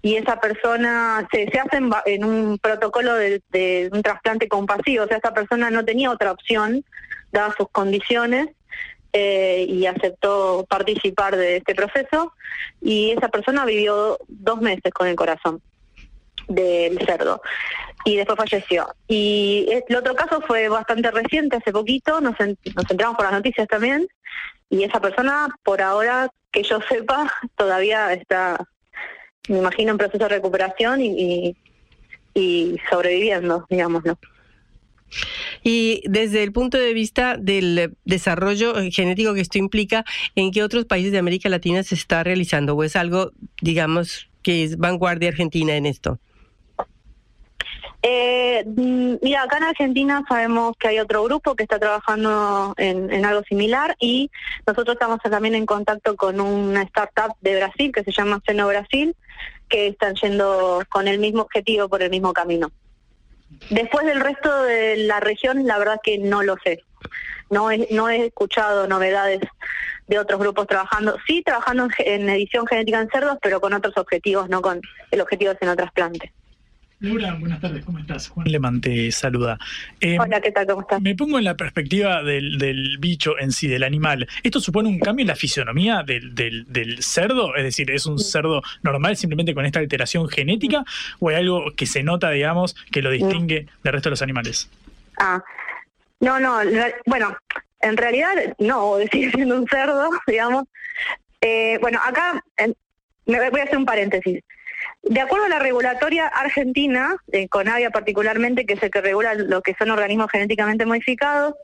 [0.00, 5.16] y esa persona se, hace en, un protocolo de, de, un trasplante compasivo, o sea,
[5.16, 6.84] esa persona no tenía otra opción,
[7.32, 8.48] dadas sus condiciones,
[9.20, 12.32] eh, y aceptó participar de este proceso
[12.80, 15.60] y esa persona vivió dos meses con el corazón
[16.46, 17.42] del cerdo
[18.04, 18.88] y después falleció.
[19.08, 23.66] Y el otro caso fue bastante reciente, hace poquito, nos, nos enteramos por las noticias
[23.66, 24.06] también,
[24.70, 28.64] y esa persona, por ahora, que yo sepa, todavía está,
[29.48, 31.56] me imagino, en proceso de recuperación y,
[32.34, 34.16] y, sobreviviendo, digamos, ¿no?
[35.62, 40.04] Y desde el punto de vista del desarrollo genético que esto implica,
[40.34, 42.74] ¿en qué otros países de América Latina se está realizando?
[42.74, 46.18] ¿O es algo, digamos, que es vanguardia argentina en esto?
[48.02, 53.24] Eh, mm, mira, acá en Argentina sabemos que hay otro grupo que está trabajando en,
[53.24, 54.30] algo similar y
[54.66, 59.16] nosotros estamos también en contacto con una startup de Brasil que se llama Seno Brasil,
[59.68, 62.70] que están yendo con el mismo objetivo por el mismo camino.
[63.70, 66.84] Después del resto de la región, la verdad que no lo sé.
[67.50, 69.40] No he, escuchado novedades
[70.06, 74.48] de otros grupos trabajando, sí trabajando en edición genética en cerdos, pero con otros objetivos,
[74.48, 74.80] no con
[75.10, 76.30] el objetivo de otras plantas.
[77.00, 78.28] Laura, buenas tardes, ¿cómo estás?
[78.28, 79.56] Juan Leman te saluda.
[80.00, 80.66] Eh, Hola, ¿qué tal?
[80.66, 81.00] ¿Cómo estás?
[81.00, 84.26] Me pongo en la perspectiva del, del, bicho en sí, del animal.
[84.42, 87.54] ¿Esto supone un cambio en la fisionomía del, del, del, cerdo?
[87.54, 90.84] Es decir, ¿es un cerdo normal simplemente con esta alteración genética
[91.20, 94.68] o hay algo que se nota, digamos, que lo distingue del resto de los animales?
[95.20, 95.40] Ah,
[96.18, 96.58] no, no,
[97.06, 97.36] bueno,
[97.80, 100.64] en realidad no, sigue siendo un cerdo, digamos.
[101.40, 102.42] Eh, bueno, acá
[103.26, 104.42] me voy a hacer un paréntesis.
[105.02, 109.62] De acuerdo a la regulatoria argentina, eh, Conavia particularmente, que es el que regula lo
[109.62, 111.54] que son organismos genéticamente modificados,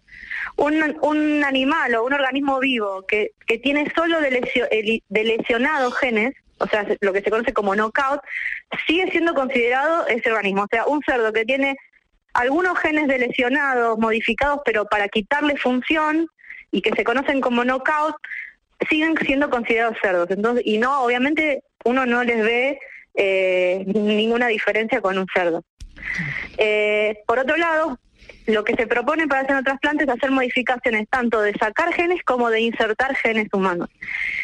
[0.56, 6.86] un, animal o un organismo vivo que, que tiene solo de, lesionados genes, o sea,
[7.00, 8.20] lo que se conoce como knockout,
[8.86, 10.62] sigue siendo considerado ese organismo.
[10.62, 11.76] O sea, un cerdo que tiene
[12.32, 16.28] algunos genes de lesionados modificados, pero para quitarle función
[16.70, 18.16] y que se conocen como knockout,
[18.88, 20.30] siguen siendo considerados cerdos.
[20.30, 22.78] Entonces, y no, obviamente uno no les ve
[23.14, 25.64] eh, ninguna diferencia con un cerdo.
[26.58, 27.98] Eh, por otro lado,
[28.46, 32.22] lo que se propone para hacer otras plantas es hacer modificaciones tanto de sacar genes
[32.24, 33.88] como de insertar genes humanos.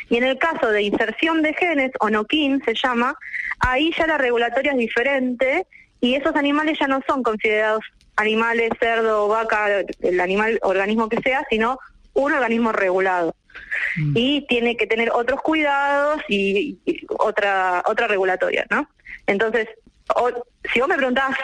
[0.08, 3.14] Y en el caso de inserción de genes, o se llama,
[3.60, 5.66] ahí ya la regulatoria es diferente
[6.00, 7.84] y esos animales ya no son considerados
[8.16, 11.78] animales, cerdo, vaca, el animal, organismo que sea, sino
[12.14, 13.34] un organismo regulado.
[13.96, 14.12] Mm.
[14.16, 16.78] Y tiene que tener otros cuidados y,
[17.18, 18.88] otra otra regulatoria, ¿no?
[19.26, 19.68] Entonces,
[20.72, 21.38] si vos me preguntabas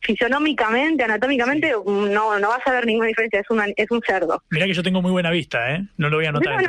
[0.00, 4.42] fisionómicamente, anatómicamente, no no vas a ver ninguna diferencia, es, una, es un cerdo.
[4.50, 5.84] Mirá que yo tengo muy buena vista, ¿eh?
[5.96, 6.64] No lo voy a notar.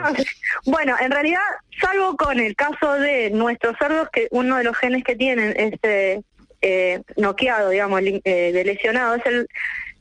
[0.66, 1.42] bueno, en realidad,
[1.80, 6.24] salvo con el caso de nuestros cerdos, que uno de los genes que tienen este
[6.62, 9.48] eh, noqueado, digamos, eh, de lesionado, es el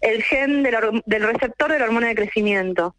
[0.03, 2.95] el gen del, receptor de la hormona de crecimiento.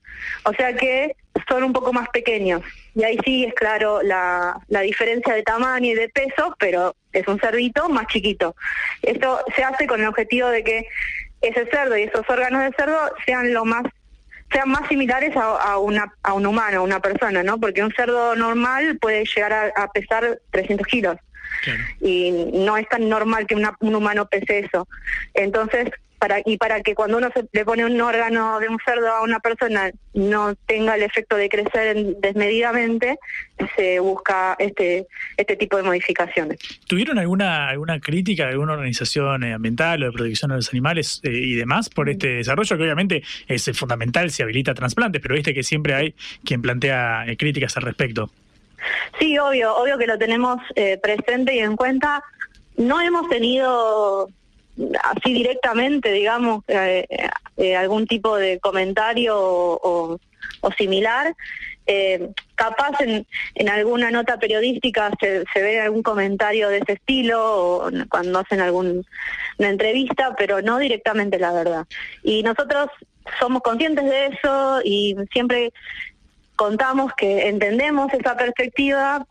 [0.45, 1.15] O sea que
[1.47, 2.61] son un poco más pequeños.
[2.95, 7.39] Y ahí sí es claro la, diferencia de tamaño y de peso, pero es un
[7.39, 8.55] cerdito más chiquito.
[9.01, 10.87] Esto se hace con el objetivo de que
[11.41, 13.83] ese cerdo y esos órganos de cerdo sean lo más
[14.51, 17.59] sean más similares a, una, a un humano, a una persona, ¿no?
[17.59, 21.17] Porque un cerdo normal puede llegar a, pesar 300 kilos.
[21.99, 24.87] Y no es tan normal que un humano pese eso.
[25.33, 25.89] Entonces,
[26.45, 29.39] y para que cuando uno se, le pone un órgano de un cerdo a una
[29.39, 33.17] persona no tenga el efecto de crecer desmedidamente,
[33.75, 36.59] se busca este este tipo de modificaciones.
[36.87, 41.19] ¿Tuvieron alguna alguna crítica de alguna organización eh, ambiental o de protección de los animales
[41.23, 45.53] eh, y demás por este desarrollo que obviamente es fundamental si habilita trasplantes, pero viste
[45.53, 48.29] que siempre hay quien plantea eh, críticas al respecto?
[49.19, 50.57] Sí, obvio, obvio que lo tenemos
[51.01, 52.21] presente y en cuenta.
[52.75, 54.27] No hemos tenido
[55.03, 57.05] así directamente, digamos, eh,
[57.57, 60.19] eh, algún tipo de comentario o,
[60.77, 61.35] similar.
[61.85, 67.91] Eh, capaz en, en, alguna nota periodística se, ve algún comentario de ese estilo o
[68.09, 69.01] cuando hacen alguna
[69.59, 71.85] entrevista, pero no directamente la verdad.
[72.23, 72.89] Y nosotros
[73.39, 75.73] somos conscientes de eso y siempre
[76.55, 79.25] contamos que entendemos esa perspectiva,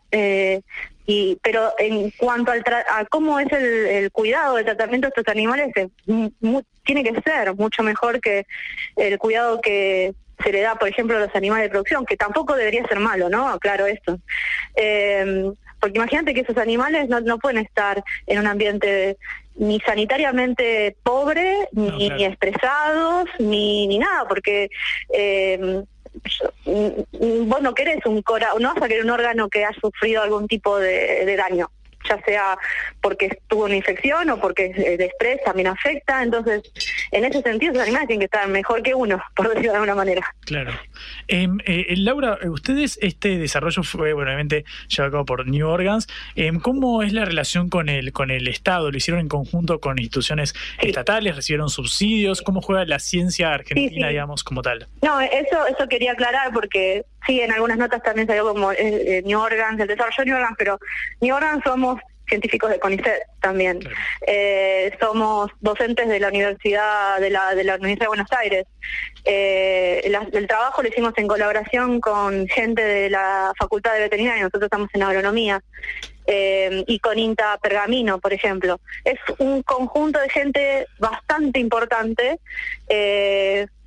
[1.06, 5.72] y pero en cuanto al a cómo es el, cuidado, el tratamiento de estos animales,
[6.84, 8.46] tiene que ser mucho mejor que
[8.96, 12.56] el cuidado que se le da, por ejemplo, a los animales de producción, que tampoco
[12.56, 13.58] debería ser malo, ¿no?
[13.58, 14.18] Claro esto.
[14.76, 15.50] Eh,
[15.80, 19.16] porque imagínate que esos animales no, no pueden estar en un ambiente
[19.56, 24.70] ni sanitariamente pobre, ni, estresados, ni, ni nada, porque
[25.12, 25.82] eh,
[26.64, 30.46] vos no querés un cora no vas a querer un órgano que ha sufrido algún
[30.48, 31.70] tipo de daño
[32.08, 32.58] ya sea
[33.00, 36.22] porque tuvo una infección o porque el estrés también afecta.
[36.22, 36.62] Entonces,
[37.10, 39.94] en ese sentido, los animales tienen que estar mejor que uno, por decirlo de alguna
[39.94, 40.34] manera.
[40.44, 40.72] Claro.
[41.28, 46.06] Em, eh, eh, Laura, ustedes, este desarrollo fue, obviamente, llevado a cabo por New Organs.
[46.36, 48.90] Em, ¿Cómo es la relación con el, con el Estado?
[48.90, 51.36] ¿Lo hicieron en conjunto con instituciones estatales?
[51.36, 52.42] ¿Recibieron subsidios?
[52.42, 54.88] ¿Cómo juega la ciencia argentina, digamos, como tal?
[55.02, 59.38] No, eso, eso quería aclarar porque sí, en algunas notas también salió como eh, New
[59.38, 60.78] Organs, el desarrollo de New Organs, pero
[61.20, 62.00] New Organs somos
[62.32, 63.80] científicos de CONICET también.
[64.26, 68.66] Eh, somos docentes de la Universidad de la, de la Universidad de Buenos Aires.
[69.24, 74.64] Eh, el trabajo lo hicimos en colaboración con gente de la Facultad de Veterinaria, nosotros
[74.64, 75.62] estamos en agronomía.
[76.24, 78.80] Eh, y con INTA Pergamino, por ejemplo.
[79.04, 82.38] Es un conjunto de gente bastante importante.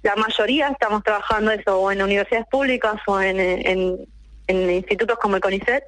[0.06, 4.07] La mayoría estamos trabajando eso o en universidades públicas o en, en,
[4.48, 5.84] institutos como el CONICET.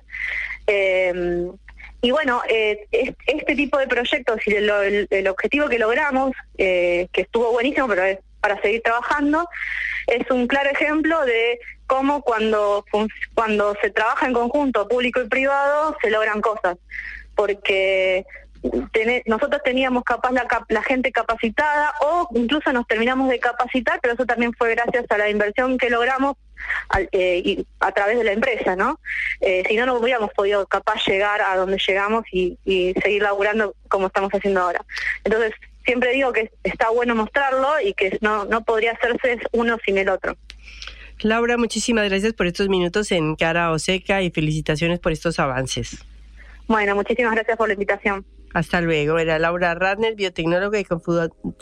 [2.01, 7.51] y bueno, eh, este tipo de proyectos y el, objetivo que logramos, eh, que estuvo
[7.51, 9.47] buenísimo, pero es para seguir trabajando,
[10.07, 12.85] es un claro ejemplo de cómo cuando,
[13.35, 16.77] cuando se trabaja en conjunto público y privado se logran cosas.
[17.35, 18.25] Porque
[19.25, 24.25] nosotros teníamos capaz la, la, gente capacitada o incluso nos terminamos de capacitar, pero eso
[24.25, 26.35] también fue gracias a la inversión que logramos
[27.11, 28.99] eh, y a través de la empresa, ¿no?
[29.41, 32.57] Eh, si no, no hubiéramos podido capaz llegar a donde llegamos y,
[33.01, 34.83] seguir laburando como estamos haciendo ahora.
[35.23, 35.53] Entonces,
[35.85, 40.09] siempre digo que está bueno mostrarlo y que no, no podría hacerse uno sin el
[40.09, 40.35] otro.
[41.19, 46.05] Laura, muchísimas gracias por estos minutos en Cara Oseca y felicitaciones por estos avances.
[46.67, 48.25] Bueno, muchísimas gracias por la invitación.
[48.53, 49.19] Hasta luego.
[49.19, 50.85] Era Laura Radner, biotecnóloga y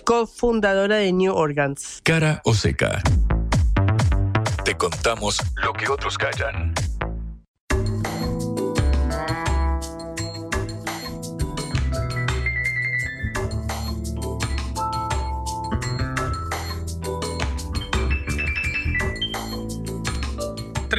[0.03, 2.01] cofundadora de New Organs.
[2.03, 3.01] Cara o seca.
[4.63, 6.73] Te contamos lo que otros callan.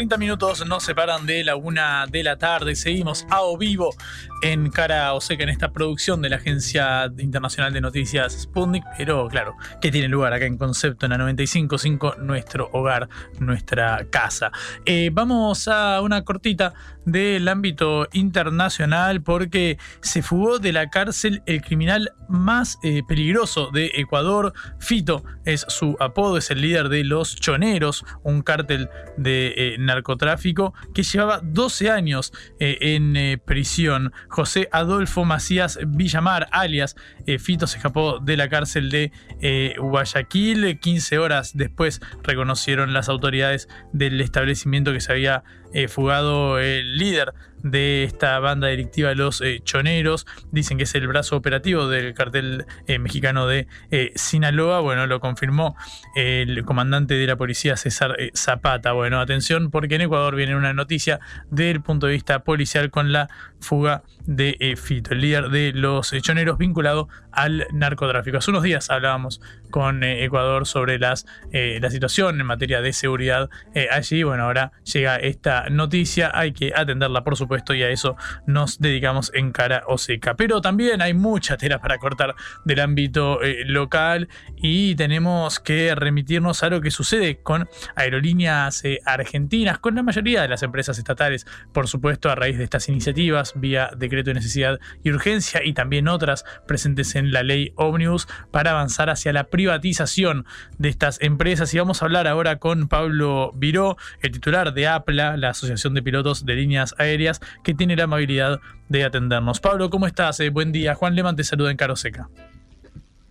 [0.06, 2.76] 30 minutos nos separan de la una de la tarde.
[2.76, 3.92] Seguimos a o vivo
[4.40, 9.26] en cara o seca en esta producción de la Agencia Internacional de Noticias Sputnik, pero
[9.26, 13.08] claro, que tiene lugar acá en Concepto en la 95.5, nuestro hogar,
[13.40, 14.52] nuestra casa.
[14.84, 16.74] Eh, vamos a una cortita
[17.06, 23.92] del ámbito internacional porque se fugó de la cárcel el criminal más eh, peligroso de
[23.94, 24.52] Ecuador.
[24.78, 30.74] Fito es su apodo, es el líder de los Choneros, un cártel de eh, narcotráfico
[30.94, 34.12] que llevaba 12 años en prisión.
[34.28, 36.96] José Adolfo Macías Villamar, alias
[37.26, 40.78] eh, Fito, se escapó de la cárcel de eh, Guayaquil.
[40.78, 47.34] 15 horas después reconocieron las autoridades del establecimiento que se había eh, fugado el líder
[47.70, 50.26] de esta banda delictiva Los eh, Choneros.
[50.50, 53.66] Dicen que es el brazo operativo del cartel eh, mexicano de
[54.14, 54.80] Sinaloa.
[54.80, 55.76] Bueno, lo confirmó
[56.14, 58.92] el comandante de la policía César Zapata.
[58.92, 61.20] Bueno, atención porque en Ecuador viene una noticia
[61.50, 63.28] del punto de vista policial con la
[63.60, 68.38] fuga de Fito, el líder de los Choneros vinculado al narcotráfico.
[68.38, 69.40] Hace unos días hablábamos
[69.70, 73.50] con Ecuador sobre las, la situación en materia de seguridad
[73.90, 74.22] allí.
[74.22, 79.30] Bueno, ahora llega esta noticia, hay que atenderla por supuesto y a eso nos dedicamos
[79.34, 80.34] en cara o seca.
[80.34, 82.34] Pero también hay mucha tela para cortar
[82.64, 89.00] del ámbito eh, local y tenemos que remitirnos a lo que sucede con aerolíneas eh,
[89.04, 93.52] argentinas, con la mayoría de las empresas estatales, por supuesto a raíz de estas iniciativas
[93.56, 98.70] vía decreto de necesidad y urgencia y también otras presentes en la ley Omnibus para
[98.72, 100.46] avanzar hacia la privatización
[100.78, 101.72] de estas empresas.
[101.74, 106.02] Y vamos a hablar ahora con Pablo Viró, el titular de APLA, la Asociación de
[106.02, 109.60] Pilotos de Líneas Aéreas, que tiene la amabilidad de atendernos.
[109.60, 110.40] Pablo, ¿cómo estás?
[110.40, 110.94] Eh, buen día.
[110.94, 112.28] Juan Leman te saluda en Caro Seca.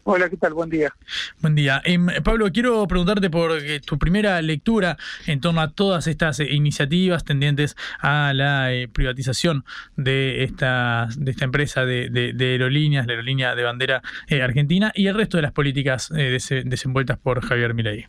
[0.08, 0.54] Hola, ¿qué tal?
[0.54, 0.94] Buen día.
[1.42, 1.82] Buen día.
[1.84, 6.48] Em, Pablo, quiero preguntarte por eh, tu primera lectura en torno a todas estas eh,
[6.52, 9.66] iniciativas tendientes a la privatización
[9.98, 14.04] de esta, de esta empresa de, aerolíneas, la aerolínea de bandera
[14.44, 18.06] argentina y el resto de las políticas desenvueltas por Javier Milei.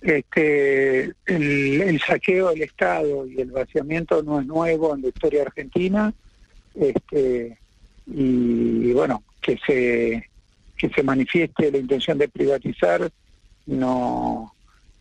[0.00, 6.12] Este, el, saqueo del Estado y el vaciamiento no es nuevo en la historia argentina.
[6.74, 7.56] Este,
[8.08, 10.28] y bueno, que se,
[10.76, 13.08] que se manifieste la intención de privatizar
[13.66, 14.52] no,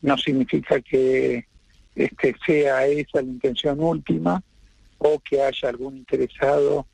[0.01, 1.45] no significa que
[1.95, 4.43] este, sea esa la intención última
[4.99, 6.85] o que haya algún interesado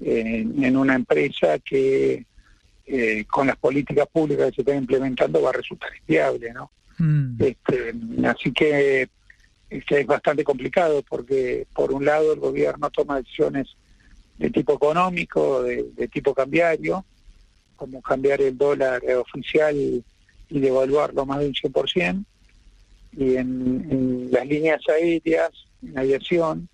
[0.00, 2.26] en, una empresa que
[2.86, 6.70] eh, con las políticas públicas que se están implementando va a resultar inviable, ¿no?
[6.98, 7.36] Mm.
[7.38, 7.94] Este,
[8.26, 9.08] así que,
[9.70, 13.68] es bastante complicado porque por un lado el gobierno toma decisiones
[14.40, 17.04] de tipo económico, de, tipo cambiario,
[17.76, 20.02] como cambiar el dólar oficial y
[20.48, 22.24] devaluarlo más de un 100%,
[23.12, 25.50] y en, en las líneas aéreas,
[25.82, 26.68] en aviación,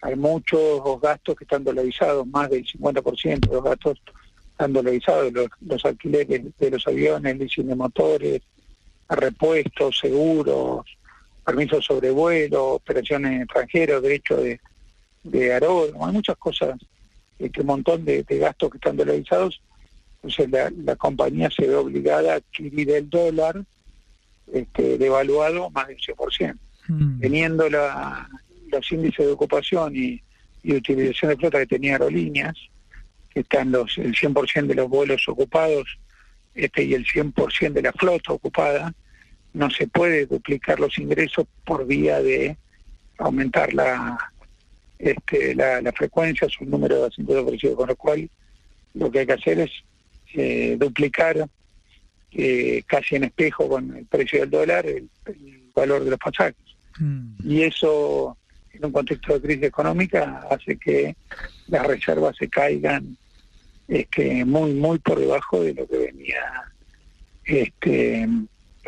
[0.00, 4.02] hay muchos gastos que están dolarizados, más del 50% de los gastos
[4.50, 8.42] están dolarizados, los, los alquileres de los aviones, leasing de motores,
[9.08, 10.84] repuestos, seguros,
[11.44, 14.60] permisos sobre vuelo, operaciones extranjeras, derecho de,
[15.22, 16.76] de hay muchas cosas,
[17.38, 19.60] este, un montón de, gastos que están dolarizados,
[20.22, 23.62] entonces la, compañía se ve obligada a adquirir el dólar
[24.52, 26.56] este, devaluado más del 100%.
[26.88, 27.20] Mm.
[27.20, 28.28] Teniendo la,
[28.70, 30.22] los índices de ocupación y,
[30.66, 32.54] utilización de flota que tenía aerolíneas,
[33.28, 35.98] que están los, el 100% de los vuelos ocupados
[36.54, 38.94] este, y el 100% de la flota ocupada,
[39.52, 42.56] no se puede duplicar los ingresos por vía de
[43.18, 44.18] aumentar la
[44.98, 48.28] este, la, la frecuencia, su número de asientos ofrecidos, con lo cual
[48.94, 49.70] lo que hay que hacer es
[50.34, 51.48] eh, duplicar
[52.32, 56.56] eh, casi en espejo con el precio del dólar el, el valor de los pasajes.
[57.44, 58.36] Y eso,
[58.72, 61.16] en un contexto de crisis económica, hace que
[61.66, 63.16] las reservas se caigan
[63.88, 66.72] este, muy, muy por debajo de lo que venía
[67.44, 68.28] este,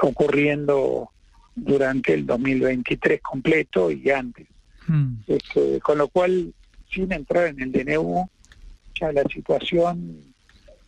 [0.00, 1.10] ocurriendo
[1.54, 4.46] durante el 2023 completo y antes.
[5.26, 6.52] Este, con lo cual,
[6.90, 8.28] sin entrar en el DNU,
[8.98, 10.22] ya la situación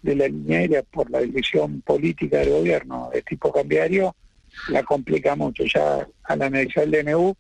[0.03, 4.15] de la aérea por la decisión política del gobierno de tipo cambiario
[4.69, 5.65] la complica mucho.
[5.65, 7.35] Ya al analizar el DNU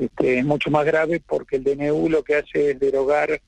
[0.00, 3.40] este, es mucho más grave porque el DNU lo que hace es derogar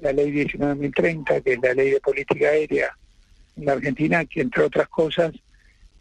[0.00, 2.96] la ley 19.030, que es la ley de política aérea
[3.56, 5.32] en la Argentina, que entre otras cosas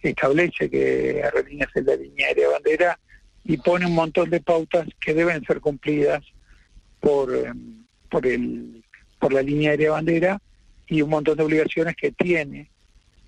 [0.01, 2.99] establece que Aerolíneas es la línea aérea bandera
[3.45, 6.23] y pone un montón de pautas que deben ser cumplidas
[6.99, 8.83] por, em, por, el,
[9.19, 10.41] por la línea aérea bandera
[10.87, 12.69] y un montón de obligaciones que tiene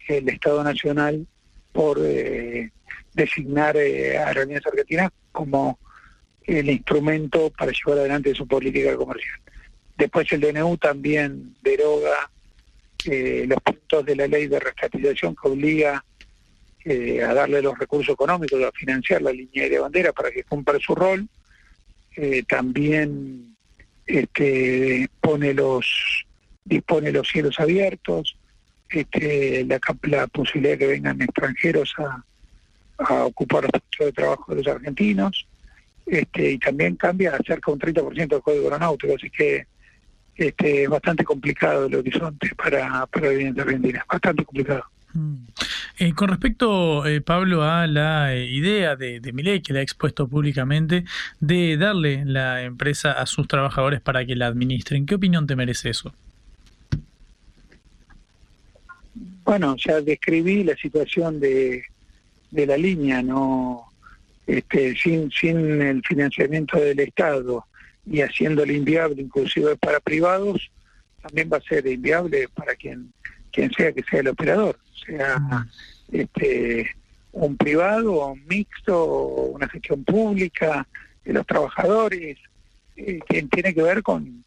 [0.07, 1.27] el Estado Nacional
[1.71, 2.71] por eh,
[3.13, 5.79] designar eh, a Aerolíneas Argentinas como
[6.43, 9.39] el instrumento para llevar adelante su política comercial.
[9.97, 12.29] Después el DNU también deroga
[13.05, 16.03] eh, los puntos de la ley de rescatización que obliga
[16.87, 20.77] eh, a darle los recursos económicos, a financiar la línea de bandera para que cumpla
[20.79, 21.27] su rol.
[22.15, 23.55] Eh, también
[24.05, 26.25] este, pone los
[26.63, 28.37] dispone los cielos abiertos,
[28.89, 32.23] este, la, posibilidad de que vengan extranjeros a,
[33.25, 35.47] ocupar los puestos de trabajo de los argentinos,
[36.05, 39.65] este, y también cambia cerca un 30% del código aeronáutico, así que
[40.35, 44.85] este, es bastante complicado el horizonte para, para la Argentina, bastante complicado.
[45.97, 50.27] Eh, con respecto, eh, Pablo, a la eh, idea de, de que la ha expuesto
[50.27, 51.05] públicamente,
[51.39, 55.89] de darle la empresa a sus trabajadores para que la administren, ¿qué opinión te merece
[55.89, 56.13] eso?
[59.45, 61.83] Bueno, ya describí la situación de,
[62.51, 63.85] de la línea, no
[64.47, 67.65] este, sin, sin el financiamiento del Estado
[68.05, 70.69] y haciéndole inviable inclusive para privados,
[71.21, 73.11] también va a ser inviable para quien,
[73.55, 75.65] quien sea que sea el operador, sea
[76.11, 76.93] este,
[77.31, 80.85] un privado, un mixto, una gestión pública
[81.23, 82.37] de los trabajadores,
[82.97, 84.43] eh, quien tiene que ver con,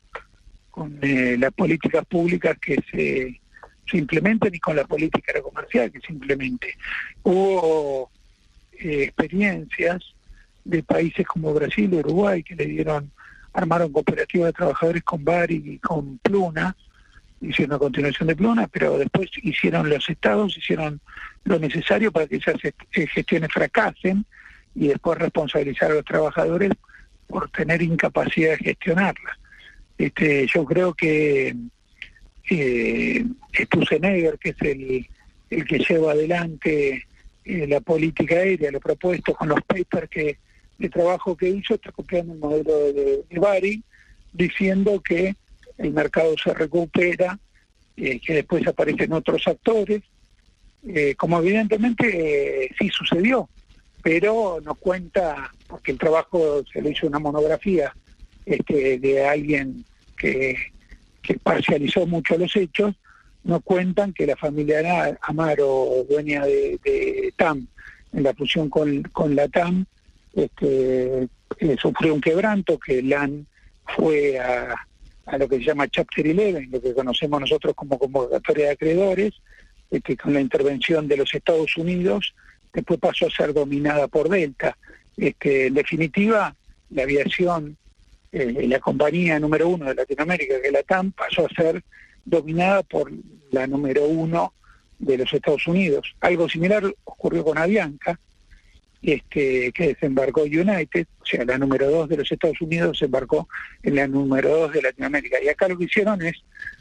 [0.70, 3.40] con eh, las políticas públicas que se,
[3.90, 6.74] se implementen y con la política comercial que se implemente.
[7.22, 8.10] Hubo
[8.72, 10.02] eh, experiencias
[10.66, 13.10] de países como Brasil y Uruguay que le dieron
[13.54, 16.76] armaron cooperativas de trabajadores con Bari y con Pluna,
[17.40, 21.00] hicieron una continuación de Pluna, pero después hicieron los estados, hicieron
[21.44, 22.72] lo necesario para que esas eh,
[23.06, 24.24] gestiones fracasen
[24.74, 26.72] y después responsabilizar a los trabajadores
[27.26, 29.36] por tener incapacidad de gestionarlas.
[29.96, 31.54] Este, yo creo que
[32.50, 33.24] eh,
[33.54, 35.06] Stusenegger, que es el,
[35.50, 37.06] el que lleva adelante
[37.44, 40.38] eh, la política aérea, lo propuesto con los papers que
[40.78, 43.82] de trabajo que hizo, está copiando el modelo de, de Bari,
[44.32, 45.34] diciendo que
[45.78, 47.38] el mercado se recupera,
[47.96, 50.02] eh, que después aparecen otros actores,
[50.86, 53.48] eh, como evidentemente eh, sí sucedió,
[54.02, 57.92] pero no cuenta, porque el trabajo se le hizo una monografía
[58.46, 59.84] este, de alguien
[60.16, 60.56] que,
[61.22, 62.94] que parcializó mucho los hechos,
[63.44, 67.66] no cuentan que la familia Amaro, dueña de, TAM,
[68.12, 69.86] en la fusión con, con la TAM,
[70.34, 71.28] este,
[71.80, 73.46] sufrió un quebranto, que LAN
[73.96, 74.87] fue a,
[75.30, 79.34] a, lo que se llama Chapter 11, lo que conocemos nosotros como convocatoria de acreedores,
[79.90, 82.34] este, con la intervención de los Estados Unidos,
[82.72, 84.76] después pasó a ser dominada por Delta.
[85.16, 86.54] Este, en definitiva,
[86.90, 87.76] la aviación,
[88.32, 91.82] eh, la compañía número uno de Latinoamérica, que es la TAM, pasó a ser
[92.24, 93.10] dominada por
[93.50, 94.52] la número uno
[94.98, 96.14] de los Estados Unidos.
[96.20, 98.18] Algo similar ocurrió con Avianca,
[99.02, 103.48] este, que desembarcó United, o sea, la número dos de los Estados Unidos desembarcó
[103.82, 105.42] en la número dos de Latinoamérica.
[105.42, 106.34] Y acá lo que hicieron es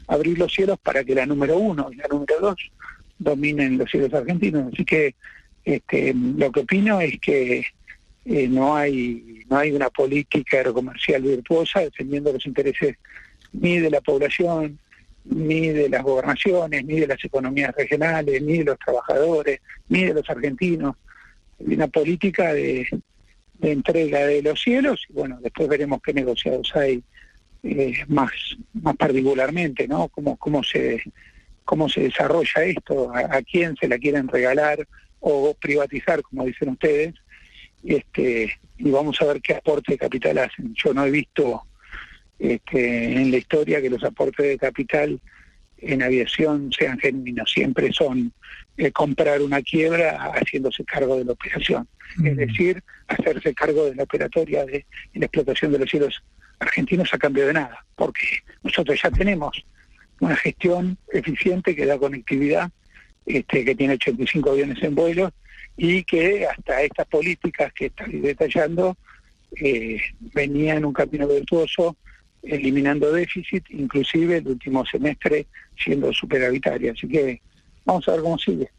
[0.07, 2.71] abrir los cielos para que la número uno y la número dos
[3.19, 4.73] dominen los cielos argentinos.
[4.73, 5.15] Así que
[5.63, 7.65] este, lo que opino es que
[8.25, 12.97] eh, no hay no hay una política aerocomercial virtuosa defendiendo los intereses
[13.53, 14.77] ni de la población,
[15.23, 20.13] ni de las gobernaciones, ni de las economías regionales, ni de los trabajadores, ni de
[20.13, 20.95] los argentinos
[21.59, 22.87] una política de,
[23.61, 27.03] entrega de los cielos y bueno, después veremos qué negociados hay
[27.63, 28.31] eh, más
[28.73, 30.07] más particularmente, ¿no?
[30.09, 31.01] Cómo, cómo se
[31.65, 34.87] cómo se desarrolla esto, a, quién se la quieren regalar
[35.19, 37.15] o privatizar, como dicen ustedes,
[37.83, 40.73] este y vamos a ver qué aporte de capital hacen.
[40.75, 41.63] Yo no he visto
[42.39, 45.19] este, en la historia que los aportes de capital
[45.79, 48.31] en aviación sean genuinos, siempre son
[48.77, 51.87] eh, comprar una quiebra haciéndose cargo de la operación,
[52.23, 56.23] es decir, hacerse cargo de la operatoria de la explotación de los cielos
[56.59, 59.63] argentinos a cambio de nada, porque nosotros ya tenemos
[60.19, 62.71] una gestión eficiente que da conectividad,
[63.25, 65.31] este, que tiene 85 aviones en vuelo
[65.75, 68.97] y que hasta estas políticas que estoy detallando
[69.55, 70.01] eh,
[70.33, 71.95] venía en un camino virtuoso
[72.43, 75.47] eliminando déficit, inclusive el último semestre
[75.77, 76.93] siendo superavitaria.
[76.93, 77.41] Así que
[77.87, 78.69] vamos a ver cómo sigue.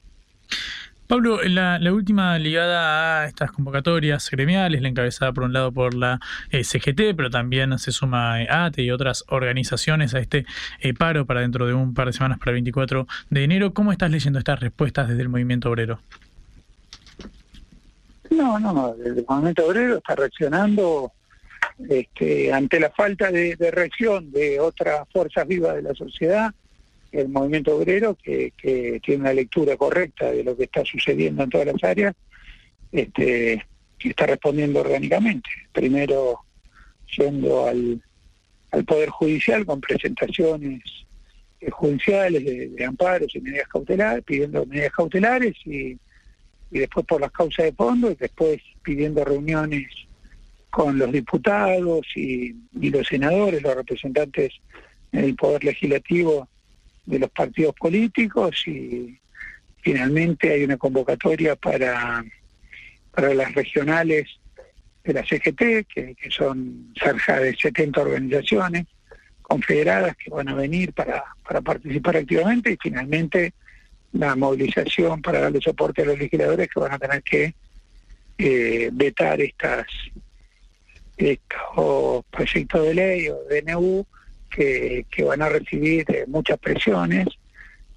[1.08, 5.94] Pablo, la, la, última ligada a estas convocatorias gremiales, la encabezada por un lado por
[5.94, 6.20] la
[6.50, 10.44] eh, CGT, pero también se suma eh, ATE y otras organizaciones a este
[10.80, 13.72] eh, paro para dentro de un par de semanas, para el 24 de enero.
[13.72, 15.98] ¿Cómo estás leyendo estas respuestas desde el movimiento obrero?
[18.28, 18.94] No, no, no.
[19.02, 21.12] El movimiento obrero está reaccionando
[21.88, 26.52] este, ante la falta de, de reacción de otras fuerzas vivas de la sociedad
[27.12, 31.50] el movimiento obrero, que, que, tiene una lectura correcta de lo que está sucediendo en
[31.50, 32.14] todas las áreas,
[32.92, 33.64] este,
[33.98, 35.48] está respondiendo orgánicamente.
[35.72, 36.40] Primero
[37.16, 38.02] yendo al,
[38.70, 40.82] al Poder Judicial con presentaciones
[41.60, 45.98] eh, judiciales de, amparos y medidas cautelares, pidiendo medidas cautelares y,
[46.70, 49.88] y después por las causas de fondo y después pidiendo reuniones
[50.70, 54.52] con los diputados y, y los senadores, los representantes
[55.10, 56.48] del Poder Legislativo
[57.08, 59.18] de los partidos políticos y
[59.80, 62.22] finalmente hay una convocatoria para,
[63.12, 64.28] para las regionales
[65.04, 68.86] de la CGT, que, son cerca de 70 organizaciones
[69.40, 73.54] confederadas que van a venir para, para participar activamente y finalmente
[74.12, 77.54] la movilización para darle soporte a los legisladores que van a tener que
[78.36, 79.86] eh, vetar estas
[81.16, 84.06] estos proyectos de ley o DNU
[84.48, 87.26] que, van a recibir eh, muchas presiones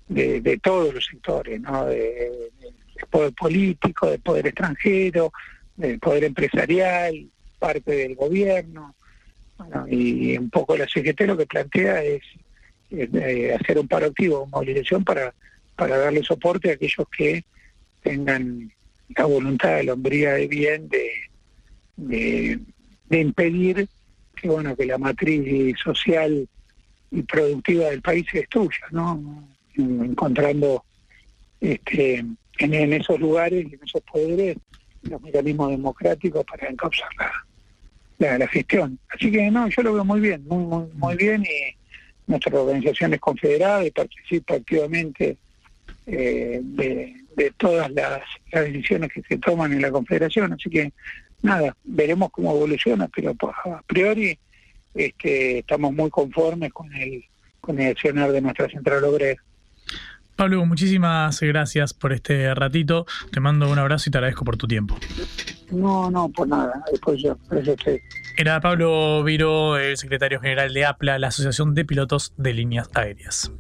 [0.08, 1.86] de, todos los sectores, ¿no?
[1.86, 2.52] De,
[3.10, 5.34] poder político, del poder extranjero,
[5.76, 8.96] del poder empresarial, parte del gobierno.
[9.90, 12.22] y un poco la CGT lo que plantea es,
[12.92, 15.34] eh, hacer un paro activo, movilización para,
[15.76, 17.44] para darle soporte a aquellos que
[18.04, 18.72] tengan
[19.16, 21.10] la voluntad, de la hombría de bien de,
[21.98, 22.60] de,
[23.10, 23.88] de impedir
[24.42, 26.48] que bueno que la matriz social
[27.12, 29.46] y productiva del país se destruya, ¿no?
[29.76, 30.84] Encontrando
[31.60, 32.26] este,
[32.58, 34.58] en, esos lugares y en esos poderes
[35.04, 37.10] los mecanismos democráticos para encauzar
[38.20, 39.00] la, la, gestión.
[39.10, 41.76] Así que no, yo lo veo muy bien, muy, muy, bien y
[42.28, 45.38] nuestra organización es confederada y participa activamente
[46.06, 50.54] eh, de, de, todas las, las decisiones que se toman en la confederación.
[50.54, 50.94] Así que
[51.42, 53.36] nada, veremos cómo evoluciona, pero
[53.66, 54.38] a priori
[54.94, 57.24] este, estamos muy conformes con el,
[57.60, 59.42] con el accionar de nuestra central obrera.
[60.36, 63.06] Pablo, muchísimas gracias por este ratito.
[63.32, 64.98] Te mando un abrazo y te agradezco por tu tiempo.
[65.70, 66.84] No, no, por nada.
[66.92, 67.38] Después yo,
[68.38, 73.52] Era Pablo Viro, el secretario general de APLA, la Asociación de Pilotos de Líneas Aéreas.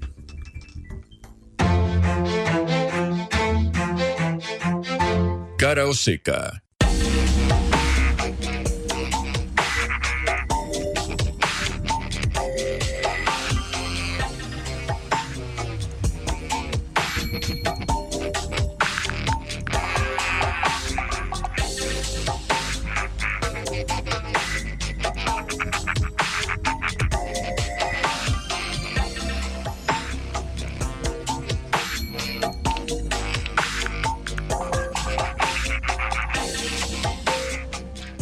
[5.57, 6.63] Cara o seca.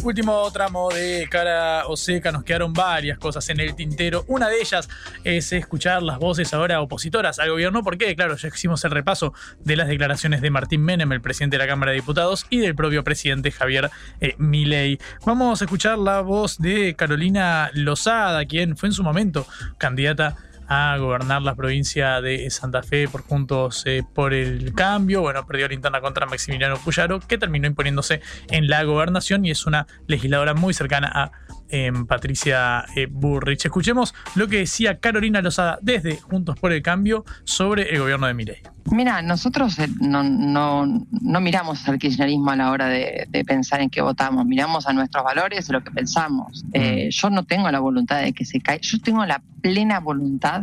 [0.02, 4.24] Último tramo de cara o seca, nos quedaron varias cosas en el tintero.
[4.28, 4.88] Una de ellas
[5.24, 9.76] es escuchar las voces ahora opositoras al gobierno, porque, claro, ya hicimos el repaso de
[9.76, 13.04] las declaraciones de Martín Menem, el presidente de la Cámara de Diputados, y del propio
[13.04, 13.90] presidente Javier
[14.20, 14.98] eh, Milei.
[15.26, 19.46] Vamos a escuchar la voz de Carolina Lozada, quien fue en su momento
[19.76, 20.36] candidata
[20.72, 25.20] a gobernar la provincia de Santa Fe por Juntos eh, por el Cambio.
[25.20, 28.20] Bueno, perdió la interna contra Maximiliano Puyaro, que terminó imponiéndose
[28.50, 31.32] en la gobernación y es una legisladora muy cercana a
[31.70, 33.64] em, Patricia eh, Burrich.
[33.64, 38.34] Escuchemos lo que decía Carolina Lozada desde Juntos por el Cambio sobre el gobierno de
[38.34, 38.62] Milei.
[38.90, 43.90] Mira, nosotros eh, no, no, no, miramos al kirchnerismo a la hora de, pensar en
[43.90, 46.64] qué votamos, miramos a nuestros valores, a lo que pensamos.
[46.72, 47.10] Eh, mm.
[47.10, 50.62] yo no tengo la voluntad de que se caiga, yo tengo la plena voluntad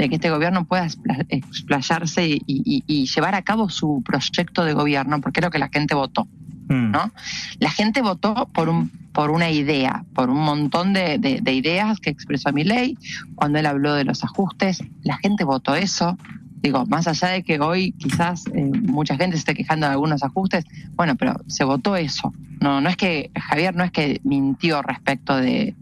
[0.00, 0.88] de que este gobierno pueda
[1.28, 5.94] explayarse y, llevar a cabo su proyecto de gobierno, porque es lo que la gente
[5.94, 6.26] votó.
[6.70, 7.12] ¿No?
[7.58, 12.10] La gente votó por un por una idea, por un montón de, de ideas que
[12.10, 12.96] expresó ley
[13.34, 14.82] cuando él habló de los ajustes.
[15.02, 16.16] La gente votó eso.
[16.62, 20.22] Digo, más allá de que hoy quizás eh, mucha gente se esté quejando de algunos
[20.22, 20.64] ajustes,
[20.94, 22.32] bueno, pero se votó eso.
[22.60, 25.74] No, no es que Javier no es que mintió respecto de,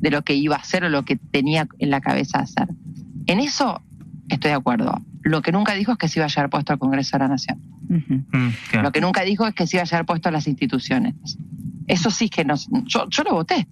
[0.00, 2.68] de lo que iba a hacer o lo que tenía en la cabeza hacer.
[3.26, 3.82] En eso
[4.28, 5.00] estoy de acuerdo.
[5.22, 7.28] Lo que nunca dijo es que se iba a llevar puesto al Congreso de la
[7.28, 7.60] Nación.
[7.88, 11.14] Mm, Lo que nunca dijo es que se iba a llevar puesto a las instituciones.
[11.86, 12.54] Eso sí que no.
[12.86, 13.66] Yo, yo lo voté.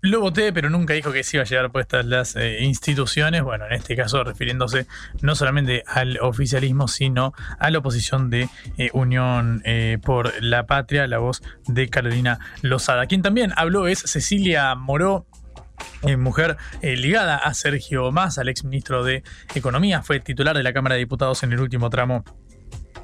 [0.00, 3.42] Lo voté, pero nunca dijo que se iba a llevar puestas las eh, instituciones.
[3.42, 4.86] Bueno, en este caso refiriéndose
[5.22, 11.08] no solamente al oficialismo, sino a la oposición de eh, Unión eh, por la Patria,
[11.08, 13.06] la voz de Carolina Lozada.
[13.06, 15.26] Quien también habló es Cecilia Moró,
[16.02, 19.22] eh, mujer eh, ligada a Sergio Massa, al exministro de
[19.54, 22.24] Economía, fue titular de la Cámara de Diputados en el último tramo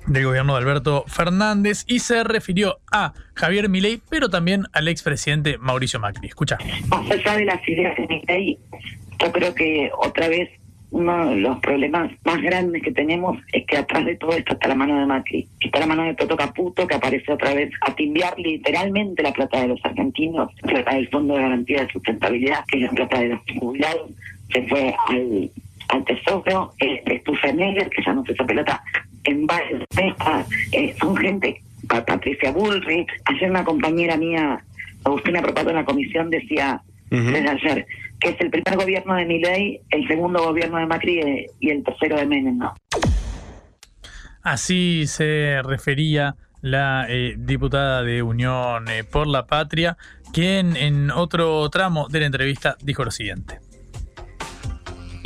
[0.06, 5.58] del gobierno de Alberto Fernández y se refirió a Javier Milei, pero también al expresidente
[5.58, 6.28] Mauricio Macri.
[6.28, 6.58] Escucha.
[6.88, 8.58] Más allá de las ideas de Milei,
[9.18, 10.50] yo creo que otra vez
[10.94, 14.68] uno de los problemas más grandes que tenemos es que atrás de todo esto está
[14.68, 17.94] la mano de Macri, está la mano de Toto Caputo, que aparece otra vez a
[17.94, 22.64] timbiar literalmente la plata de los argentinos, la plata del Fondo de Garantía de Sustentabilidad,
[22.68, 24.10] que es la plata de los jubilados,
[24.52, 25.50] se fue al,
[25.88, 28.80] al Tesoro, eh, Estufa Neger, que ya no se esa pelota
[29.24, 34.62] en varios temas, eh, son gente, Pa- Patricia Bullrich, ayer una compañera mía,
[35.02, 36.80] Agustina Propato en la comisión decía,
[37.10, 37.86] desde ayer,
[38.20, 41.84] que es el primer gobierno de Milei, el segundo gobierno de Macri eh, y el
[41.84, 42.74] tercero de Menem, ¿no?
[44.42, 49.96] Así se refería la eh, diputada de Unión eh, por la Patria,
[50.32, 53.58] quien en otro tramo de la entrevista dijo lo siguiente.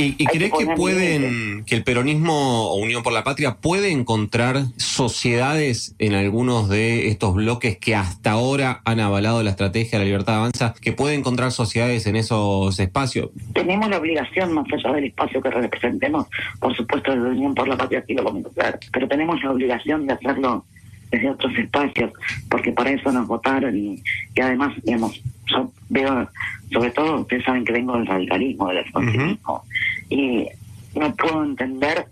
[0.01, 4.63] ¿Y, y crees que pueden, que el peronismo o Unión por la Patria puede encontrar
[4.77, 10.05] sociedades en algunos de estos bloques que hasta ahora han avalado la estrategia de la
[10.05, 13.31] libertad avanza, que puede encontrar sociedades en esos espacios?
[13.55, 16.29] Tenemos la obligación, más allá del espacio que representemos,
[16.61, 20.07] por supuesto, de Unión por la Patria, aquí lo comento claro, pero tenemos la obligación
[20.07, 20.65] de hacerlo
[21.11, 22.13] desde otros espacios,
[22.49, 24.01] porque para eso nos votaron y,
[24.33, 26.29] y además, digamos, yo veo,
[26.73, 29.65] sobre todo, ustedes saben que vengo del radicalismo, del expansionismo,
[30.11, 30.47] y
[30.95, 32.05] no puedo entender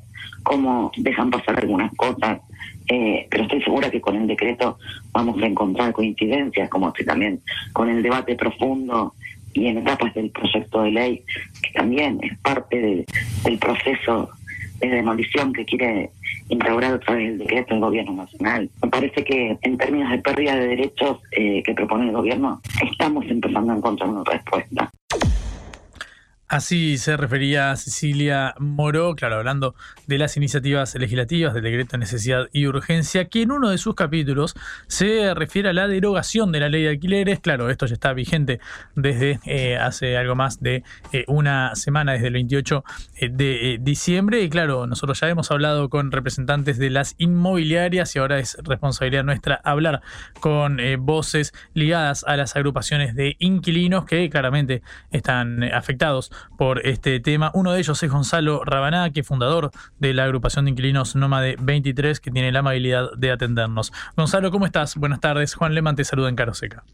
[0.42, 2.40] cómo dejan pasar algunas cosas,
[2.88, 4.78] eh, pero estoy segura que con el decreto
[5.12, 7.40] vamos a encontrar coincidencias, como que también
[7.72, 9.14] con el debate profundo
[9.52, 11.22] y en etapas del proyecto de ley,
[11.62, 13.06] que también es parte de-
[13.44, 14.30] del proceso
[14.80, 16.10] de demolición que quiere
[16.48, 18.70] instaurar otra vez el decreto del gobierno nacional.
[18.82, 23.24] Me parece que en términos de pérdida de derechos eh, que propone el gobierno, estamos
[23.28, 24.90] empezando a encontrar una respuesta.
[26.48, 29.74] Así se refería Cecilia Moró, claro, hablando
[30.06, 33.96] de las iniciativas legislativas del decreto de necesidad y urgencia, que en uno de sus
[33.96, 34.54] capítulos
[34.86, 37.40] se refiere a la derogación de la ley de alquileres.
[37.40, 38.60] Claro, esto ya está vigente
[38.94, 42.84] desde eh, hace algo más de eh, una semana, desde el 28
[43.16, 44.40] eh, de diciembre.
[44.42, 49.24] Y claro, nosotros ya hemos hablado con representantes de las inmobiliarias y ahora es responsabilidad
[49.24, 50.00] nuestra hablar
[50.38, 57.50] con voces ligadas a las agrupaciones de inquilinos que claramente están afectados por este tema.
[57.54, 61.56] Uno de ellos es Gonzalo Rabaná, que es fundador de la agrupación de inquilinos Nómade
[61.60, 63.92] 23, que tiene la amabilidad de atendernos.
[64.16, 64.96] Gonzalo, ¿cómo estás?
[64.96, 65.54] Buenas tardes.
[65.54, 66.84] Juan Leman te saluda en Caro Seca.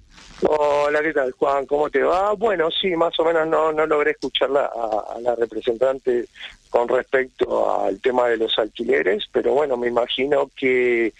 [0.43, 1.67] Hola, ¿qué tal, Juan?
[1.67, 2.33] ¿Cómo te va?
[2.33, 6.27] Bueno, sí, más o menos no, no logré escucharla a, la representante
[6.69, 11.13] con respecto al tema de los alquileres, pero bueno, me imagino que,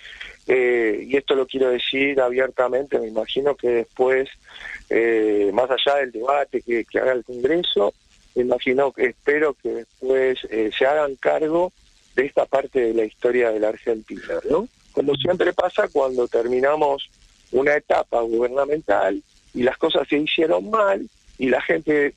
[0.49, 4.29] eh, y esto lo quiero decir abiertamente, me imagino que después,
[4.91, 7.95] eh, más allá del debate que, haga el Congreso,
[8.35, 11.73] imagino que espero que después eh, se hagan cargo
[12.17, 14.69] de esta parte de la historia de la Argentina, ¿no?
[14.93, 17.09] Como siempre pasa cuando terminamos
[17.51, 19.23] una etapa gubernamental
[19.55, 21.07] y las cosas se hicieron mal
[21.39, 22.15] y la gente,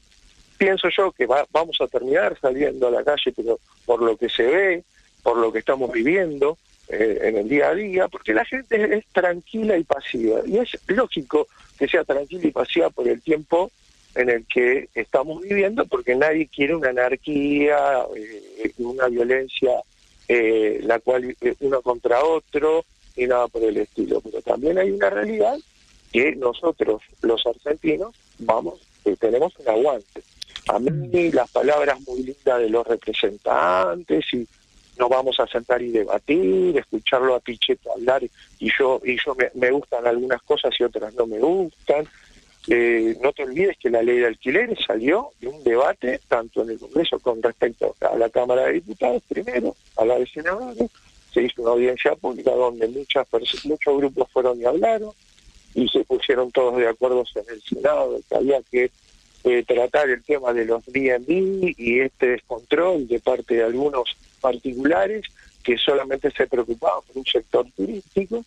[0.57, 4.29] pienso yo que va- vamos a terminar saliendo a la calle, pero por lo que
[4.29, 4.83] se ve,
[5.23, 9.05] por lo que estamos viviendo eh, en el día a día, porque la gente es
[9.07, 10.41] tranquila y pasiva.
[10.45, 11.47] Y es lógico
[11.79, 13.71] que sea tranquila y pasiva por el tiempo
[14.15, 19.71] en el que estamos viviendo, porque nadie quiere una anarquía, eh, una violencia,
[20.27, 22.85] eh, la cual eh, uno contra otro
[23.15, 24.21] y nada por el estilo.
[24.21, 25.57] Pero también hay una realidad
[26.11, 30.23] que nosotros, los argentinos, vamos, eh, tenemos un aguante.
[30.67, 34.47] A mí las palabras muy lindas de los representantes y
[34.97, 39.51] nos vamos a sentar y debatir, escucharlo a Pichetto hablar y yo y yo me,
[39.53, 42.07] me gustan algunas cosas y otras no me gustan.
[42.67, 46.71] Eh, no te olvides que la ley de alquileres salió de un debate tanto en
[46.71, 50.89] el Congreso con respecto a la Cámara de Diputados primero, a la de Senadores,
[51.31, 53.27] se hizo una audiencia pública donde muchas
[53.65, 55.11] muchos grupos fueron y hablaron
[55.75, 58.89] y se pusieron todos de acuerdo en el Senado que había que
[59.43, 65.25] eh, tratar el tema de los B&B y este descontrol de parte de algunos particulares
[65.63, 68.43] que solamente se preocupaban por un sector turístico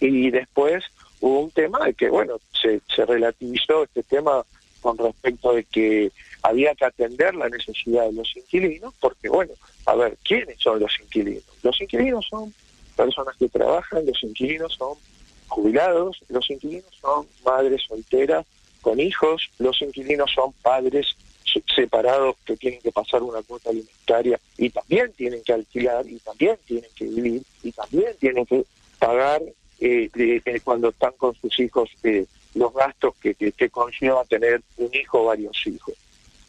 [0.00, 0.82] y después
[1.22, 4.44] hubo un tema de que, bueno, se, relativizó este tema
[4.80, 6.10] con respecto de que
[6.42, 9.52] había que atender la necesidad de los inquilinos, porque, bueno,
[9.86, 11.44] a ver, ¿quiénes son los inquilinos?
[11.62, 12.52] Los inquilinos son
[12.96, 14.98] personas que trabajan, los inquilinos son
[15.46, 18.44] jubilados, los inquilinos son madres solteras
[18.80, 24.40] con hijos, los inquilinos son padres se- separados que tienen que pasar una cuota alimentaria
[24.58, 28.64] y también tienen que alquilar y también tienen que vivir y también tienen que
[28.98, 29.40] pagar
[29.84, 34.62] eh, eh, cuando están con sus hijos eh, los gastos que, que, que conlleva tener
[34.76, 35.94] un hijo o varios hijos.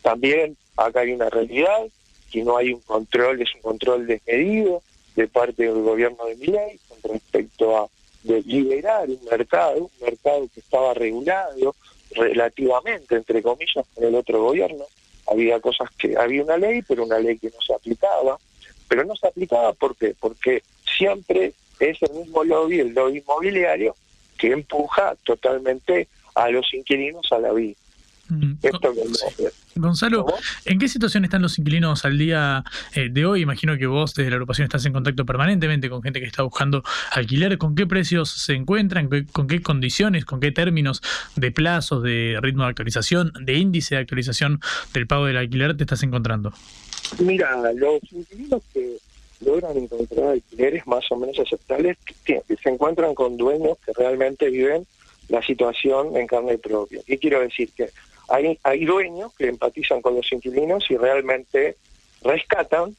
[0.04, 1.88] También acá hay una realidad
[2.32, 4.84] que no hay un control, es un control desmedido
[5.16, 7.88] de parte del gobierno de Milei con respecto a
[8.24, 11.76] liberar un mercado, un mercado que estaba regulado
[12.12, 14.86] relativamente, entre comillas, con el otro gobierno.
[15.26, 18.38] Había cosas que, había una ley, pero una ley que no se aplicaba.
[18.88, 20.14] Pero no se aplicaba ¿por qué?
[20.20, 20.62] porque
[20.98, 23.96] siempre es el mismo lobby, el lobby inmobiliario,
[24.38, 27.76] que empuja totalmente a los inquilinos a la vida.
[28.64, 30.26] Esto que no- Gonzalo,
[30.66, 32.64] ¿en qué situación están los inquilinos al día
[32.96, 33.42] eh, de hoy?
[33.42, 36.84] Imagino que vos desde la agrupación estás en contacto permanentemente con gente que está buscando
[37.12, 37.58] alquiler.
[37.58, 39.10] ¿Con qué precios se encuentran?
[39.10, 40.26] ¿Qué- ¿Con qué condiciones?
[40.26, 41.02] ¿Con qué términos
[41.36, 44.62] de plazos, de ritmo de actualización, de índice de actualización
[44.94, 46.54] del pago del alquiler te estás encontrando?
[47.20, 48.98] Mira, los inquilinos que
[49.44, 54.86] logran encontrar alquileres más o menos aceptables que, se encuentran con dueños que realmente viven
[55.30, 57.02] la situación en carne propia.
[57.06, 57.70] ¿Qué quiero decir?
[57.76, 57.90] Que
[58.30, 61.78] hay, hay dueños que empatizan con los inquilinos y realmente
[62.24, 62.96] rescatan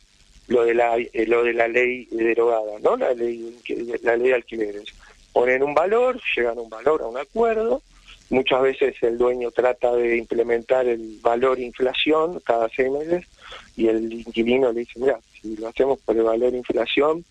[0.47, 2.97] lo de la eh, lo de la ley derogada, ¿no?
[2.97, 3.57] La ley
[4.03, 4.85] la ley de alquileres.
[5.33, 7.83] Ponen un valor, llegan a un valor, a un acuerdo.
[8.31, 13.27] Muchas veces el dueño trata de implementar el valor inflación cada seis meses
[13.77, 17.23] y el inquilino le dice, mira, si lo hacemos por el valor inflación,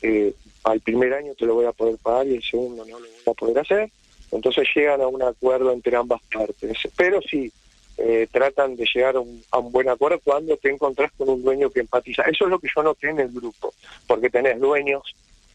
[0.00, 0.32] eh,
[0.62, 3.32] al primer año te lo voy a poder pagar y el segundo no lo voy
[3.32, 3.90] a poder hacer.
[4.30, 6.78] Entonces llegan a un acuerdo entre ambas partes.
[6.96, 7.50] Pero sí,
[7.98, 11.42] eh, tratan de llegar a un, a un buen acuerdo cuando te encontrás con un
[11.42, 12.22] dueño que empatiza.
[12.22, 13.72] Eso es lo que yo noté en el grupo,
[14.06, 15.02] porque tenés dueños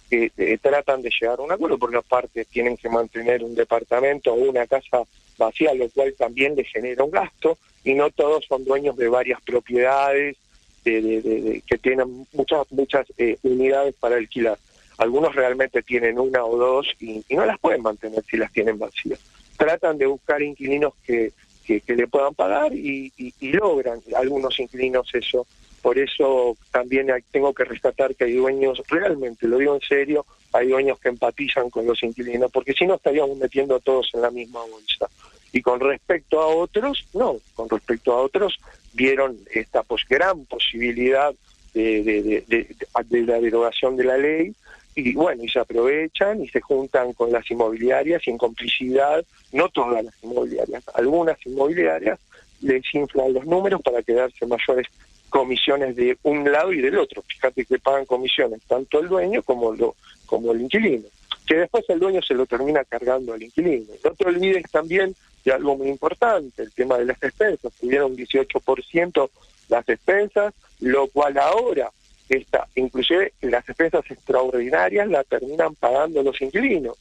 [0.09, 4.33] que eh, tratan de llegar a un acuerdo, porque aparte tienen que mantener un departamento
[4.33, 5.03] o una casa
[5.37, 9.41] vacía, lo cual también les genera un gasto, y no todos son dueños de varias
[9.41, 10.35] propiedades
[10.83, 14.57] de- de- que tienen muchas muchas eh, unidades para alquilar.
[14.97, 19.19] Algunos realmente tienen una o dos y, no las pueden mantener si las tienen vacías.
[19.57, 21.31] Tratan de buscar inquilinos que,
[21.65, 25.47] que, le puedan pagar y, logran algunos inquilinos eso.
[25.81, 30.67] Por eso también tengo que rescatar que hay dueños, realmente lo digo en serio, hay
[30.67, 34.29] dueños que empatizan con los inquilinos, porque si no estaríamos metiendo a todos en la
[34.29, 35.07] misma bolsa.
[35.53, 38.59] Y con respecto a otros, no, con respecto a otros
[38.93, 41.33] vieron esta pues, gran posibilidad
[41.73, 42.03] de,
[42.47, 44.53] de- la derogación de la ley
[44.95, 49.23] y bueno, y se aprovechan y se juntan con las inmobiliarias y en complicidad,
[49.53, 52.19] no todas las inmobiliarias, algunas inmobiliarias
[52.61, 54.87] les inflan los números para quedarse mayores
[55.29, 57.23] comisiones de un lado y del otro.
[57.25, 59.95] Fíjate que pagan comisiones tanto el dueño como, lo,
[60.25, 61.07] como el inquilino,
[61.51, 63.87] que después el dueño se lo termina cargando al inquilino.
[64.05, 65.13] No te olvides también
[65.43, 67.73] de algo muy importante, el tema de las expensas.
[67.73, 69.29] Tuvieron un 18%
[69.67, 71.91] las expensas, lo cual ahora
[72.29, 76.95] está, inclusive las expensas extraordinarias la terminan pagando los inquilinos.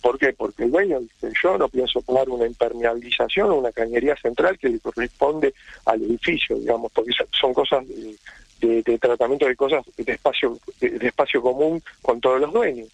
[0.00, 0.32] ¿Por qué?
[0.32, 4.68] Porque el dueño dice, yo no pienso pagar una impermeabilización o una cañería central que
[4.68, 5.54] le corresponde
[5.84, 11.80] al edificio, digamos, porque son- cosas de, tratamiento de cosas de espacio, de espacio común
[12.00, 12.88] con todos los dueños.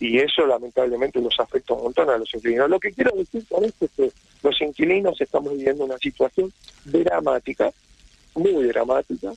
[0.00, 2.70] Y eso lamentablemente los afecta un montón a los inquilinos.
[2.70, 4.10] Lo que quiero decir con esto es que
[4.42, 6.50] los inquilinos estamos viviendo una situación
[6.84, 7.70] dramática,
[8.34, 9.32] muy dramática,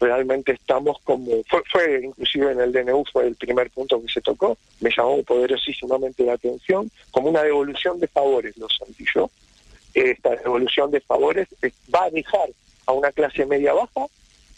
[0.00, 4.20] realmente estamos como, fue, fue inclusive en el DNU fue el primer punto que se
[4.20, 9.30] tocó, me llamó poderosísimamente la atención, como una devolución de favores, lo sentí yo.
[9.94, 11.48] Esta devolución de favores
[11.94, 12.50] va a dejar
[12.86, 14.06] a una clase media baja,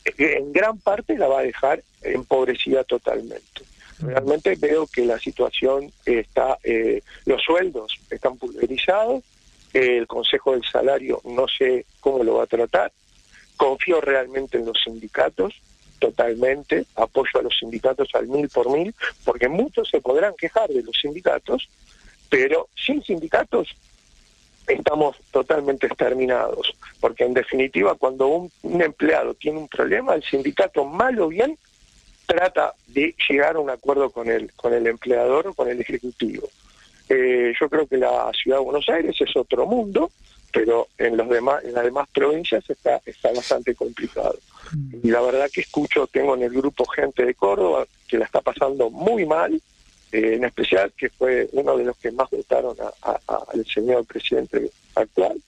[0.04, 3.62] eh, en gran parte la va a dejar empobrecida totalmente.
[4.02, 9.22] Realmente veo que la situación está, eh, los sueldos están pulverizados,
[9.72, 12.92] el Consejo del Salario no sé cómo lo va a tratar,
[13.56, 15.54] confío realmente en los sindicatos,
[15.98, 18.94] totalmente, apoyo a los sindicatos al mil por mil,
[19.24, 21.68] porque muchos se podrán quejar de los sindicatos,
[22.30, 23.76] pero sin sindicatos
[24.66, 30.84] estamos totalmente exterminados, porque en definitiva cuando un, un empleado tiene un problema, el sindicato
[30.84, 31.58] mal o bien
[32.30, 36.48] trata de llegar a un acuerdo con el, con el empleador o con el ejecutivo.
[37.08, 40.12] Eh, yo creo que la ciudad de Buenos Aires es otro mundo,
[40.52, 44.38] pero en los demás, en las demás provincias está, está bastante complicado.
[45.02, 48.40] Y la verdad que escucho, tengo en el grupo gente de Córdoba que la está
[48.40, 49.60] pasando muy mal,
[50.12, 55.40] eh, en especial que fue uno de los que más votaron al señor presidente actual.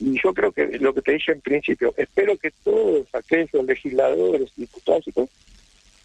[0.00, 4.50] Y yo creo que lo que te dije en principio, espero que todos aquellos legisladores,
[4.56, 5.30] diputados y todos,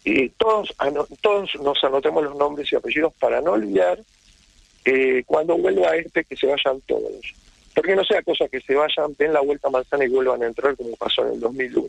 [0.04, 0.74] y todos,
[1.20, 4.00] todos nos anotemos los nombres y apellidos para no olvidar
[4.84, 7.34] eh, cuando vuelva este que se vayan todos.
[7.74, 10.46] Porque no sea cosa que se vayan, den la vuelta a manzana y vuelvan a
[10.46, 11.88] entrar como pasó en el 2001.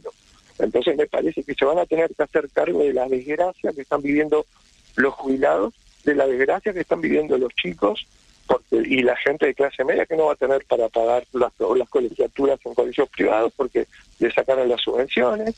[0.60, 3.82] Entonces me parece que se van a tener que hacer cargo de la desgracia que
[3.82, 4.46] están viviendo
[4.96, 5.74] los jubilados,
[6.04, 8.06] de la desgracia que están viviendo los chicos
[8.48, 11.52] porque, y la gente de clase media que no va a tener para pagar las,
[11.78, 13.88] las colegiaturas en colegios privados porque
[14.20, 15.56] le sacaron las subvenciones.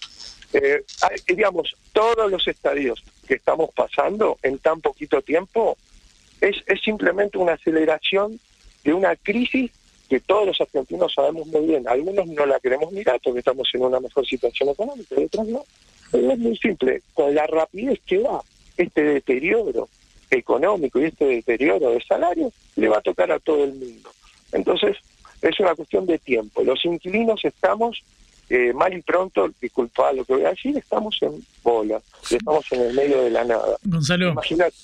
[0.53, 0.83] Eh,
[1.27, 5.77] digamos, todos los estadios que estamos pasando en tan poquito tiempo
[6.39, 8.39] es, es simplemente una aceleración
[8.83, 9.71] de una crisis
[10.07, 11.87] que todos los argentinos sabemos muy bien.
[11.87, 15.65] Algunos no la queremos mirar porque estamos en una mejor situación económica, y otros no.
[16.11, 18.41] Pero es muy simple, con la rapidez que va
[18.77, 19.89] este deterioro
[20.29, 24.09] económico y este deterioro de salario, le va a tocar a todo el mundo.
[24.51, 24.97] Entonces,
[25.41, 26.63] es una cuestión de tiempo.
[26.63, 28.03] Los inquilinos estamos
[28.49, 31.99] eh, mal y pronto, disculpa lo que voy a decir, estamos en bola,
[32.29, 33.77] estamos en el medio de la nada.
[33.83, 34.31] Gonzalo.
[34.31, 34.75] Imagínate,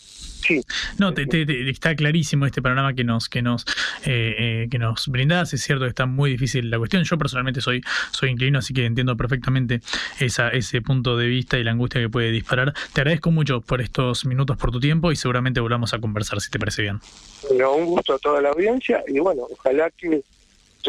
[0.42, 0.62] Sí.
[0.98, 1.28] No, te,
[1.70, 3.66] está clarísimo este panorama que nos que nos
[4.06, 5.54] eh, eh, que nos brindás.
[5.54, 7.04] Es cierto que está muy difícil la cuestión.
[7.04, 7.82] Yo personalmente soy
[8.12, 9.82] soy inclino, así que entiendo perfectamente
[10.20, 12.74] esa, ese punto de vista y la angustia que puede disparar.
[12.94, 16.50] Te agradezco mucho por estos minutos, por tu tiempo y seguramente volvamos a conversar si
[16.50, 17.00] te parece bien.
[17.48, 20.24] Bueno, un gusto a toda la audiencia y bueno, ojalá que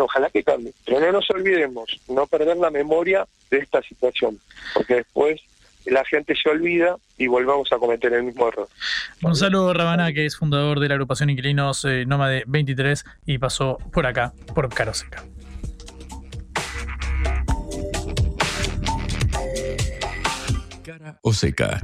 [0.01, 0.73] ojalá que cambie.
[0.85, 4.39] Pero no nos olvidemos, no perder la memoria de esta situación,
[4.74, 5.40] porque después
[5.86, 8.69] la gente se olvida y volvamos a cometer el mismo error.
[9.20, 14.06] Gonzalo Rabaná, que es fundador de la agrupación Inquilinos eh, Nómade 23 y pasó por
[14.06, 15.24] acá, por Caroseca.
[20.85, 21.81] Cara o seca.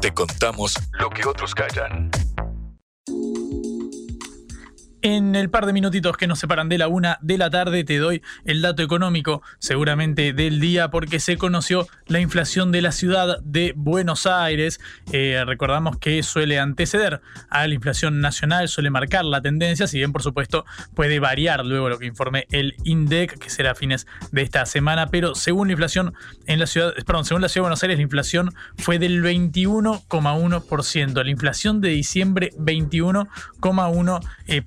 [0.00, 2.10] Te contamos lo que otros callan.
[5.02, 7.96] En el par de minutitos que nos separan de la una de la tarde te
[7.96, 13.40] doy el dato económico seguramente del día porque se conoció la inflación de la ciudad
[13.40, 14.78] de Buenos Aires.
[15.10, 20.12] Eh, recordamos que suele anteceder a la inflación nacional, suele marcar la tendencia, si bien
[20.12, 24.42] por supuesto puede variar luego lo que informe el INDEC, que será a fines de
[24.42, 26.12] esta semana, pero según la inflación
[26.46, 31.24] en la ciudad, perdón, según la ciudad de Buenos Aires, la inflación fue del 21,1%.
[31.24, 34.20] La inflación de diciembre 21,1%.
[34.46, 34.60] Eh,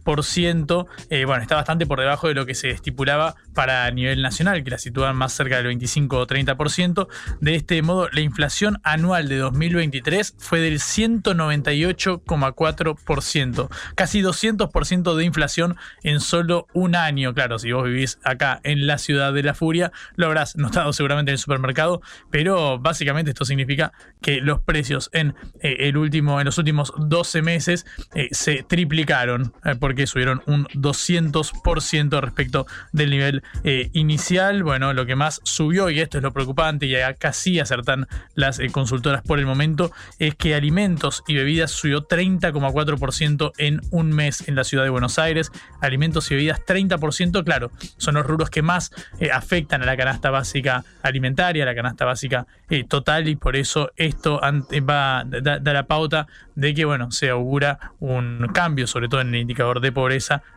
[1.09, 4.71] eh, bueno, está bastante por debajo de lo que se estipulaba para nivel nacional, que
[4.71, 7.07] la sitúan más cerca del 25 o 30%.
[7.39, 15.77] De este modo, la inflación anual de 2023 fue del 198,4%, casi 200% de inflación
[16.03, 17.33] en solo un año.
[17.33, 21.31] Claro, si vos vivís acá en la ciudad de la furia, lo habrás notado seguramente
[21.31, 22.01] en el supermercado,
[22.31, 23.91] pero básicamente esto significa
[24.21, 27.85] que los precios en, eh, el último, en los últimos 12 meses
[28.15, 34.61] eh, se triplicaron porque subieron un 200% respecto del nivel eh, inicial.
[34.61, 38.59] Bueno, lo que más subió, y esto es lo preocupante, y acá sí acertan las
[38.59, 44.47] eh, consultoras por el momento, es que alimentos y bebidas subió 30,4% en un mes
[44.47, 45.51] en la ciudad de Buenos Aires.
[45.81, 50.29] Alimentos y bebidas 30%, claro, son los rubros que más eh, afectan a la canasta
[50.29, 52.45] básica alimentaria, a la canasta básica
[52.87, 57.91] total, y por eso esto va a dar la pauta de que, bueno, se augura
[57.99, 60.02] un cambio, sobre todo en el indicador de pobreza,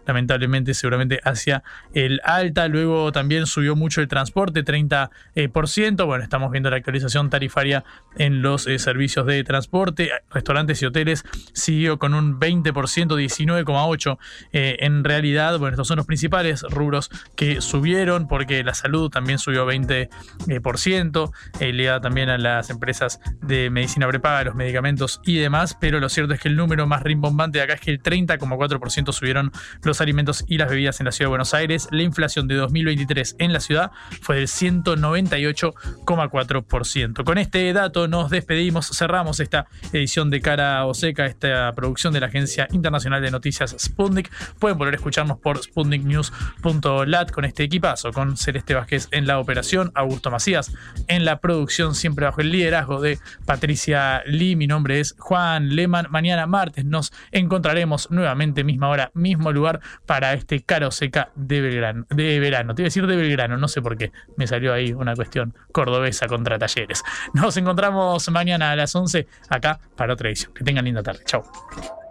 [0.07, 1.63] lamentablemente seguramente hacia
[1.95, 2.69] el alta.
[2.69, 5.11] Luego también subió mucho el transporte, 30%.
[5.35, 7.85] Eh, bueno, estamos viendo la actualización tarifaria
[8.17, 10.11] en los eh, servicios de transporte.
[10.31, 14.19] Restaurantes y hoteles siguió con un 20%, 19,8%.
[14.53, 19.39] Eh, en realidad, bueno, estos son los principales rubros que subieron porque la salud también
[19.39, 25.77] subió 20%, le da también a las empresas de medicina prepaga, los medicamentos y demás,
[25.81, 29.13] pero lo cierto es que el número más rimbombante de acá es que el 30,4%
[29.13, 29.36] subieron
[29.83, 31.87] los alimentos y las bebidas en la ciudad de Buenos Aires.
[31.91, 37.25] La inflación de 2023 en la ciudad fue del 198,4%.
[37.25, 42.21] Con este dato nos despedimos, cerramos esta edición de Cara o Seca, esta producción de
[42.21, 44.31] la Agencia Internacional de Noticias Sputnik.
[44.59, 49.93] Pueden volver a escucharnos por sputniknews.lat con este equipazo, con Celeste Vázquez en la operación,
[49.95, 50.73] Augusto Macías
[51.09, 54.57] en la producción, siempre bajo el liderazgo de Patricia Lee.
[54.57, 56.07] Mi nombre es Juan Lehmann.
[56.11, 61.61] Mañana martes nos encontraremos nuevamente, misma hora, mismo lugar para este Cara o Seca de
[61.61, 62.07] Belgrano.
[62.11, 62.75] De verano.
[62.75, 64.13] Te iba a decir de Belgrano, no sé por qué.
[64.37, 67.03] Me salió ahí una cuestión cordobesa contra talleres.
[67.35, 70.53] Nos encontramos mañana a las 11 acá para otra edición.
[70.55, 71.23] Que tengan linda tarde.
[71.25, 71.45] Chau.